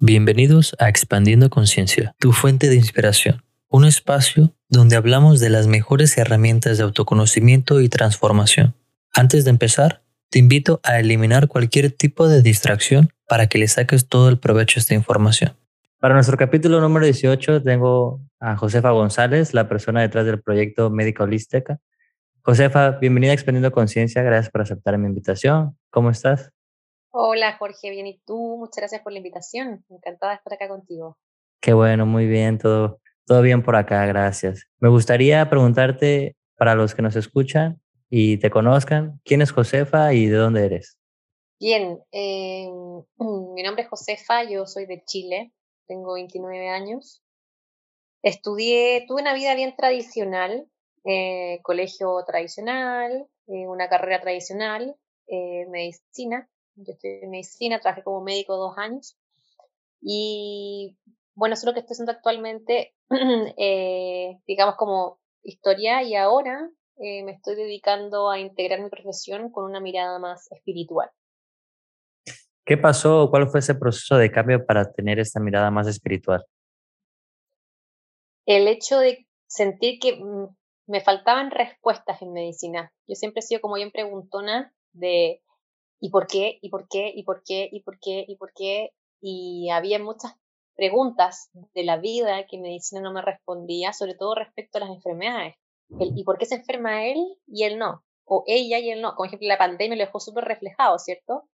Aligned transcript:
Bienvenidos 0.00 0.76
a 0.78 0.90
Expandiendo 0.90 1.48
Conciencia, 1.48 2.14
tu 2.18 2.32
fuente 2.32 2.68
de 2.68 2.74
inspiración, 2.74 3.42
un 3.70 3.86
espacio 3.86 4.52
donde 4.68 4.94
hablamos 4.94 5.40
de 5.40 5.48
las 5.48 5.68
mejores 5.68 6.18
herramientas 6.18 6.76
de 6.76 6.84
autoconocimiento 6.84 7.80
y 7.80 7.88
transformación. 7.88 8.74
Antes 9.14 9.44
de 9.44 9.50
empezar, 9.52 10.02
te 10.28 10.38
invito 10.38 10.80
a 10.82 11.00
eliminar 11.00 11.48
cualquier 11.48 11.90
tipo 11.92 12.28
de 12.28 12.42
distracción 12.42 13.08
para 13.26 13.46
que 13.46 13.56
le 13.56 13.68
saques 13.68 14.06
todo 14.06 14.28
el 14.28 14.38
provecho 14.38 14.78
a 14.78 14.82
esta 14.82 14.92
información. 14.92 15.56
Para 15.98 16.12
nuestro 16.12 16.36
capítulo 16.36 16.78
número 16.82 17.06
18 17.06 17.62
tengo 17.62 18.20
a 18.38 18.54
Josefa 18.54 18.90
González, 18.90 19.54
la 19.54 19.66
persona 19.66 20.02
detrás 20.02 20.26
del 20.26 20.42
proyecto 20.42 20.90
Médica 20.90 21.24
Holística. 21.24 21.78
Josefa, 22.42 22.98
bienvenida 23.00 23.30
a 23.30 23.34
Expandiendo 23.34 23.72
Conciencia, 23.72 24.22
gracias 24.22 24.52
por 24.52 24.60
aceptar 24.60 24.98
mi 24.98 25.06
invitación. 25.06 25.74
¿Cómo 25.88 26.10
estás? 26.10 26.52
Hola 27.18 27.56
Jorge, 27.56 27.88
bien 27.88 28.06
y 28.06 28.18
tú, 28.26 28.58
muchas 28.58 28.76
gracias 28.76 29.00
por 29.00 29.10
la 29.10 29.20
invitación, 29.20 29.82
encantada 29.88 30.32
de 30.32 30.36
estar 30.36 30.52
acá 30.52 30.68
contigo. 30.68 31.16
Qué 31.62 31.72
bueno, 31.72 32.04
muy 32.04 32.26
bien, 32.26 32.58
todo, 32.58 33.00
todo 33.24 33.40
bien 33.40 33.62
por 33.62 33.74
acá, 33.74 34.04
gracias. 34.04 34.66
Me 34.80 34.90
gustaría 34.90 35.48
preguntarte, 35.48 36.36
para 36.58 36.74
los 36.74 36.94
que 36.94 37.00
nos 37.00 37.16
escuchan 37.16 37.80
y 38.10 38.36
te 38.36 38.50
conozcan, 38.50 39.18
¿quién 39.24 39.40
es 39.40 39.50
Josefa 39.50 40.12
y 40.12 40.26
de 40.26 40.36
dónde 40.36 40.66
eres? 40.66 40.98
Bien, 41.58 41.98
eh, 42.12 42.68
mi 43.18 43.62
nombre 43.62 43.84
es 43.84 43.88
Josefa, 43.88 44.44
yo 44.44 44.66
soy 44.66 44.84
de 44.84 45.02
Chile, 45.06 45.54
tengo 45.86 46.16
29 46.16 46.68
años. 46.68 47.22
Estudié, 48.22 49.06
tuve 49.08 49.22
una 49.22 49.32
vida 49.32 49.54
bien 49.54 49.74
tradicional, 49.74 50.68
eh, 51.06 51.60
colegio 51.62 52.22
tradicional, 52.26 53.26
eh, 53.46 53.66
una 53.66 53.88
carrera 53.88 54.20
tradicional, 54.20 54.96
medicina, 55.70 56.48
yo 56.76 56.92
estoy 56.92 57.20
en 57.22 57.30
medicina, 57.30 57.80
trabajé 57.80 58.02
como 58.02 58.22
médico 58.22 58.56
dos 58.56 58.76
años. 58.78 59.18
Y 60.00 60.96
bueno, 61.34 61.54
eso 61.54 61.62
es 61.62 61.66
lo 61.66 61.74
que 61.74 61.80
estoy 61.80 61.94
haciendo 61.94 62.12
actualmente, 62.12 62.94
eh, 63.56 64.38
digamos 64.46 64.76
como 64.76 65.18
historia, 65.42 66.02
y 66.02 66.14
ahora 66.14 66.70
eh, 66.98 67.22
me 67.24 67.32
estoy 67.32 67.56
dedicando 67.56 68.30
a 68.30 68.38
integrar 68.38 68.80
mi 68.80 68.90
profesión 68.90 69.50
con 69.50 69.64
una 69.64 69.80
mirada 69.80 70.18
más 70.18 70.50
espiritual. 70.52 71.10
¿Qué 72.64 72.76
pasó? 72.76 73.28
¿Cuál 73.30 73.48
fue 73.48 73.60
ese 73.60 73.74
proceso 73.74 74.16
de 74.16 74.32
cambio 74.32 74.66
para 74.66 74.92
tener 74.92 75.20
esta 75.20 75.38
mirada 75.38 75.70
más 75.70 75.86
espiritual? 75.86 76.44
El 78.44 78.66
hecho 78.66 78.98
de 78.98 79.26
sentir 79.46 79.98
que 80.00 80.16
mm, 80.16 80.48
me 80.88 81.00
faltaban 81.00 81.50
respuestas 81.50 82.22
en 82.22 82.32
medicina. 82.32 82.92
Yo 83.06 83.14
siempre 83.14 83.40
he 83.40 83.42
sido 83.42 83.60
como 83.60 83.76
bien 83.76 83.92
preguntona 83.92 84.72
de 84.92 85.42
¿Y 86.00 86.10
por 86.10 86.26
qué? 86.26 86.58
¿Y 86.60 86.68
por 86.68 86.88
qué? 86.88 87.12
¿Y 87.14 87.22
por 87.24 87.42
qué? 87.42 87.68
¿Y 87.70 87.80
por 87.82 87.98
qué? 87.98 88.24
¿Y 88.28 88.36
por 88.36 88.52
qué? 88.52 88.92
Y 89.20 89.70
había 89.70 89.98
muchas 89.98 90.34
preguntas 90.76 91.50
de 91.74 91.84
la 91.84 91.96
vida 91.96 92.46
que 92.46 92.58
medicina 92.58 93.00
no 93.00 93.12
me 93.12 93.22
respondía, 93.22 93.92
sobre 93.92 94.14
todo 94.14 94.34
respecto 94.34 94.78
a 94.78 94.82
las 94.82 94.90
enfermedades. 94.90 95.54
¿Y 95.88 96.24
por 96.24 96.38
qué 96.38 96.46
se 96.46 96.56
enferma 96.56 97.06
él 97.06 97.38
y 97.46 97.64
él 97.64 97.78
no? 97.78 98.04
O 98.24 98.44
ella 98.46 98.78
y 98.78 98.90
él 98.90 99.00
no. 99.00 99.14
Como 99.14 99.26
ejemplo, 99.26 99.48
la 99.48 99.58
pandemia 99.58 99.96
lo 99.96 100.04
dejó 100.04 100.20
súper 100.20 100.44
reflejado, 100.44 100.98
¿cierto? 100.98 101.48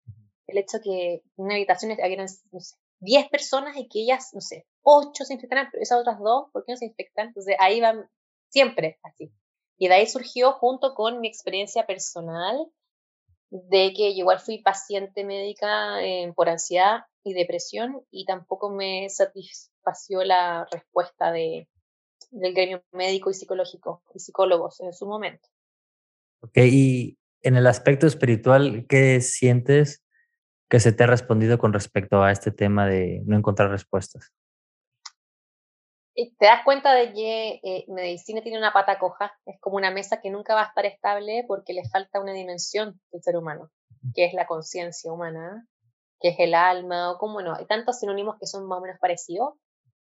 El 0.48 0.58
hecho 0.58 0.80
que 0.84 1.16
en 1.16 1.22
una 1.36 1.56
habitación 1.56 1.92
había, 1.92 2.18
no 2.18 2.60
sé, 2.60 2.76
10 3.02 3.30
personas 3.30 3.78
y 3.78 3.88
que 3.88 4.02
ellas, 4.02 4.30
no 4.34 4.42
sé, 4.42 4.68
8 4.84 5.26
se 5.26 5.34
infectaran, 5.34 5.70
pero 5.72 5.82
esas 5.82 6.00
otras 6.00 6.20
dos, 6.20 6.50
¿por 6.52 6.66
qué 6.66 6.74
no 6.74 6.78
se 6.78 6.86
infectan? 6.86 7.28
Entonces 7.28 7.56
ahí 7.60 7.82
van 7.82 8.10
siempre 8.50 9.00
así. 9.04 9.32
Y 9.78 9.88
de 9.88 9.96
ahí 9.96 10.08
surgió, 10.08 10.54
junto 10.54 10.94
con 10.94 11.22
mi 11.22 11.28
experiencia 11.28 11.86
personal, 11.86 12.58
de 13.50 13.94
que 13.96 14.10
igual 14.12 14.40
fui 14.40 14.62
paciente 14.62 15.24
médica 15.24 16.04
eh, 16.04 16.32
por 16.36 16.50
ansiedad 16.50 17.06
y 17.24 17.34
depresión 17.34 18.02
y 18.12 18.26
tampoco 18.26 18.70
me 18.70 19.10
satisfació 19.10 20.24
la 20.24 20.68
respuesta 20.72 21.32
de, 21.32 21.68
del 22.32 22.54
gremio 22.54 22.84
médico 22.92 23.30
y 23.30 23.34
psicológico 23.34 24.04
y 24.14 24.20
psicólogos 24.20 24.80
en 24.82 24.94
su 24.94 25.08
momento. 25.08 25.48
Ok, 26.42 26.58
y 26.58 27.18
en 27.42 27.58
el 27.58 27.68
aspecto 27.68 28.08
espiritual, 28.08 28.86
¿qué 28.88 29.20
sientes 29.22 30.04
que 30.70 30.80
se 30.80 30.92
te 30.92 31.04
ha 31.04 31.08
respondido 31.08 31.58
con 31.58 31.74
respecto 31.74 32.24
a 32.24 32.32
este 32.32 32.52
tema 32.52 32.88
de 32.88 33.22
no 33.26 33.36
encontrar 33.36 33.72
respuestas? 33.72 34.32
Te 36.38 36.46
das 36.46 36.64
cuenta 36.64 36.94
de 36.94 37.14
que 37.14 37.60
eh, 37.64 37.86
medicina 37.88 38.42
tiene 38.42 38.58
una 38.58 38.74
pata 38.74 39.00
coja, 39.00 39.34
es 39.46 39.60
como 39.60 39.78
una 39.78 39.92
mesa 39.92 40.22
que 40.22 40.30
nunca 40.30 40.56
va 40.56 40.62
a 40.62 40.68
estar 40.68 40.86
estable 40.86 41.46
porque 41.48 41.74
le 41.74 41.88
falta 41.90 42.20
una 42.20 42.34
dimensión 42.34 43.00
del 43.12 43.22
ser 43.22 43.38
humano, 43.38 43.70
que 44.14 44.26
es 44.26 44.34
la 44.34 44.48
conciencia 44.48 45.12
humana, 45.12 45.68
que 46.20 46.30
es 46.30 46.40
el 46.40 46.54
alma, 46.54 47.12
o 47.12 47.18
como 47.18 47.42
no, 47.42 47.56
hay 47.56 47.66
tantos 47.66 48.00
sinónimos 48.00 48.36
que 48.40 48.48
son 48.48 48.68
más 48.68 48.80
o 48.80 48.82
menos 48.82 48.98
parecidos, 49.00 49.54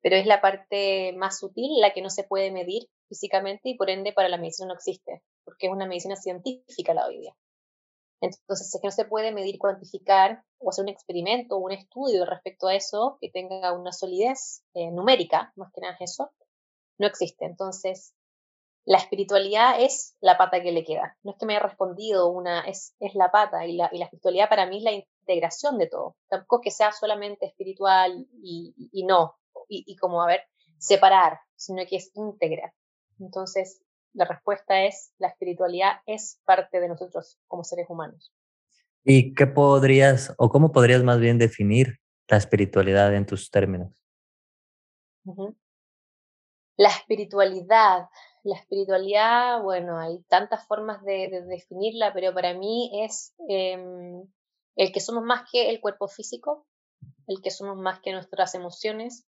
pero 0.02 0.18
es 0.18 0.25
la 0.25 0.41
parte 0.41 1.14
más 1.14 1.40
sutil, 1.40 1.80
la 1.80 1.94
que 1.94 2.02
no 2.02 2.09
se 2.09 2.24
puede 2.24 2.52
medir 2.52 2.90
físicamente 3.08 3.70
y 3.70 3.78
por 3.78 3.90
ende 3.90 4.12
para 4.12 4.30
la 4.30 4.38
medicina 4.38 4.68
no 4.68 4.74
existe, 4.74 5.24
porque 5.46 5.68
es 5.68 5.72
una 5.72 5.85
medicina 5.85 6.16
científica 6.16 6.94
la 6.94 7.06
hoy 7.06 7.20
día. 7.20 7.34
Entonces, 8.23 8.73
es 8.73 8.81
que 8.81 8.88
no 8.88 8.91
se 8.91 9.03
puede 9.03 9.34
medir, 9.34 9.59
cuantificar 9.59 10.44
o 10.59 10.69
hacer 10.69 10.84
un 10.84 10.89
experimento 10.89 11.57
o 11.57 11.59
un 11.59 11.73
estudio 11.73 12.25
respecto 12.25 12.67
a 12.67 12.75
eso 12.75 13.17
que 13.19 13.29
tenga 13.29 13.73
una 13.73 13.91
solidez 13.91 14.63
eh, 14.73 14.91
numérica, 14.91 15.51
más 15.57 15.73
que 15.73 15.81
nada 15.81 15.97
eso, 16.00 16.31
no 16.97 17.07
existe. 17.07 17.44
Entonces, 17.44 18.13
la 18.85 18.97
espiritualidad 18.97 19.81
es 19.81 20.16
la 20.22 20.38
pata 20.38 20.61
que 20.61 20.72
le 20.72 20.85
queda. 20.85 21.17
No 21.23 21.31
es 21.31 21.38
que 21.38 21.45
me 21.45 21.56
haya 21.56 21.67
respondido 21.67 22.29
una, 22.29 22.61
es, 22.61 22.95
es 23.01 23.13
la 23.13 23.29
pata 23.29 23.66
y 23.66 23.75
la, 23.75 23.89
y 23.91 23.97
la 23.97 24.06
espiritualidad 24.06 24.47
para 24.47 24.67
mí 24.67 24.78
es 24.78 24.84
la 24.84 24.91
integración 24.94 25.78
de 25.78 25.88
todo. 25.88 26.16
Tampoco 26.29 26.61
que 26.61 26.72
sea 26.72 26.94
solamente 26.94 27.45
espiritual 27.45 28.25
y, 28.41 28.73
y, 28.94 29.05
no, 29.05 29.35
y, 29.67 29.84
y, 29.85 29.97
como, 29.97 30.22
a 30.22 30.28
ver, 30.28 30.44
separar, 30.78 31.40
sino 31.57 31.84
que 31.85 31.97
es 31.97 32.09
integrar. 32.16 32.73
Entonces, 33.19 33.81
la 34.13 34.25
respuesta 34.25 34.84
es, 34.84 35.13
la 35.18 35.28
espiritualidad 35.28 36.01
es 36.06 36.40
parte 36.46 36.79
de 36.79 36.88
nosotros 36.88 37.40
como 37.47 37.63
seres 37.63 37.88
humanos. 37.90 38.34
¿Y 39.03 39.34
qué 39.34 39.47
podrías, 39.47 40.34
o 40.38 40.50
cómo 40.50 40.72
podrías 40.72 41.03
más 41.03 41.19
bien 41.19 41.38
definir 41.38 42.00
la 42.28 42.38
espiritualidad 42.38 43.13
en 43.13 43.25
tus 43.25 43.52
términos? 43.52 44.03
La 46.78 46.90
espiritualidad, 46.90 48.09
la 48.44 48.56
espiritualidad, 48.56 49.62
bueno, 49.62 50.00
hay 50.00 50.22
tantas 50.23 50.66
formas 50.68 51.03
de, 51.03 51.44
definirla, 51.47 52.13
pero 52.13 52.34
para 52.34 52.53
mí 52.53 52.91
es 53.03 53.34
em, 53.47 54.25
el 54.75 54.91
que 54.91 55.00
somos 55.00 55.23
más 55.23 55.50
que 55.52 55.69
el 55.69 55.79
cuerpo 55.81 56.07
físico, 56.07 56.66
el 57.28 57.41
que 57.41 57.52
somos 57.52 57.78
más 57.78 58.00
que 58.00 58.12
nuestras 58.12 58.56
emociones, 58.56 59.25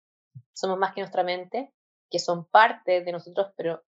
somos 0.53 0.78
más 0.78 0.94
que 0.94 1.01
nuestra 1.01 1.24
mente, 1.24 1.74
que 2.09 2.19
son 2.19 2.45
parte 2.45 3.01
de 3.01 3.12
nosotros, 3.12 3.53
pero 3.56 3.84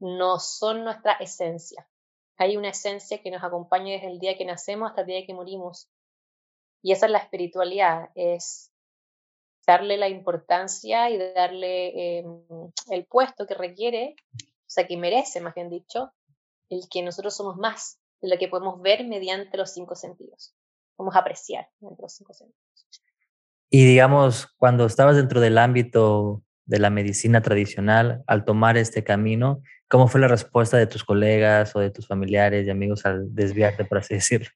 no 0.00 0.38
son 0.38 0.84
nuestra 0.84 1.12
esencia. 1.12 1.86
Hay 2.36 2.56
una 2.56 2.70
esencia 2.70 3.22
que 3.22 3.30
nos 3.30 3.44
acompaña 3.44 3.92
desde 3.92 4.08
el 4.08 4.18
día 4.18 4.36
que 4.36 4.44
nacemos 4.44 4.88
hasta 4.88 5.02
el 5.02 5.06
día 5.06 5.26
que 5.26 5.34
morimos. 5.34 5.88
Y 6.82 6.92
esa 6.92 7.06
es 7.06 7.12
la 7.12 7.18
espiritualidad, 7.18 8.08
es 8.14 8.72
darle 9.66 9.98
la 9.98 10.08
importancia 10.08 11.10
y 11.10 11.18
darle 11.18 12.18
em, 12.18 12.42
el 12.90 13.04
puesto 13.04 13.46
que 13.46 13.54
requiere, 13.54 14.16
o 14.34 14.66
sea, 14.66 14.86
que 14.86 14.96
merece, 14.96 15.40
más 15.40 15.54
bien 15.54 15.68
dicho, 15.68 16.12
el 16.70 16.88
que 16.90 17.02
nosotros 17.02 17.36
somos 17.36 17.56
más 17.56 18.00
de 18.22 18.28
lo 18.28 18.38
que 18.38 18.48
podemos 18.48 18.80
ver 18.80 19.06
mediante 19.06 19.58
los 19.58 19.70
cinco 19.72 19.94
sentidos. 19.94 20.54
Podemos 20.96 21.16
apreciar 21.16 21.68
mediante 21.80 22.02
los 22.02 22.14
cinco 22.14 22.32
sentidos. 22.32 22.88
Y 23.68 23.84
digamos, 23.84 24.48
cuando 24.56 24.86
estabas 24.86 25.16
dentro 25.16 25.40
del 25.40 25.58
ámbito 25.58 26.42
de 26.66 26.78
la 26.78 26.90
medicina 26.90 27.42
tradicional, 27.42 28.22
al 28.26 28.44
tomar 28.44 28.76
este 28.76 29.02
camino, 29.04 29.62
¿Cómo 29.90 30.06
fue 30.06 30.20
la 30.20 30.28
respuesta 30.28 30.76
de 30.76 30.86
tus 30.86 31.02
colegas 31.02 31.74
o 31.74 31.80
de 31.80 31.90
tus 31.90 32.06
familiares 32.06 32.64
y 32.64 32.70
amigos 32.70 33.04
al 33.04 33.34
desviarte, 33.34 33.84
por 33.84 33.98
así 33.98 34.14
decirlo? 34.22 34.48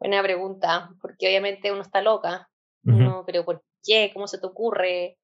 Buena 0.00 0.20
pregunta, 0.22 0.90
porque 1.00 1.28
obviamente 1.28 1.70
uno 1.70 1.82
está 1.82 2.02
loca, 2.02 2.50
pero 2.82 3.44
¿por 3.44 3.62
qué? 3.84 4.10
¿Cómo 4.12 4.26
se 4.26 4.38
te 4.38 4.46
ocurre? 4.46 5.18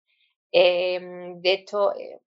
Em, 0.53 1.41
de 1.41 1.53
hecho, 1.53 1.93
eh, 1.97 2.21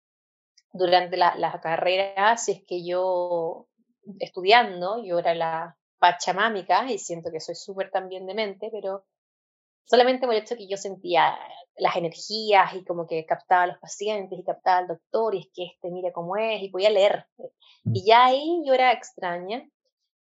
durante 0.73 1.15
la, 1.15 1.35
la, 1.37 1.61
carrera, 1.61 2.35
si 2.35 2.51
es 2.51 2.63
que 2.67 2.85
yo 2.85 3.69
estudiando, 4.19 5.01
yo 5.05 5.19
era 5.19 5.33
la 5.33 5.77
pachamámica 5.99 6.91
y 6.91 6.97
siento 6.97 7.31
que 7.31 7.39
soy 7.39 7.55
súper 7.55 7.91
también 7.91 8.27
de 8.27 8.33
mente, 8.33 8.69
pero 8.73 9.05
solamente 9.85 10.25
por 10.25 10.35
el 10.35 10.41
hecho 10.41 10.55
que 10.55 10.67
yo 10.67 10.77
sentía 10.77 11.37
las 11.77 11.95
energías 11.95 12.73
y 12.75 12.83
como 12.85 13.07
que 13.07 13.25
captaba 13.25 13.63
a 13.63 13.67
los 13.67 13.77
pacientes 13.79 14.37
y 14.37 14.43
captaba 14.43 14.79
al 14.79 14.87
doctor 14.87 15.35
y 15.35 15.39
es 15.39 15.47
que 15.53 15.65
este 15.65 15.89
mira 15.89 16.11
cómo 16.11 16.37
es 16.37 16.61
y 16.61 16.69
podía 16.69 16.89
leer. 16.89 17.25
Mm. 17.83 17.95
Y 17.95 18.05
ya 18.05 18.25
ahí 18.25 18.61
yo 18.65 18.73
era 18.73 18.91
extraña. 18.91 19.67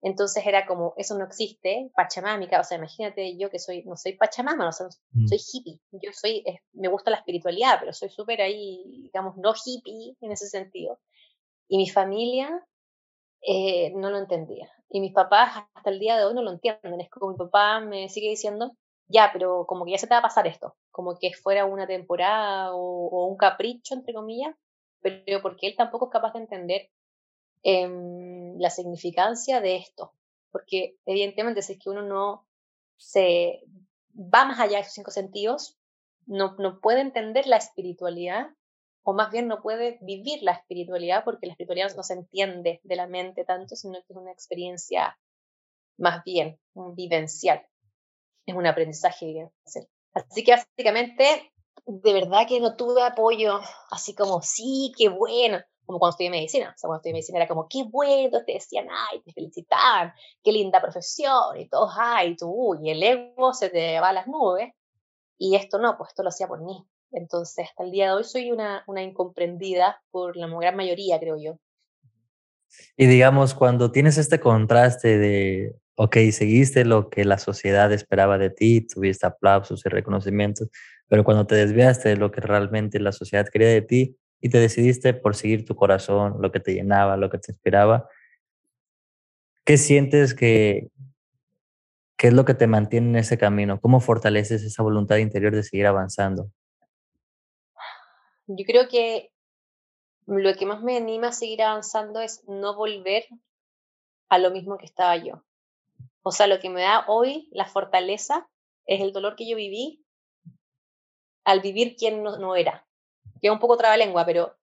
Entonces 0.00 0.47
era 0.47 0.65
como, 0.65 0.95
eso 0.97 1.19
no 1.19 1.25
existe, 1.25 1.91
pachamámica, 1.93 2.61
o 2.61 2.65
sea, 2.65 2.79
imagínate 2.79 3.37
yo 3.37 3.50
que 3.50 3.59
soy, 3.59 3.83
no 3.83 3.97
soy 3.97 4.12
pachamama, 4.12 4.67
no, 4.67 4.73
soy, 4.73 4.87
mm. 5.11 5.27
soy 5.27 5.39
hippie, 5.39 5.81
yo 5.91 6.12
soy, 6.12 6.45
me 6.73 6.87
gusta 6.87 7.11
la 7.11 7.17
espiritualidad, 7.17 7.79
pero 7.81 7.93
soy 7.93 8.09
súper 8.09 8.41
ahí, 8.41 8.85
digamos, 9.03 9.37
no 9.39 9.55
hippie 9.55 10.17
en 10.21 10.31
ese 10.31 10.47
sentido. 10.47 11.00
Y 11.67 11.79
mi 11.79 11.89
familia 11.89 12.65
eh, 13.43 13.93
no 13.97 14.11
lo 14.11 14.19
entendía. 14.19 14.71
Y 14.89 15.00
mis 15.00 15.12
papás 15.12 15.65
hasta 15.75 15.91
el 15.91 15.99
día 15.99 16.17
de 16.17 16.25
hoy 16.25 16.35
no 16.35 16.43
lo 16.43 16.53
entienden. 16.53 17.00
Es 17.00 17.11
como 17.11 17.33
mi 17.33 17.37
papá 17.37 17.81
me 17.81 18.09
sigue 18.09 18.31
diciendo, 18.31 18.77
ya, 19.08 19.31
pero 19.32 19.66
como 19.66 19.84
que 19.84 19.93
ya 19.93 19.99
se 19.99 20.06
te 20.06 20.14
va 20.14 20.19
a 20.19 20.22
pasar 20.22 20.46
esto, 20.46 20.76
como 20.90 21.19
que 21.19 21.32
fuera 21.32 21.64
una 21.64 21.87
temporada 21.87 22.75
o, 22.75 23.26
un 23.26 23.37
capricho, 23.37 23.94
entre 23.94 24.14
comillas, 24.14 24.55
pero 25.00 25.40
porque 25.43 25.69
él 25.69 25.75
tampoco 25.76 26.06
es 26.06 26.12
capaz 26.12 26.34
de 26.34 26.40
entender 26.40 26.90
em, 27.62 28.58
la 28.58 28.70
significancia 28.70 29.60
de 29.60 29.76
esto, 29.76 30.12
porque 30.50 30.96
evidentemente 31.06 31.62
si 31.62 31.75
es 31.75 31.78
que 31.78 31.90
uno 31.90 32.02
no 32.02 32.46
se 32.96 33.62
va 34.14 34.44
más 34.44 34.60
allá 34.60 34.76
de 34.76 34.82
esos 34.82 34.94
cinco 34.94 35.11
sentidos, 35.11 35.78
no, 36.26 36.56
no 36.58 36.81
puede 36.81 37.00
entender 37.00 37.46
la 37.46 37.56
espiritualidad, 37.56 38.50
o 39.04 39.14
más 39.14 39.31
bien 39.31 39.49
no 39.49 39.62
puede 39.62 39.99
vivir 40.02 40.43
la 40.43 40.52
espiritualidad, 40.52 41.25
porque 41.25 41.46
la 41.46 41.52
espiritualidad 41.52 41.96
no 41.96 42.02
se 42.02 42.12
entiende 42.12 42.81
de 42.82 42.96
la 42.96 43.06
mente 43.06 43.44
tanto, 43.44 43.75
sino 43.75 43.94
que 43.94 44.12
es 44.12 44.16
una 44.16 44.32
experiencia 44.32 45.19
más 45.96 46.22
bien 46.25 46.61
vivencial 46.94 47.66
es 48.50 48.56
un 48.56 48.67
aprendizaje 48.67 49.27
vivencial. 49.27 49.89
Así 50.15 50.43
que 50.43 50.53
básicamente, 50.53 51.53
de 51.87 52.12
verdad 52.12 52.47
que 52.49 52.61
no 52.61 52.77
tuve 52.77 53.03
apoyo, 53.03 53.61
así 53.91 54.15
como, 54.15 54.43
sí, 54.43 54.93
qué 54.97 55.09
bueno, 55.09 55.59
como 55.85 55.99
cuando 55.99 56.12
estudié 56.12 56.31
medicina. 56.31 56.73
O 56.75 56.79
sea, 56.79 56.89
cuando 56.89 56.97
estudié 56.99 57.12
medicina 57.12 57.39
era 57.39 57.49
como, 57.49 57.69
qué 57.69 57.85
bueno, 57.85 58.45
te 58.45 58.55
decían, 58.55 58.89
ay, 58.91 59.21
te 59.21 59.33
felicitaban, 59.33 60.12
qué 60.43 60.53
linda 60.53 60.81
profesión, 60.81 61.56
y 61.59 61.69
todos, 61.69 61.93
ay, 61.99 62.37
tú, 62.37 62.75
y 62.83 62.91
el 62.91 63.03
ego 63.03 63.55
se 63.55 63.71
te 63.71 64.00
va 64.00 64.11
a 64.11 64.12
las 64.12 64.27
nubes. 64.27 64.73
Y 65.39 65.55
esto 65.55 65.79
no, 65.79 65.97
pues 65.97 66.11
esto 66.11 66.23
lo 66.23 66.31
hacía 66.31 66.49
por 66.49 66.62
mí. 66.62 66.85
Entonces, 67.12 67.69
hasta 67.69 67.85
el 67.85 67.91
día 67.91 68.09
de 68.09 68.12
hoy 68.15 68.25
soy 68.25 68.50
una, 68.50 68.83
una 68.87 69.03
incomprendida 69.03 70.03
por 70.11 70.37
la 70.37 70.47
gran 70.49 70.77
mayoría, 70.77 71.19
creo 71.19 71.37
yo. 71.37 71.59
Y 72.97 73.06
digamos, 73.06 73.55
cuando 73.55 73.93
tienes 73.93 74.19
este 74.19 74.41
contraste 74.41 75.17
de 75.19 75.77
ok, 76.00 76.17
seguiste 76.31 76.85
lo 76.85 77.11
que 77.11 77.25
la 77.25 77.39
sociedad 77.39 77.93
esperaba 77.93 78.39
de 78.39 78.50
ti, 78.50 78.83
tuviste 78.83 79.27
aplausos 79.27 79.85
y 79.85 79.89
reconocimientos, 79.89 80.69
pero 81.09 81.25
cuando 81.25 81.45
te 81.45 81.56
desviaste 81.56 82.11
de 82.11 82.17
lo 82.17 82.31
que 82.31 82.41
realmente 82.41 83.00
la 83.00 83.11
sociedad 83.11 83.49
quería 83.49 83.67
de 83.69 83.83
ti 83.83 84.17
y 84.41 84.49
te 84.49 84.61
decidiste 84.61 85.12
por 85.12 85.35
seguir 85.35 85.65
tu 85.65 85.75
corazón, 85.75 86.37
lo 86.41 86.53
que 86.53 86.61
te 86.61 86.73
llenaba, 86.73 87.17
lo 87.17 87.29
que 87.31 87.39
te 87.39 87.50
inspiraba, 87.50 88.09
¿qué 89.65 89.77
sientes 89.77 90.35
que, 90.35 90.87
qué 92.17 92.29
es 92.29 92.33
lo 92.33 92.45
que 92.45 92.55
te 92.55 92.69
mantiene 92.69 93.09
en 93.09 93.17
ese 93.17 93.37
camino? 93.37 93.81
¿Cómo 93.81 93.99
fortaleces 93.99 94.62
esa 94.62 94.85
voluntad 94.85 95.17
interior 95.17 95.53
de 95.53 95.65
seguir 95.65 95.89
avanzando? 95.89 96.49
Yo 98.47 98.65
creo 98.65 98.89
que 98.89 99.33
lo 100.27 100.55
que 100.55 100.65
más 100.65 100.81
me 100.81 100.97
anima 100.97 101.29
a 101.29 101.33
seguir 101.33 101.62
avanzando 101.62 102.21
es 102.21 102.45
no 102.47 102.77
volver 102.77 103.25
a 104.29 104.39
lo 104.39 104.53
mismo 104.53 104.79
que 104.79 104.87
estaba 104.87 105.17
yo. 105.17 105.43
O 106.28 106.30
sea, 106.30 106.46
lo 106.46 106.60
que 106.60 106.69
me 106.69 106.82
da 106.82 107.06
hoy 107.08 107.48
la 107.52 107.64
fortaleza 107.64 108.50
es 108.84 109.00
el 109.00 109.14
dolor 109.14 109.34
que 109.34 109.48
yo 109.48 109.56
viví 109.56 110.04
al 111.42 111.62
vivir 111.62 111.96
quien 111.96 112.22
no, 112.22 112.54
era. 112.54 112.86
Que 113.40 113.48
es 113.48 113.50
un 113.50 113.58
poco 113.58 113.78
lengua, 113.96 114.26
pero 114.26 114.54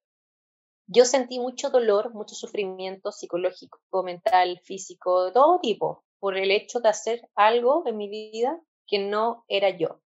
yo 0.85 1.05
sentí 1.05 1.39
mucho 1.39 1.71
dolor, 1.71 2.13
mucho 2.13 2.35
sufrimiento 2.35 3.11
psicológico, 3.11 3.79
mental, 4.03 4.59
físico, 4.63 5.25
de 5.25 5.31
todo 5.31 5.59
tipo, 5.59 6.05
por 6.19 6.37
el 6.37 6.51
hecho 6.51 6.81
de 6.81 6.89
hacer 6.89 7.27
algo 7.33 7.81
en 7.87 7.97
mi 7.97 8.09
vida 8.09 8.61
que 8.85 8.99
no 8.99 9.43
era 9.47 9.71
yo. 9.71 10.03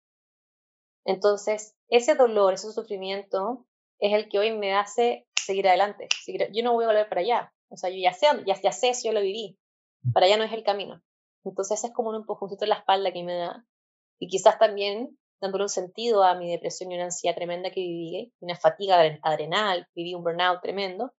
Entonces, 1.06 1.76
ese 1.90 2.14
dolor, 2.14 2.54
ese 2.54 2.72
sufrimiento 2.72 3.66
es 3.98 4.14
el 4.14 4.30
que 4.30 4.38
hoy 4.38 4.56
me 4.56 4.76
hace 4.76 5.28
seguir 5.36 5.68
adelante. 5.68 6.08
yo 6.54 6.64
no 6.64 6.74
voy 6.74 6.84
a 6.84 6.90
volver 6.90 7.10
para 7.10 7.22
allá. 7.22 7.52
O 7.70 7.78
sea, 7.78 7.90
yo 7.90 7.98
ya 7.98 8.14
sé, 8.14 8.28
ya, 8.46 8.62
ya 8.62 8.72
sé 8.72 8.94
si 8.94 9.08
yo 9.08 9.12
lo 9.12 9.22
viví. 9.22 9.58
Para 10.14 10.28
allá 10.28 10.38
no 10.38 10.44
es 10.44 10.54
el 10.54 10.64
camino. 10.64 11.02
Entonces 11.44 11.84
es 11.84 11.92
como 11.94 12.10
un 12.10 12.16
empujoncito 12.16 12.66
en 12.66 12.70
la 12.70 12.78
espalda 12.78 13.12
que 13.12 13.24
me 13.24 13.36
da. 13.36 13.66
Y 14.20 14.28
quizás 14.28 14.58
también 14.60 15.18
dándole 15.40 15.66
un 15.66 15.70
sentido 15.70 16.24
a 16.24 16.36
mi 16.36 16.50
depresión 16.50 16.92
y 16.92 16.96
una 16.96 17.06
ansiedad 17.06 17.36
tremenda 17.36 17.70
que 17.70 17.82
viví, 17.82 18.34
una 18.40 18.56
fatiga 18.56 19.00
adrenal, 19.22 19.88
viví 19.96 20.16
un 20.16 20.24
burnout 20.24 20.62
tremendo. 20.62 21.14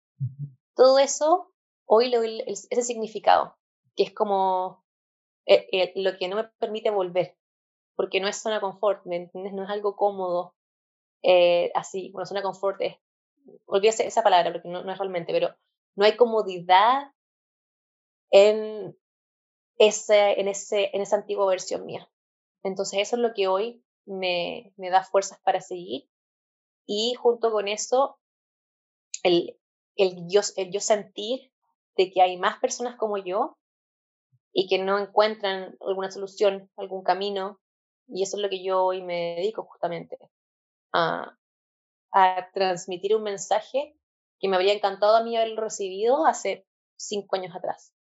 Todo 0.76 1.00
eso, 1.00 1.52
hoy 1.86 2.10
le 2.10 2.18
doy 2.18 2.44
ese 2.48 2.82
significado, 2.82 3.58
que 3.96 4.04
es 4.04 4.14
como 4.14 4.84
eh, 5.46 5.68
eh, 5.72 5.94
lo 5.96 6.18
que 6.18 6.28
no 6.28 6.36
me 6.36 6.46
permite 6.60 6.90
volver, 6.90 7.38
porque 7.96 8.20
no 8.20 8.28
es 8.28 8.42
zona 8.42 8.60
confort, 8.60 9.06
¿me 9.06 9.18
entiendes? 9.18 9.54
No 9.54 9.64
es 9.64 9.70
algo 9.70 9.96
cómodo, 9.96 10.56
eh, 11.24 11.72
así, 11.76 12.12
bueno, 12.12 12.26
zona 12.26 12.42
confort 12.42 12.82
es, 12.82 12.96
olvídese 13.66 14.06
esa 14.06 14.24
palabra 14.24 14.52
porque 14.52 14.70
no, 14.70 14.84
no 14.84 14.92
es 14.92 14.98
realmente, 14.98 15.32
pero 15.32 15.56
no 15.96 16.06
hay 16.06 16.16
comodidad 16.16 17.12
en 18.32 18.98
ese, 19.78 20.40
en, 20.40 20.48
ese, 20.48 20.90
en 20.94 21.02
esa 21.02 21.18
antigua 21.18 21.48
versión 21.48 21.86
mía. 21.86 22.10
Entonces 22.64 23.00
eso 23.00 23.16
es 23.16 23.22
lo 23.22 23.34
que 23.34 23.48
hoy 23.48 23.84
me, 24.06 24.74
me 24.78 24.90
da 24.90 25.04
fuerzas 25.04 25.40
para 25.44 25.62
seguir 25.62 26.10
y 26.86 27.14
junto 27.16 27.52
con 27.52 27.68
eso 27.68 28.20
el, 29.24 29.60
el, 29.96 30.28
yo, 30.28 30.42
el 30.56 30.72
yo 30.72 30.80
sentir 30.80 31.52
de 31.98 32.12
que 32.12 32.22
hay 32.22 32.38
más 32.38 32.60
personas 32.60 32.96
como 32.96 33.18
yo 33.18 33.58
y 34.54 34.68
que 34.68 34.80
no 34.80 34.98
encuentran 34.98 35.78
alguna 35.82 36.10
solución, 36.10 36.72
algún 36.78 37.04
camino, 37.04 37.60
y 38.08 38.24
eso 38.24 38.38
es 38.38 38.44
lo 38.44 38.50
que 38.50 38.64
yo 38.64 38.84
hoy 38.84 39.04
me 39.04 39.36
dedico 39.36 39.64
justamente, 39.64 40.18
a, 40.94 41.38
a 42.12 42.50
transmitir 42.54 43.16
un 43.16 43.24
mensaje 43.24 43.96
que 44.40 44.48
me 44.48 44.56
habría 44.56 44.74
encantado 44.74 45.16
a 45.16 45.24
mí 45.24 45.36
haberlo 45.36 45.62
recibido 45.62 46.26
hace 46.26 46.66
cinco 46.96 47.36
años 47.36 47.56
atrás. 47.56 47.94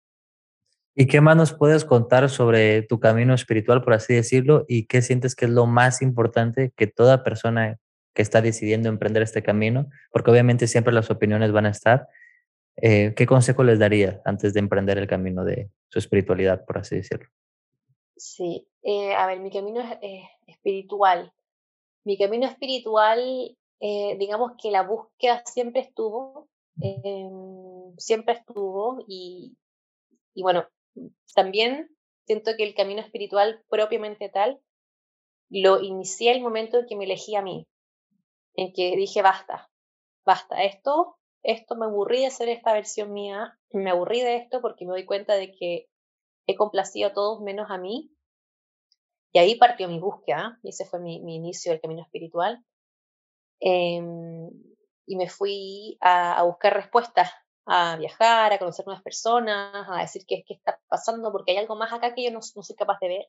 ¿Y 0.98 1.06
qué 1.06 1.20
más 1.20 1.36
nos 1.36 1.52
puedes 1.52 1.84
contar 1.84 2.30
sobre 2.30 2.80
tu 2.82 2.98
camino 2.98 3.34
espiritual, 3.34 3.84
por 3.84 3.92
así 3.92 4.14
decirlo? 4.14 4.64
¿Y 4.66 4.86
qué 4.86 5.02
sientes 5.02 5.36
que 5.36 5.44
es 5.44 5.50
lo 5.50 5.66
más 5.66 6.00
importante 6.00 6.72
que 6.74 6.86
toda 6.86 7.22
persona 7.22 7.78
que 8.16 8.22
está 8.22 8.40
decidiendo 8.40 8.88
emprender 8.88 9.22
este 9.22 9.42
camino, 9.42 9.90
porque 10.10 10.30
obviamente 10.30 10.66
siempre 10.66 10.94
las 10.94 11.10
opiniones 11.10 11.52
van 11.52 11.66
a 11.66 11.70
estar, 11.70 12.08
eh, 12.80 13.12
¿qué 13.14 13.26
consejo 13.26 13.62
les 13.62 13.78
daría 13.78 14.22
antes 14.24 14.54
de 14.54 14.60
emprender 14.60 14.96
el 14.96 15.06
camino 15.06 15.44
de 15.44 15.70
su 15.90 15.98
espiritualidad, 15.98 16.64
por 16.64 16.78
así 16.78 16.96
decirlo? 16.96 17.28
Sí, 18.16 18.66
eh, 18.82 19.14
a 19.14 19.26
ver, 19.26 19.40
mi 19.40 19.50
camino 19.50 19.82
es 19.82 19.98
eh, 20.00 20.22
espiritual. 20.46 21.30
Mi 22.04 22.16
camino 22.16 22.46
espiritual, 22.46 23.54
digamos 23.80 24.52
que 24.62 24.70
la 24.70 24.82
búsqueda 24.82 25.42
siempre 25.44 25.82
estuvo, 25.82 26.48
em, 26.80 27.94
siempre 27.98 28.34
estuvo 28.34 29.04
y, 29.06 29.58
y 30.32 30.42
bueno, 30.42 30.66
también 31.34 31.88
siento 32.26 32.52
que 32.56 32.64
el 32.64 32.74
camino 32.74 33.00
espiritual 33.00 33.62
propiamente 33.68 34.28
tal 34.28 34.60
lo 35.48 35.80
inicié 35.80 36.32
el 36.32 36.42
momento 36.42 36.78
en 36.78 36.86
que 36.86 36.96
me 36.96 37.04
elegí 37.04 37.36
a 37.36 37.42
mí, 37.42 37.68
en 38.54 38.72
que 38.72 38.96
dije 38.96 39.22
basta, 39.22 39.70
basta, 40.24 40.64
esto, 40.64 41.18
esto 41.42 41.76
me 41.76 41.86
aburrí 41.86 42.20
de 42.20 42.26
hacer 42.26 42.48
esta 42.48 42.72
versión 42.72 43.12
mía, 43.12 43.58
me 43.70 43.90
aburrí 43.90 44.20
de 44.22 44.36
esto 44.36 44.60
porque 44.60 44.84
me 44.84 44.92
doy 44.92 45.04
cuenta 45.04 45.34
de 45.34 45.52
que 45.52 45.86
he 46.48 46.56
complacido 46.56 47.08
a 47.08 47.12
todos 47.12 47.40
menos 47.42 47.70
a 47.70 47.78
mí. 47.78 48.10
Y 49.32 49.38
ahí 49.38 49.56
partió 49.56 49.86
mi 49.88 50.00
búsqueda, 50.00 50.58
y 50.62 50.70
ese 50.70 50.86
fue 50.86 50.98
mi, 50.98 51.16
inicio 51.16 51.70
del 51.70 51.80
camino 51.80 52.02
espiritual. 52.02 52.64
Em, 53.60 54.48
y 55.06 55.16
me 55.16 55.28
fui 55.28 55.98
a 56.00 56.42
buscar 56.44 56.74
respuestas 56.74 57.30
a 57.66 57.96
viajar, 57.96 58.52
a 58.52 58.58
conocer 58.58 58.86
nuevas 58.86 59.02
personas, 59.02 59.88
a 59.88 60.00
decir 60.00 60.24
qué, 60.26 60.44
qué 60.46 60.54
está 60.54 60.80
pasando, 60.88 61.32
porque 61.32 61.52
hay 61.52 61.58
algo 61.58 61.74
más 61.76 61.92
acá 61.92 62.14
que 62.14 62.24
yo 62.24 62.30
no, 62.30 62.40
no, 62.54 62.62
soy 62.62 62.76
capaz 62.76 62.98
de 63.00 63.08
ver. 63.08 63.26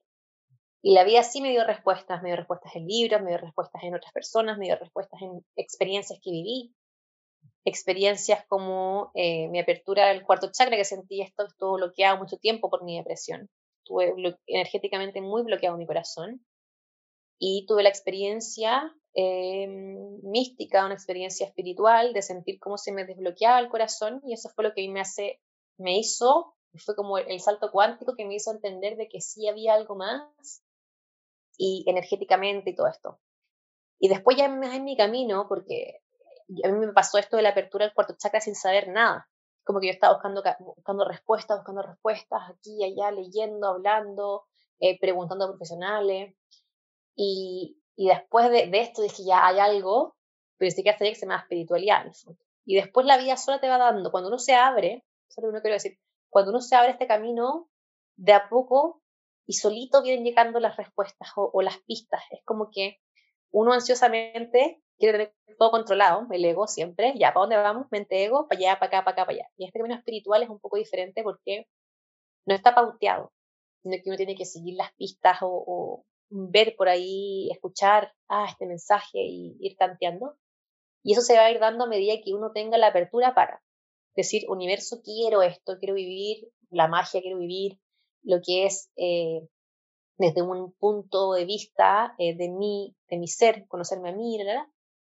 Y 0.84 0.94
la 0.94 1.03
vida 1.03 1.24
sí 1.24 1.41
me 1.41 1.50
dio 1.50 1.65
respuestas, 1.65 2.22
me 2.22 2.29
dio 2.29 2.38
respuestas 2.38 2.75
en 2.75 2.88
libros, 2.88 3.22
me 3.22 3.29
dio 3.29 3.39
respuestas 3.39 3.84
en 3.84 3.96
otras 3.96 4.13
personas, 4.13 4.58
me 4.60 4.65
dio 4.65 4.77
respuestas 4.77 5.22
en 5.24 5.44
experiencias 5.56 6.20
que 6.24 6.32
viví, 6.32 6.75
experiencias 7.65 8.46
como 8.48 9.12
eh, 9.15 9.48
mi 9.50 9.60
apertura 9.60 10.08
del 10.08 10.24
cuarto 10.24 10.51
chakra, 10.51 10.77
que 10.77 10.86
sentí 10.86 11.22
esto 11.22 11.48
estuvo 11.48 11.74
bloqueado 11.74 12.17
mucho 12.17 12.38
tiempo 12.38 12.70
por 12.70 12.84
mi 12.84 12.98
depresión. 12.98 13.50
Estuve 13.84 14.13
energéticamente 14.46 15.20
muy 15.20 15.41
bloqueado 15.41 15.77
mi 15.77 15.88
corazón. 15.88 16.46
Y 17.39 17.65
tuve 17.67 17.84
la 17.84 17.89
experiencia 17.89 18.96
Em, 19.19 20.19
mística, 20.21 20.86
una 20.86 20.93
experiencia 20.93 21.47
espiritual, 21.47 22.13
de 22.13 22.21
sentir 22.21 22.59
cómo 22.59 22.77
se 22.77 22.91
me 22.91 23.03
desbloqueaba 23.03 23.57
el 23.57 23.67
corazón 23.67 24.21
y 24.24 24.33
eso 24.33 24.47
fue 24.50 24.63
lo 24.63 24.75
que 24.75 24.88
me 24.89 25.00
hace, 25.00 25.41
me 25.77 25.97
hizo, 25.97 26.53
fue 26.75 26.95
como 26.95 27.17
el 27.17 27.39
salto 27.39 27.71
cuántico 27.71 28.13
que 28.15 28.25
me 28.25 28.36
hizo 28.36 28.51
entender 28.51 28.95
de 28.95 29.09
que 29.09 29.19
sí 29.19 29.47
había 29.47 29.74
algo 29.74 29.95
más 29.95 30.62
y 31.57 31.83
energéticamente 31.88 32.69
y 32.69 32.75
todo 32.75 32.86
esto. 32.86 33.19
Y 33.97 34.07
después 34.07 34.38
ya 34.38 34.50
más 34.50 34.75
en 34.75 34.83
mi 34.83 34.95
camino, 34.95 35.47
porque 35.50 36.03
a 36.63 36.67
mí 36.67 36.77
me 36.77 36.93
pasó 36.93 37.17
esto 37.17 37.38
de 37.38 37.41
la 37.41 37.50
apertura 37.50 37.86
del 37.86 37.95
cuarto 37.95 38.13
chakra 38.19 38.39
sin 38.39 38.53
saber 38.53 38.88
nada. 38.88 39.27
Como 39.63 39.79
que 39.79 39.88
yo 39.88 39.93
estaba 39.93 40.13
buscando, 40.13 40.43
buscando 40.59 41.05
respuestas, 41.05 41.57
buscando 41.57 41.81
respuestas 41.81 42.41
aquí 42.51 42.83
allá, 42.83 43.09
leyendo, 43.09 43.67
hablando, 43.67 44.45
eh, 44.79 45.00
preguntando 45.00 45.45
a 45.45 45.50
profesionales. 45.50 46.36
Y, 47.15 47.81
y 47.97 48.07
después 48.07 48.49
de, 48.51 48.69
esto 48.73 49.01
dije, 49.01 49.23
ya 49.25 49.45
hay 49.45 49.59
algo, 49.59 50.15
pero 50.57 50.71
sí 50.71 50.83
que 50.83 50.91
hace 50.91 51.09
que 51.09 51.15
se 51.15 51.25
llama 51.25 51.39
espiritualidad. 51.39 52.05
Y 52.63 52.75
después 52.75 53.05
la 53.07 53.17
vida 53.17 53.35
sola 53.37 53.59
te 53.59 53.67
va 53.67 53.79
dando. 53.79 54.11
Cuando 54.11 54.29
uno 54.29 54.37
se 54.37 54.53
abre, 54.53 55.03
eso 55.27 55.41
es 55.41 55.43
lo 55.43 55.43
que 55.43 55.49
uno 55.49 55.61
quiero 55.61 55.73
decir, 55.73 55.97
cuando 56.29 56.51
uno 56.51 56.61
se 56.61 56.75
abre 56.75 56.91
este 56.91 57.07
camino, 57.07 57.69
de 58.15 58.33
a 58.33 58.49
poco 58.49 59.01
y 59.47 59.53
solito 59.53 60.03
vienen 60.03 60.25
llegando 60.25 60.59
las 60.59 60.77
respuestas 60.77 61.29
o, 61.35 61.61
las 61.61 61.79
pistas. 61.79 62.21
Es 62.29 62.43
como 62.43 62.69
que 62.69 62.99
uno 63.51 63.73
ansiosamente 63.73 64.81
quiere 64.99 65.17
tener 65.17 65.57
todo 65.57 65.71
controlado, 65.71 66.27
el 66.31 66.45
ego 66.45 66.67
siempre, 66.67 67.13
ya, 67.17 67.33
¿para 67.33 67.41
dónde 67.41 67.57
vamos? 67.57 67.87
Mente 67.89 68.23
ego, 68.23 68.47
para 68.47 68.59
allá, 68.59 68.79
para 68.79 68.87
acá, 68.87 69.05
para 69.05 69.11
acá, 69.13 69.25
para 69.25 69.35
allá. 69.37 69.49
Y 69.57 69.65
este 69.65 69.79
camino 69.79 69.95
espiritual 69.95 70.43
es 70.43 70.49
un 70.49 70.59
poco 70.59 70.77
diferente 70.77 71.23
porque 71.23 71.67
no 72.45 72.53
está 72.53 72.75
pauteado, 72.75 73.31
sino 73.81 73.95
que 74.03 74.09
uno 74.09 74.17
tiene 74.17 74.35
que 74.35 74.45
seguir 74.45 74.75
las 74.75 74.93
pistas 74.93 75.37
o, 75.41 76.05
ver 76.29 76.75
por 76.75 76.89
ahí, 76.89 77.50
escuchar, 77.51 78.13
ah, 78.27 78.48
este 78.50 78.65
mensaje 78.65 79.19
y 79.19 79.57
ir 79.60 79.77
tanteando. 79.77 80.36
Y 81.03 81.13
eso 81.13 81.22
se 81.22 81.36
va 81.36 81.46
a 81.46 81.51
ir 81.51 81.60
dando 81.60 81.86
a 81.86 81.88
medida 81.88 82.22
que 82.24 82.34
uno 82.34 82.51
tenga 82.51 82.77
la 82.77 82.88
apertura 82.88 83.34
para 83.34 83.62
decir, 84.15 84.43
universo, 84.50 85.01
quiero 85.03 85.41
esto, 85.41 85.77
quiero 85.79 85.93
vivir 85.93 86.50
la 86.69 86.88
magia, 86.88 87.22
quiero 87.22 87.38
vivir 87.38 87.79
lo 88.24 88.41
que 88.46 88.65
es 88.65 88.89
eh, 88.98 89.48
desde 90.17 90.41
un 90.41 90.74
punto 90.74 91.34
de 91.34 91.46
vista 91.46 92.15
eh, 92.17 92.36
de, 92.36 92.50
mí, 92.50 92.96
de 93.10 93.17
mi 93.17 93.27
ser, 93.27 93.67
conocerme 93.67 94.10
a 94.10 94.13
mí, 94.13 94.39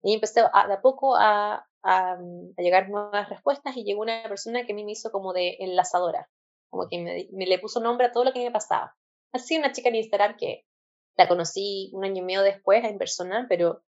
y 0.03 0.13
empecé 0.13 0.41
a, 0.41 0.67
de 0.67 0.73
a 0.73 0.81
poco 0.81 1.15
a, 1.15 1.65
a, 1.83 2.17
llegar 2.57 2.89
nuevas 2.89 3.29
respuestas 3.29 3.75
y 3.77 3.83
llegó 3.83 4.01
una 4.01 4.23
persona 4.23 4.65
que 4.65 4.73
a 4.73 4.75
mí 4.75 4.83
me 4.83 4.91
hizo 4.91 5.11
como 5.11 5.33
de 5.33 5.57
enlazadora, 5.59 6.29
como 6.69 6.87
que 6.89 6.99
me, 6.99 7.27
me, 7.31 7.47
le 7.47 7.59
puso 7.59 7.79
nombre 7.79 8.07
a 8.07 8.11
todo 8.11 8.25
lo 8.25 8.33
que 8.33 8.43
me 8.43 8.51
pasaba. 8.51 8.95
Así 9.31 9.57
una 9.57 9.71
chica 9.71 9.89
en 9.89 9.95
Instagram 9.95 10.37
que 10.37 10.65
la 11.17 11.27
conocí 11.27 11.89
un 11.93 12.05
año 12.05 12.21
y 12.21 12.25
medio 12.25 12.43
después 12.43 12.83
en 12.83 12.97
persona, 12.97 13.47
pero 13.49 13.81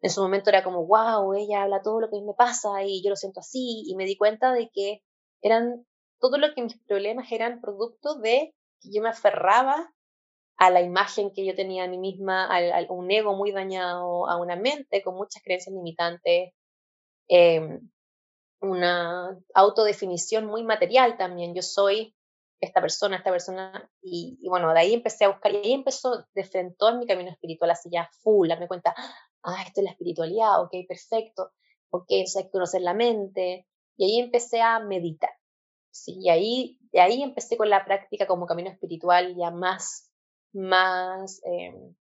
en 0.00 0.10
su 0.10 0.20
momento 0.20 0.50
era 0.50 0.64
como, 0.64 0.86
wow, 0.86 1.34
ella 1.34 1.62
habla 1.62 1.82
todo 1.82 2.00
lo 2.00 2.10
que 2.10 2.20
me 2.20 2.34
pasa 2.34 2.82
y 2.82 3.02
yo 3.04 3.10
lo 3.10 3.16
siento 3.16 3.40
así, 3.40 3.84
y 3.86 3.94
me 3.94 4.04
di 4.04 4.16
cuenta 4.16 4.52
de 4.52 4.70
que 4.72 5.02
eran, 5.42 5.86
todo 6.18 6.38
lo 6.38 6.54
que 6.54 6.62
mis 6.62 6.78
problemas 6.86 7.30
eran 7.30 7.60
producto 7.60 8.16
de 8.16 8.54
que 8.80 8.90
yo 8.92 9.02
me 9.02 9.10
aferraba 9.10 9.92
a 10.56 10.70
la 10.70 10.80
imagen 10.80 11.32
que 11.32 11.44
yo 11.44 11.54
tenía 11.54 11.84
a 11.84 11.88
mí 11.88 11.98
misma, 11.98 12.46
a, 12.46 12.92
un 12.92 13.10
ego 13.10 13.34
muy 13.34 13.52
dañado, 13.52 14.28
a 14.28 14.36
una 14.40 14.56
mente 14.56 15.02
con 15.02 15.14
muchas 15.14 15.42
creencias 15.42 15.74
limitantes, 15.74 16.52
eh, 17.28 17.80
una 18.60 19.38
autodefinición 19.54 20.46
muy 20.46 20.62
material 20.62 21.16
también. 21.16 21.54
Yo 21.54 21.62
soy 21.62 22.14
esta 22.62 22.80
persona, 22.80 23.16
esta 23.16 23.30
persona, 23.30 23.90
y, 24.00 24.38
bueno, 24.48 24.72
de 24.72 24.78
ahí 24.78 24.94
empecé 24.94 25.24
a 25.24 25.28
buscar, 25.28 25.52
y 25.52 25.56
ahí 25.56 25.72
empezó 25.72 26.26
de 26.32 26.44
frente 26.44 26.76
en 26.88 26.98
mi 27.00 27.06
camino 27.06 27.30
espiritual, 27.30 27.70
así 27.72 27.90
ya 27.90 28.08
full, 28.22 28.48
me 28.58 28.68
cuenta, 28.68 28.94
ah, 29.42 29.62
esto 29.66 29.80
es 29.80 29.84
la 29.84 29.90
espiritualidad, 29.90 30.62
ok, 30.62 30.72
perfecto, 30.86 31.50
ok, 31.90 32.06
eso 32.08 32.38
hay 32.38 32.44
que 32.46 32.52
conocer 32.52 32.80
la 32.82 32.94
mente, 32.94 33.66
y 33.96 34.04
ahí 34.04 34.20
empecé 34.20 34.62
a 34.62 34.78
meditar, 34.78 35.32
sí, 35.90 36.16
y 36.20 36.30
ahí, 36.30 36.78
de 36.92 37.00
ahí 37.00 37.22
empecé 37.22 37.56
con 37.56 37.68
la 37.68 37.84
práctica 37.84 38.28
como 38.28 38.46
camino 38.46 38.70
espiritual 38.70 39.34
ya 39.36 39.50
más, 39.50 40.08
más 40.52 41.40
em, 41.44 41.96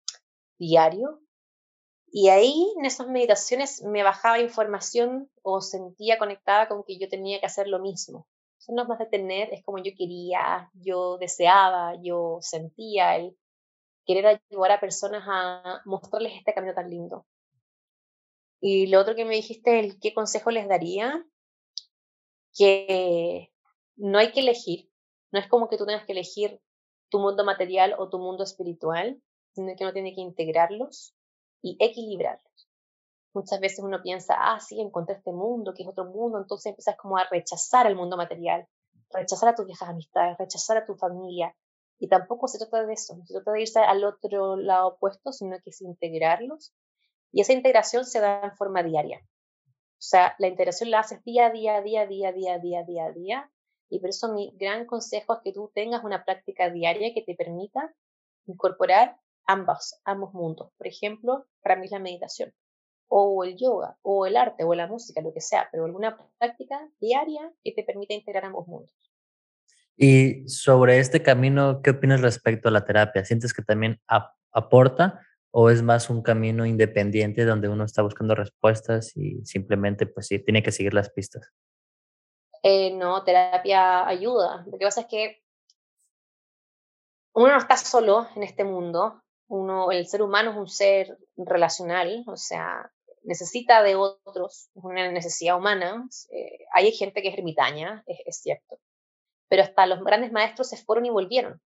diario, 0.60 1.22
y 2.14 2.30
ahí 2.30 2.72
en 2.78 2.86
esas 2.86 3.08
meditaciones 3.08 3.82
me 3.82 4.04
bajaba 4.04 4.40
información 4.40 5.32
o 5.42 5.62
sentía 5.62 6.20
conectada 6.20 6.68
con 6.68 6.84
que 6.84 7.00
yo 7.00 7.10
tenía 7.10 7.40
que 7.40 7.46
hacer 7.48 7.68
lo 7.68 7.80
mismo. 7.80 8.28
Eso 8.62 8.74
no 8.74 8.84
es 8.84 8.88
más 8.88 9.00
de 9.00 9.08
tener, 9.08 9.52
es 9.52 9.64
como 9.64 9.80
yo 9.80 9.92
quería, 9.98 10.70
yo 10.76 11.18
deseaba, 11.18 11.96
yo 12.04 12.38
sentía 12.42 13.16
el 13.16 13.36
querer 14.06 14.40
ayudar 14.52 14.74
a 14.74 14.80
personas 14.80 15.24
a 15.26 15.82
mostrarles 15.86 16.34
este 16.38 16.54
camino 16.54 16.76
tan 16.76 16.88
lindo. 16.88 17.26
Y 18.60 18.86
lo 18.86 19.00
otro 19.00 19.16
que 19.16 19.26
me 19.26 19.34
dijiste, 19.34 19.80
el 19.80 20.00
qué 20.00 20.14
consejo 20.14 20.52
les 20.52 20.68
daría, 20.68 21.26
que 22.56 23.52
no 23.96 24.20
hay 24.20 24.32
que 24.32 24.42
elegir, 24.42 24.92
no 25.32 25.40
es 25.40 25.48
como 25.48 25.68
que 25.68 25.78
tú 25.78 25.88
tengas 25.88 26.06
que 26.06 26.12
elegir 26.12 26.62
tu 27.10 27.18
mundo 27.18 27.44
material 27.44 27.96
o 27.98 28.10
tu 28.10 28.20
mundo 28.20 28.44
espiritual, 28.44 29.20
sino 29.56 29.76
que 29.76 29.86
uno 29.86 29.94
tiene 29.94 30.14
que 30.14 30.22
integrarlos 30.22 31.16
y 31.64 31.78
equilibrarlos. 31.80 32.71
Muchas 33.34 33.60
veces 33.60 33.80
uno 33.80 34.02
piensa, 34.02 34.36
ah, 34.38 34.60
sí, 34.60 34.82
encontré 34.82 35.16
este 35.16 35.32
mundo, 35.32 35.74
que 35.74 35.84
es 35.84 35.90
otro 35.90 36.06
mundo, 36.06 36.38
entonces 36.38 36.68
empiezas 36.68 36.98
como 36.98 37.18
a 37.18 37.24
rechazar 37.30 37.88
el 37.88 37.96
mundo 37.96 38.18
material, 38.18 38.68
rechazar 39.10 39.50
a 39.50 39.56
tus 39.56 39.66
viejas 39.66 39.90
amistades, 39.90 40.38
rechazar 40.38 40.78
a 40.78 40.86
tu 40.86 40.96
familia. 40.96 41.56
Y 42.00 42.10
tampoco 42.10 42.48
se 42.48 42.58
trata 42.58 42.86
de 42.86 42.94
eso, 42.94 43.16
se 43.26 43.34
trata 43.34 43.52
de 43.52 43.62
irse 43.62 43.80
al 43.80 44.04
otro 44.04 44.58
lado 44.58 44.90
opuesto, 44.90 45.32
sino 45.32 45.58
que 45.64 45.70
es 45.70 45.82
integrarlos. 45.82 46.74
Y 47.32 47.42
esa 47.42 47.54
integración 47.54 48.06
se 48.06 48.20
da 48.20 48.42
en 48.44 48.56
forma 48.58 48.84
diaria. 48.84 49.22
O 50.02 50.04
sea, 50.04 50.36
la 50.40 50.48
integración 50.48 50.90
la 50.90 51.00
haces 51.00 51.24
día 51.24 51.46
a 51.46 51.52
día, 51.52 51.82
día 51.82 52.02
a 52.02 52.08
día, 52.08 52.32
día 52.34 52.56
a 52.56 52.60
día, 52.60 52.84
día 52.84 53.06
a 53.06 53.12
día. 53.12 53.52
Y 53.88 54.00
por 54.00 54.10
eso 54.10 54.34
mi 54.34 54.52
gran 54.58 54.86
consejo 54.86 55.36
es 55.36 55.40
que 55.44 55.54
tú 55.54 55.72
tengas 55.76 56.04
una 56.04 56.26
práctica 56.26 56.70
diaria 56.70 57.14
que 57.14 57.22
te 57.22 57.36
permita 57.36 57.94
incorporar 58.48 59.20
ambos, 59.46 60.00
ambos 60.04 60.34
mundos. 60.34 60.72
Por 60.78 60.88
ejemplo, 60.88 61.46
para 61.62 61.76
mí 61.76 61.86
es 61.86 61.92
la 61.92 62.00
meditación, 62.00 62.54
o 63.14 63.44
el 63.44 63.58
yoga, 63.58 63.98
o 64.04 64.26
el 64.26 64.38
arte, 64.38 64.64
o 64.64 64.74
la 64.74 64.88
música, 64.88 65.22
lo 65.22 65.34
que 65.34 65.42
sea, 65.42 65.68
pero 65.70 65.84
alguna 65.84 66.18
práctica 66.38 66.90
diaria 67.02 67.52
que 67.62 67.74
te 67.74 67.84
permita 67.84 68.14
integrar 68.14 68.46
ambos 68.46 68.68
mundos. 68.70 68.96
Y 69.98 70.48
sobre 70.48 70.98
este 70.98 71.22
camino, 71.22 71.82
¿qué 71.82 71.90
opinas 71.90 72.22
respecto 72.22 72.70
a 72.70 72.72
la 72.72 72.86
terapia? 72.86 73.26
¿Sientes 73.26 73.54
que 73.54 73.64
también 73.64 74.00
aporta 74.54 75.20
o 75.52 75.70
es 75.70 75.84
más 75.84 76.10
un 76.10 76.22
camino 76.22 76.66
independiente 76.66 77.44
donde 77.44 77.68
uno 77.68 77.84
está 77.84 78.02
buscando 78.02 78.34
respuestas 78.34 79.12
y 79.18 79.44
simplemente 79.44 80.06
pues 80.06 80.28
sí, 80.28 80.40
tiene 80.40 80.64
que 80.64 80.72
seguir 80.72 80.94
las 80.94 81.10
pistas? 81.10 81.52
Eh, 82.64 82.96
no, 82.96 83.26
terapia 83.26 84.08
ayuda. 84.08 84.64
Lo 84.72 84.78
que 84.78 84.86
pasa 84.86 85.02
es 85.02 85.08
que 85.08 85.44
uno 87.34 87.50
no 87.50 87.58
está 87.58 87.76
solo 87.76 88.26
en 88.38 88.44
este 88.44 88.64
mundo, 88.64 89.22
uno, 89.52 89.92
el 89.92 90.08
ser 90.08 90.22
humano 90.22 90.52
es 90.52 90.58
un 90.58 90.70
ser 90.70 91.18
relacional, 91.36 92.24
o 92.26 92.38
sea, 92.38 92.90
necesita 93.24 93.84
de 93.84 93.96
otros, 93.96 94.70
es 94.76 94.84
una 94.84 95.12
necesidad 95.12 95.58
humana. 95.58 96.08
Eh, 96.32 96.66
hay 96.74 96.92
gente 96.92 97.22
que 97.22 97.30
es 97.30 97.38
ermitaña, 97.38 98.04
es, 98.08 98.42
cierto, 98.42 98.80
pero 99.48 99.64
hasta 99.64 99.86
los 99.86 100.04
grandes 100.04 100.32
maestros 100.32 100.70
se 100.70 100.78
fueron 100.78 101.06
y 101.06 101.10
volvieron, 101.10 101.62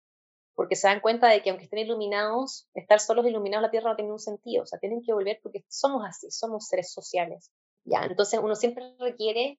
porque 0.54 0.76
se 0.76 0.88
dan 0.88 1.00
cuenta 1.00 1.28
de 1.28 1.42
que 1.42 1.50
aunque 1.50 1.64
estén 1.64 1.80
iluminados, 1.80 2.68
estar 2.74 3.00
solos 3.00 3.26
iluminados 3.26 3.62
la 3.62 3.70
Tierra 3.70 3.90
no 3.90 3.96
tiene 3.96 4.08
ningún 4.08 4.20
sentido, 4.20 4.62
o 4.64 4.66
sea, 4.66 4.78
tienen 4.78 5.02
que 5.02 5.12
volver 5.12 5.40
porque 5.42 5.64
somos 5.68 6.04
así, 6.06 6.30
somos 6.30 6.66
seres 6.66 6.92
sociales. 6.92 7.50
Ya, 7.84 8.04
entonces 8.04 8.38
uno 8.40 8.54
siempre 8.54 8.94
requiere 8.98 9.58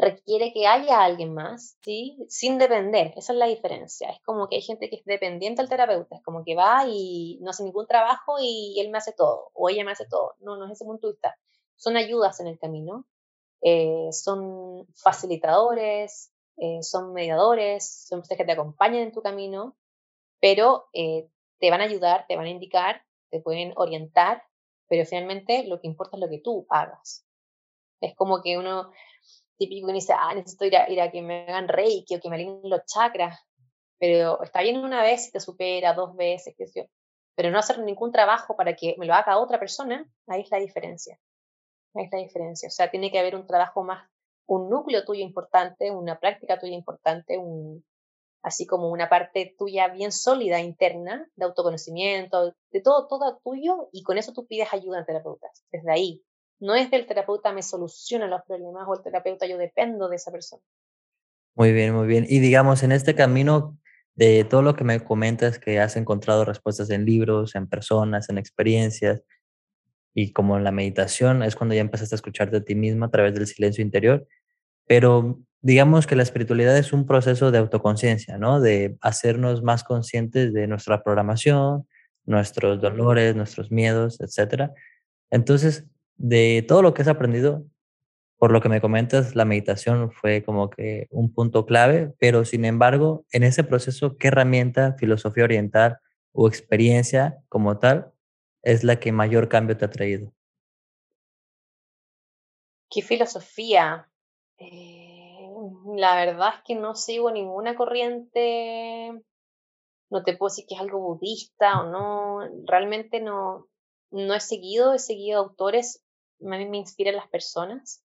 requiere 0.00 0.52
que 0.52 0.66
haya 0.66 1.02
alguien 1.02 1.34
más, 1.34 1.76
¿sí? 1.82 2.16
Sin 2.28 2.58
depender, 2.58 3.12
esa 3.16 3.32
es 3.32 3.38
la 3.38 3.46
diferencia. 3.46 4.10
Es 4.10 4.20
como 4.22 4.48
que 4.48 4.56
hay 4.56 4.62
gente 4.62 4.88
que 4.88 4.96
es 4.96 5.04
dependiente 5.04 5.60
del 5.62 5.68
terapeuta, 5.68 6.16
es 6.16 6.22
como 6.22 6.44
que 6.44 6.54
va 6.54 6.86
y 6.88 7.38
no 7.42 7.50
hace 7.50 7.64
ningún 7.64 7.86
trabajo 7.86 8.36
y 8.40 8.80
él 8.80 8.90
me 8.90 8.98
hace 8.98 9.12
todo, 9.12 9.50
o 9.54 9.68
ella 9.68 9.84
me 9.84 9.92
hace 9.92 10.06
todo. 10.06 10.34
No, 10.40 10.56
no 10.56 10.66
es 10.66 10.72
ese 10.72 10.84
punto 10.84 11.06
de 11.06 11.12
vista. 11.14 11.36
Son 11.76 11.96
ayudas 11.96 12.40
en 12.40 12.46
el 12.46 12.58
camino, 12.58 13.06
eh, 13.62 14.08
son 14.12 14.86
facilitadores, 14.94 16.32
eh, 16.56 16.82
son 16.82 17.12
mediadores, 17.12 18.06
son 18.08 18.20
personas 18.20 18.38
que 18.38 18.44
te 18.44 18.52
acompañan 18.52 19.02
en 19.02 19.12
tu 19.12 19.22
camino, 19.22 19.76
pero 20.40 20.88
eh, 20.94 21.28
te 21.58 21.70
van 21.70 21.82
a 21.82 21.84
ayudar, 21.84 22.26
te 22.26 22.36
van 22.36 22.46
a 22.46 22.50
indicar, 22.50 23.02
te 23.30 23.40
pueden 23.40 23.72
orientar, 23.76 24.42
pero 24.88 25.04
finalmente 25.04 25.64
lo 25.64 25.80
que 25.80 25.86
importa 25.86 26.16
es 26.16 26.20
lo 26.20 26.28
que 26.28 26.40
tú 26.40 26.66
hagas. 26.70 27.26
Es 28.00 28.14
como 28.16 28.42
que 28.42 28.56
uno, 28.56 28.90
típico 29.60 29.86
que 29.88 29.92
dice, 29.92 30.14
ah, 30.16 30.34
necesito 30.34 30.64
ir 30.64 30.76
a, 30.76 30.90
ir 30.90 31.00
a 31.00 31.10
que 31.10 31.20
me 31.20 31.42
hagan 31.42 31.68
reiki 31.68 32.16
o 32.16 32.20
que 32.20 32.30
me 32.30 32.36
alineen 32.36 32.60
los 32.64 32.80
chakras. 32.86 33.38
Pero 33.98 34.42
está 34.42 34.62
bien 34.62 34.78
una 34.78 35.02
vez 35.02 35.26
si 35.26 35.32
te 35.32 35.40
supera, 35.40 35.92
dos 35.92 36.16
veces, 36.16 36.54
qué 36.56 36.64
yo. 36.74 36.84
Pero 37.36 37.50
no 37.50 37.58
hacer 37.58 37.78
ningún 37.80 38.10
trabajo 38.10 38.56
para 38.56 38.74
que 38.74 38.96
me 38.98 39.06
lo 39.06 39.14
haga 39.14 39.38
otra 39.38 39.58
persona, 39.58 40.06
ahí 40.26 40.40
es 40.40 40.50
la 40.50 40.58
diferencia. 40.58 41.18
Ahí 41.94 42.04
es 42.06 42.12
la 42.12 42.18
diferencia. 42.18 42.68
O 42.68 42.70
sea, 42.70 42.90
tiene 42.90 43.10
que 43.10 43.18
haber 43.18 43.36
un 43.36 43.46
trabajo 43.46 43.84
más, 43.84 44.08
un 44.46 44.70
núcleo 44.70 45.04
tuyo 45.04 45.22
importante, 45.22 45.90
una 45.90 46.18
práctica 46.18 46.58
tuya 46.58 46.74
importante, 46.74 47.36
un, 47.36 47.84
así 48.42 48.66
como 48.66 48.88
una 48.88 49.10
parte 49.10 49.54
tuya 49.58 49.88
bien 49.88 50.10
sólida 50.10 50.60
interna, 50.60 51.28
de 51.36 51.44
autoconocimiento, 51.44 52.54
de 52.70 52.80
todo, 52.80 53.06
todo 53.06 53.40
tuyo, 53.44 53.90
y 53.92 54.02
con 54.02 54.16
eso 54.16 54.32
tú 54.32 54.46
pides 54.46 54.72
ayuda 54.72 55.00
a 55.00 55.04
terapeutas, 55.04 55.64
desde 55.70 55.92
ahí, 55.92 56.24
no 56.60 56.74
es 56.74 56.90
del 56.90 57.06
terapeuta 57.06 57.52
me 57.52 57.62
soluciona 57.62 58.26
los 58.26 58.42
problemas 58.42 58.86
o 58.86 58.94
el 58.94 59.02
terapeuta 59.02 59.46
yo 59.46 59.58
dependo 59.58 60.08
de 60.08 60.16
esa 60.16 60.30
persona. 60.30 60.62
Muy 61.54 61.72
bien, 61.72 61.94
muy 61.94 62.06
bien. 62.06 62.26
Y 62.28 62.38
digamos, 62.38 62.82
en 62.82 62.92
este 62.92 63.14
camino 63.14 63.78
de 64.14 64.44
todo 64.44 64.62
lo 64.62 64.76
que 64.76 64.84
me 64.84 65.02
comentas, 65.02 65.58
que 65.58 65.80
has 65.80 65.96
encontrado 65.96 66.44
respuestas 66.44 66.90
en 66.90 67.04
libros, 67.04 67.54
en 67.54 67.68
personas, 67.68 68.28
en 68.28 68.38
experiencias, 68.38 69.22
y 70.14 70.32
como 70.32 70.56
en 70.56 70.64
la 70.64 70.72
meditación, 70.72 71.42
es 71.42 71.56
cuando 71.56 71.74
ya 71.74 71.80
empezaste 71.80 72.14
a 72.14 72.16
escucharte 72.16 72.56
a 72.58 72.64
ti 72.64 72.74
misma 72.74 73.06
a 73.06 73.10
través 73.10 73.34
del 73.34 73.46
silencio 73.46 73.82
interior. 73.82 74.26
Pero 74.86 75.40
digamos 75.60 76.06
que 76.06 76.16
la 76.16 76.22
espiritualidad 76.22 76.76
es 76.76 76.92
un 76.92 77.06
proceso 77.06 77.50
de 77.50 77.58
autoconciencia, 77.58 78.38
¿no? 78.38 78.60
De 78.60 78.96
hacernos 79.00 79.62
más 79.62 79.84
conscientes 79.84 80.52
de 80.52 80.66
nuestra 80.66 81.02
programación, 81.02 81.86
nuestros 82.24 82.80
dolores, 82.80 83.36
nuestros 83.36 83.70
miedos, 83.70 84.20
etcétera. 84.20 84.72
Entonces, 85.30 85.86
de 86.20 86.62
todo 86.68 86.82
lo 86.82 86.92
que 86.92 87.00
has 87.00 87.08
aprendido, 87.08 87.64
por 88.36 88.52
lo 88.52 88.60
que 88.60 88.68
me 88.68 88.82
comentas, 88.82 89.34
la 89.34 89.46
meditación 89.46 90.12
fue 90.12 90.42
como 90.44 90.68
que 90.68 91.08
un 91.10 91.32
punto 91.32 91.64
clave, 91.64 92.12
pero 92.18 92.44
sin 92.44 92.66
embargo, 92.66 93.24
en 93.32 93.42
ese 93.42 93.64
proceso, 93.64 94.18
¿qué 94.18 94.28
herramienta, 94.28 94.92
filosofía 94.98 95.44
oriental 95.44 95.98
o 96.32 96.46
experiencia 96.46 97.38
como 97.48 97.78
tal 97.78 98.12
es 98.62 98.84
la 98.84 99.00
que 99.00 99.12
mayor 99.12 99.48
cambio 99.48 99.78
te 99.78 99.86
ha 99.86 99.90
traído? 99.90 100.34
¿Qué 102.90 103.00
filosofía? 103.00 104.10
Eh, 104.58 105.48
la 105.96 106.16
verdad 106.16 106.50
es 106.58 106.64
que 106.66 106.74
no 106.74 106.94
sigo 106.94 107.30
ninguna 107.30 107.76
corriente, 107.76 109.22
no 110.10 110.22
te 110.22 110.36
puedo 110.36 110.50
decir 110.50 110.66
que 110.68 110.74
es 110.74 110.80
algo 110.82 111.00
budista 111.00 111.80
o 111.80 111.90
no, 111.90 112.40
realmente 112.66 113.20
no, 113.20 113.68
no 114.10 114.34
he 114.34 114.40
seguido, 114.40 114.92
he 114.92 114.98
seguido 114.98 115.40
autores, 115.40 116.04
a 116.42 116.58
mí 116.58 116.68
me 116.68 116.78
inspiran 116.78 117.16
las 117.16 117.28
personas, 117.28 118.04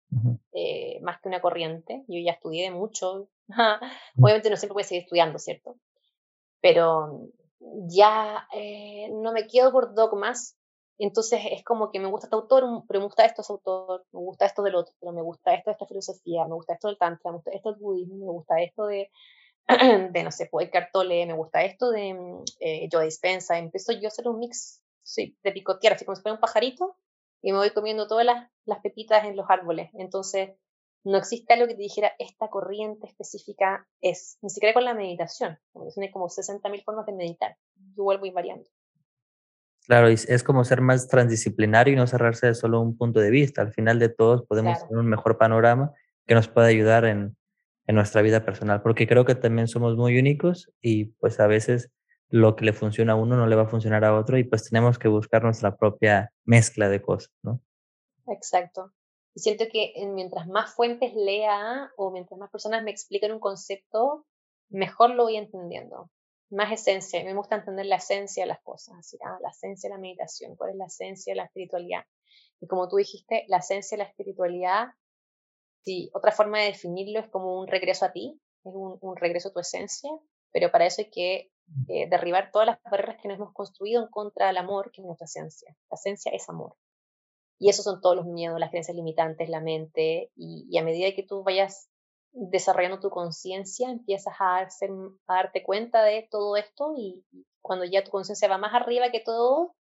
eh, 0.52 1.00
más 1.02 1.20
que 1.20 1.28
una 1.28 1.40
corriente, 1.40 2.04
yo 2.08 2.20
ya 2.20 2.32
estudié 2.32 2.70
mucho, 2.70 3.28
obviamente 4.18 4.50
no 4.50 4.56
siempre 4.56 4.74
voy 4.74 4.82
a 4.82 4.86
seguir 4.86 5.04
estudiando, 5.04 5.38
¿cierto? 5.38 5.76
Pero 6.60 7.28
ya 7.86 8.46
eh, 8.54 9.08
no 9.12 9.32
me 9.32 9.46
quedo 9.46 9.72
por 9.72 9.94
dogmas, 9.94 10.56
entonces 10.98 11.40
es 11.50 11.64
como 11.64 11.90
que 11.90 12.00
me 12.00 12.08
gusta 12.08 12.26
este 12.26 12.36
autor, 12.36 12.84
pero 12.86 13.00
me 13.00 13.06
gusta 13.06 13.24
esto 13.24 13.42
de 13.42 13.46
autor, 13.50 14.06
me 14.12 14.20
gusta 14.20 14.46
esto 14.46 14.62
del 14.62 14.74
otro, 14.74 14.94
pero 15.00 15.12
me 15.12 15.22
gusta 15.22 15.54
esto 15.54 15.70
de 15.70 15.72
esta 15.72 15.86
filosofía, 15.86 16.44
me 16.44 16.54
gusta 16.54 16.74
esto 16.74 16.88
del 16.88 16.98
tantra, 16.98 17.30
me 17.30 17.38
gusta 17.38 17.50
esto 17.52 17.72
del 17.72 17.80
budismo, 17.80 18.26
me 18.26 18.32
gusta 18.32 18.60
esto 18.60 18.86
de, 18.86 19.10
de 20.10 20.22
no 20.22 20.30
sé, 20.30 20.46
Poet 20.46 20.70
Cartole, 20.70 21.26
me 21.26 21.34
gusta 21.34 21.62
esto 21.64 21.90
de 21.90 22.16
eh, 22.60 22.88
Joe 22.90 23.04
Dispensa, 23.04 23.58
empiezo 23.58 23.92
yo 23.92 24.06
a 24.06 24.08
hacer 24.08 24.28
un 24.28 24.38
mix 24.38 24.82
sí, 25.02 25.36
de 25.42 25.52
picotear, 25.52 25.94
así 25.94 26.04
como 26.04 26.16
si 26.16 26.22
fuera 26.22 26.34
un 26.34 26.40
pajarito, 26.40 26.96
y 27.44 27.52
me 27.52 27.58
voy 27.58 27.70
comiendo 27.70 28.08
todas 28.08 28.24
las, 28.24 28.50
las 28.64 28.80
pepitas 28.80 29.24
en 29.26 29.36
los 29.36 29.44
árboles. 29.50 29.90
Entonces, 29.92 30.52
no 31.04 31.18
existe 31.18 31.52
algo 31.52 31.66
que 31.66 31.74
te 31.74 31.82
dijera 31.82 32.12
esta 32.18 32.48
corriente 32.48 33.06
específica 33.06 33.86
es, 34.00 34.38
ni 34.40 34.48
siquiera 34.48 34.72
con 34.72 34.84
la 34.84 34.94
meditación, 34.94 35.58
como 35.70 35.90
tiene 35.90 36.10
como 36.10 36.28
60.000 36.28 36.82
formas 36.82 37.04
de 37.04 37.12
meditar, 37.12 37.56
yo 37.94 38.04
vuelvo 38.04 38.24
invariando. 38.24 38.64
Claro, 39.86 40.08
es 40.08 40.42
como 40.42 40.64
ser 40.64 40.80
más 40.80 41.06
transdisciplinario 41.08 41.92
y 41.92 41.96
no 41.96 42.06
cerrarse 42.06 42.46
de 42.46 42.54
solo 42.54 42.80
un 42.80 42.96
punto 42.96 43.20
de 43.20 43.28
vista. 43.28 43.60
Al 43.60 43.74
final 43.74 43.98
de 43.98 44.08
todos 44.08 44.46
podemos 44.46 44.78
tener 44.78 44.96
un 44.96 45.10
mejor 45.10 45.36
panorama 45.36 45.92
que 46.26 46.34
nos 46.34 46.48
pueda 46.48 46.68
ayudar 46.68 47.04
en, 47.04 47.36
en 47.86 47.94
nuestra 47.94 48.22
vida 48.22 48.46
personal, 48.46 48.80
porque 48.80 49.06
creo 49.06 49.26
que 49.26 49.34
también 49.34 49.68
somos 49.68 49.98
muy 49.98 50.18
únicos 50.18 50.72
y 50.80 51.04
pues 51.20 51.38
a 51.38 51.46
veces 51.46 51.90
lo 52.34 52.56
que 52.56 52.64
le 52.64 52.72
funciona 52.72 53.12
a 53.12 53.16
uno 53.16 53.36
no 53.36 53.46
le 53.46 53.54
va 53.54 53.62
a 53.62 53.68
funcionar 53.68 54.04
a 54.04 54.18
otro 54.18 54.36
y 54.36 54.42
pues 54.42 54.68
tenemos 54.68 54.98
que 54.98 55.06
buscar 55.06 55.44
nuestra 55.44 55.76
propia 55.76 56.32
mezcla 56.44 56.88
de 56.88 57.00
cosas, 57.00 57.30
¿no? 57.44 57.60
Exacto. 58.26 58.92
Y 59.36 59.40
siento 59.40 59.66
que 59.70 59.94
mientras 60.12 60.48
más 60.48 60.74
fuentes 60.74 61.14
lea 61.14 61.92
o 61.96 62.10
mientras 62.10 62.36
más 62.40 62.50
personas 62.50 62.82
me 62.82 62.90
expliquen 62.90 63.30
un 63.30 63.38
concepto, 63.38 64.26
mejor 64.68 65.10
lo 65.10 65.22
voy 65.22 65.36
entendiendo 65.36 66.10
más 66.50 66.72
esencia. 66.72 67.22
Me 67.22 67.34
gusta 67.34 67.54
entender 67.54 67.86
la 67.86 67.96
esencia 67.96 68.42
de 68.42 68.48
las 68.48 68.60
cosas, 68.62 68.96
así, 68.98 69.16
ah, 69.24 69.38
la 69.40 69.50
esencia 69.50 69.88
de 69.88 69.94
la 69.94 70.00
meditación, 70.00 70.56
cuál 70.56 70.70
es 70.70 70.76
la 70.76 70.86
esencia 70.86 71.34
de 71.34 71.36
la 71.36 71.44
espiritualidad. 71.44 72.02
Y 72.60 72.66
como 72.66 72.88
tú 72.88 72.96
dijiste, 72.96 73.44
la 73.46 73.58
esencia 73.58 73.96
de 73.96 74.02
la 74.02 74.08
espiritualidad, 74.08 74.88
sí, 75.84 76.10
otra 76.12 76.32
forma 76.32 76.58
de 76.58 76.66
definirlo 76.66 77.20
es 77.20 77.28
como 77.28 77.60
un 77.60 77.68
regreso 77.68 78.06
a 78.06 78.12
ti, 78.12 78.40
es 78.64 78.72
un, 78.74 79.16
regreso 79.16 79.50
a 79.50 79.52
tu 79.52 79.60
esencia, 79.60 80.10
pero 80.54 80.70
para 80.70 80.86
eso 80.86 81.02
hay 81.02 81.10
que 81.10 81.50
eh, 81.88 82.08
derribar 82.08 82.52
todas 82.52 82.66
las 82.66 82.82
barreras 82.84 83.20
que 83.20 83.26
nos 83.26 83.38
hemos 83.38 83.52
construido 83.52 84.02
en 84.02 84.08
contra 84.08 84.46
del 84.46 84.56
amor, 84.56 84.92
que 84.92 85.00
es 85.00 85.04
nuestra 85.04 85.24
esencia. 85.24 85.76
La 85.90 85.96
esencia 85.96 86.30
es 86.32 86.48
amor. 86.48 86.76
Y 87.58 87.70
esos 87.70 87.84
son 87.84 88.00
todos 88.00 88.14
los 88.14 88.26
miedos, 88.26 88.60
las 88.60 88.70
creencias 88.70 88.96
limitantes, 88.96 89.48
la 89.48 89.60
mente, 89.60 90.30
y, 90.36 90.66
y 90.70 90.78
a 90.78 90.84
medida 90.84 91.14
que 91.14 91.24
tú 91.24 91.42
vayas 91.42 91.88
desarrollando 92.34 93.00
tu 93.00 93.10
conciencia, 93.10 93.90
empiezas 93.90 94.34
a, 94.38 94.68
darte 95.26 95.62
cuenta 95.64 96.04
de 96.04 96.28
todo 96.30 96.56
esto 96.56 96.92
y 96.96 97.24
cuando 97.62 97.84
ya 97.84 98.04
tu 98.04 98.10
conciencia 98.10 98.48
va 98.48 98.58
más 98.58 98.74
arriba 98.74 99.10
que 99.10 99.20
todo, 99.20 99.74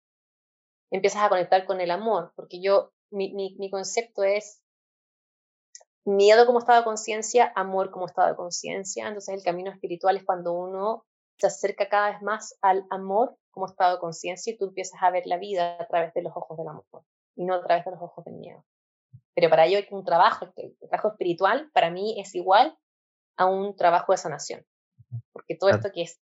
empiezas 0.90 1.24
a 1.24 1.30
conectar 1.30 1.66
con 1.66 1.82
el 1.82 1.92
amor, 1.92 2.34
porque 2.36 2.62
yo, 2.62 2.92
mi, 3.10 3.34
mi, 3.34 3.70
concepto 3.70 4.24
es 4.24 4.61
miedo 6.06 6.46
como 6.46 6.60
estado 6.60 6.80
de 6.80 6.86
conciencia, 6.86 7.52
amor 7.56 7.92
como 7.92 8.06
estado 8.06 8.30
de 8.30 8.36
conciencia, 8.36 9.08
entonces 9.08 9.36
el 9.36 9.44
camino 9.44 9.72
espiritual 9.72 10.18
es 10.18 10.24
cuando 10.24 10.54
uno 10.54 11.06
se 11.38 11.48
acerca 11.48 11.90
cada 11.90 12.12
vez 12.12 12.22
más 12.22 12.58
al 12.62 12.86
amor 12.90 13.36
como 13.52 13.66
estado 13.66 13.96
de 13.96 14.00
conciencia 14.00 14.54
y 14.54 14.58
tú 14.58 14.66
empiezas 14.66 15.02
a 15.02 15.10
ver 15.10 15.26
la 15.26 15.38
vida 15.38 15.78
a 15.80 15.88
través 15.88 16.14
de 16.14 16.22
los 16.22 16.36
ojos 16.36 16.58
del 16.58 16.68
amor 16.68 17.04
y 17.36 17.46
no 17.46 17.56
a 17.56 17.64
través 17.64 17.86
de 17.86 17.92
los 17.92 18.02
ojos 18.02 18.24
del 18.26 18.36
miedo. 18.36 18.64
Pero 19.34 19.50
para 19.50 19.66
ello 19.66 19.78
hay 19.78 19.88
un 19.92 20.04
trabajo, 20.04 20.48
el 20.56 20.78
trabajo 20.90 21.10
espiritual 21.10 21.70
para 21.74 21.90
mí 21.90 22.20
es 22.20 22.36
igual 22.36 22.78
a 23.38 23.46
un 23.46 23.76
trabajo 23.76 24.12
de 24.12 24.18
sanación. 24.18 24.66
Porque 25.34 25.56
todo 25.56 25.70
esto 25.70 25.90
que 25.92 26.04
es 26.04 26.22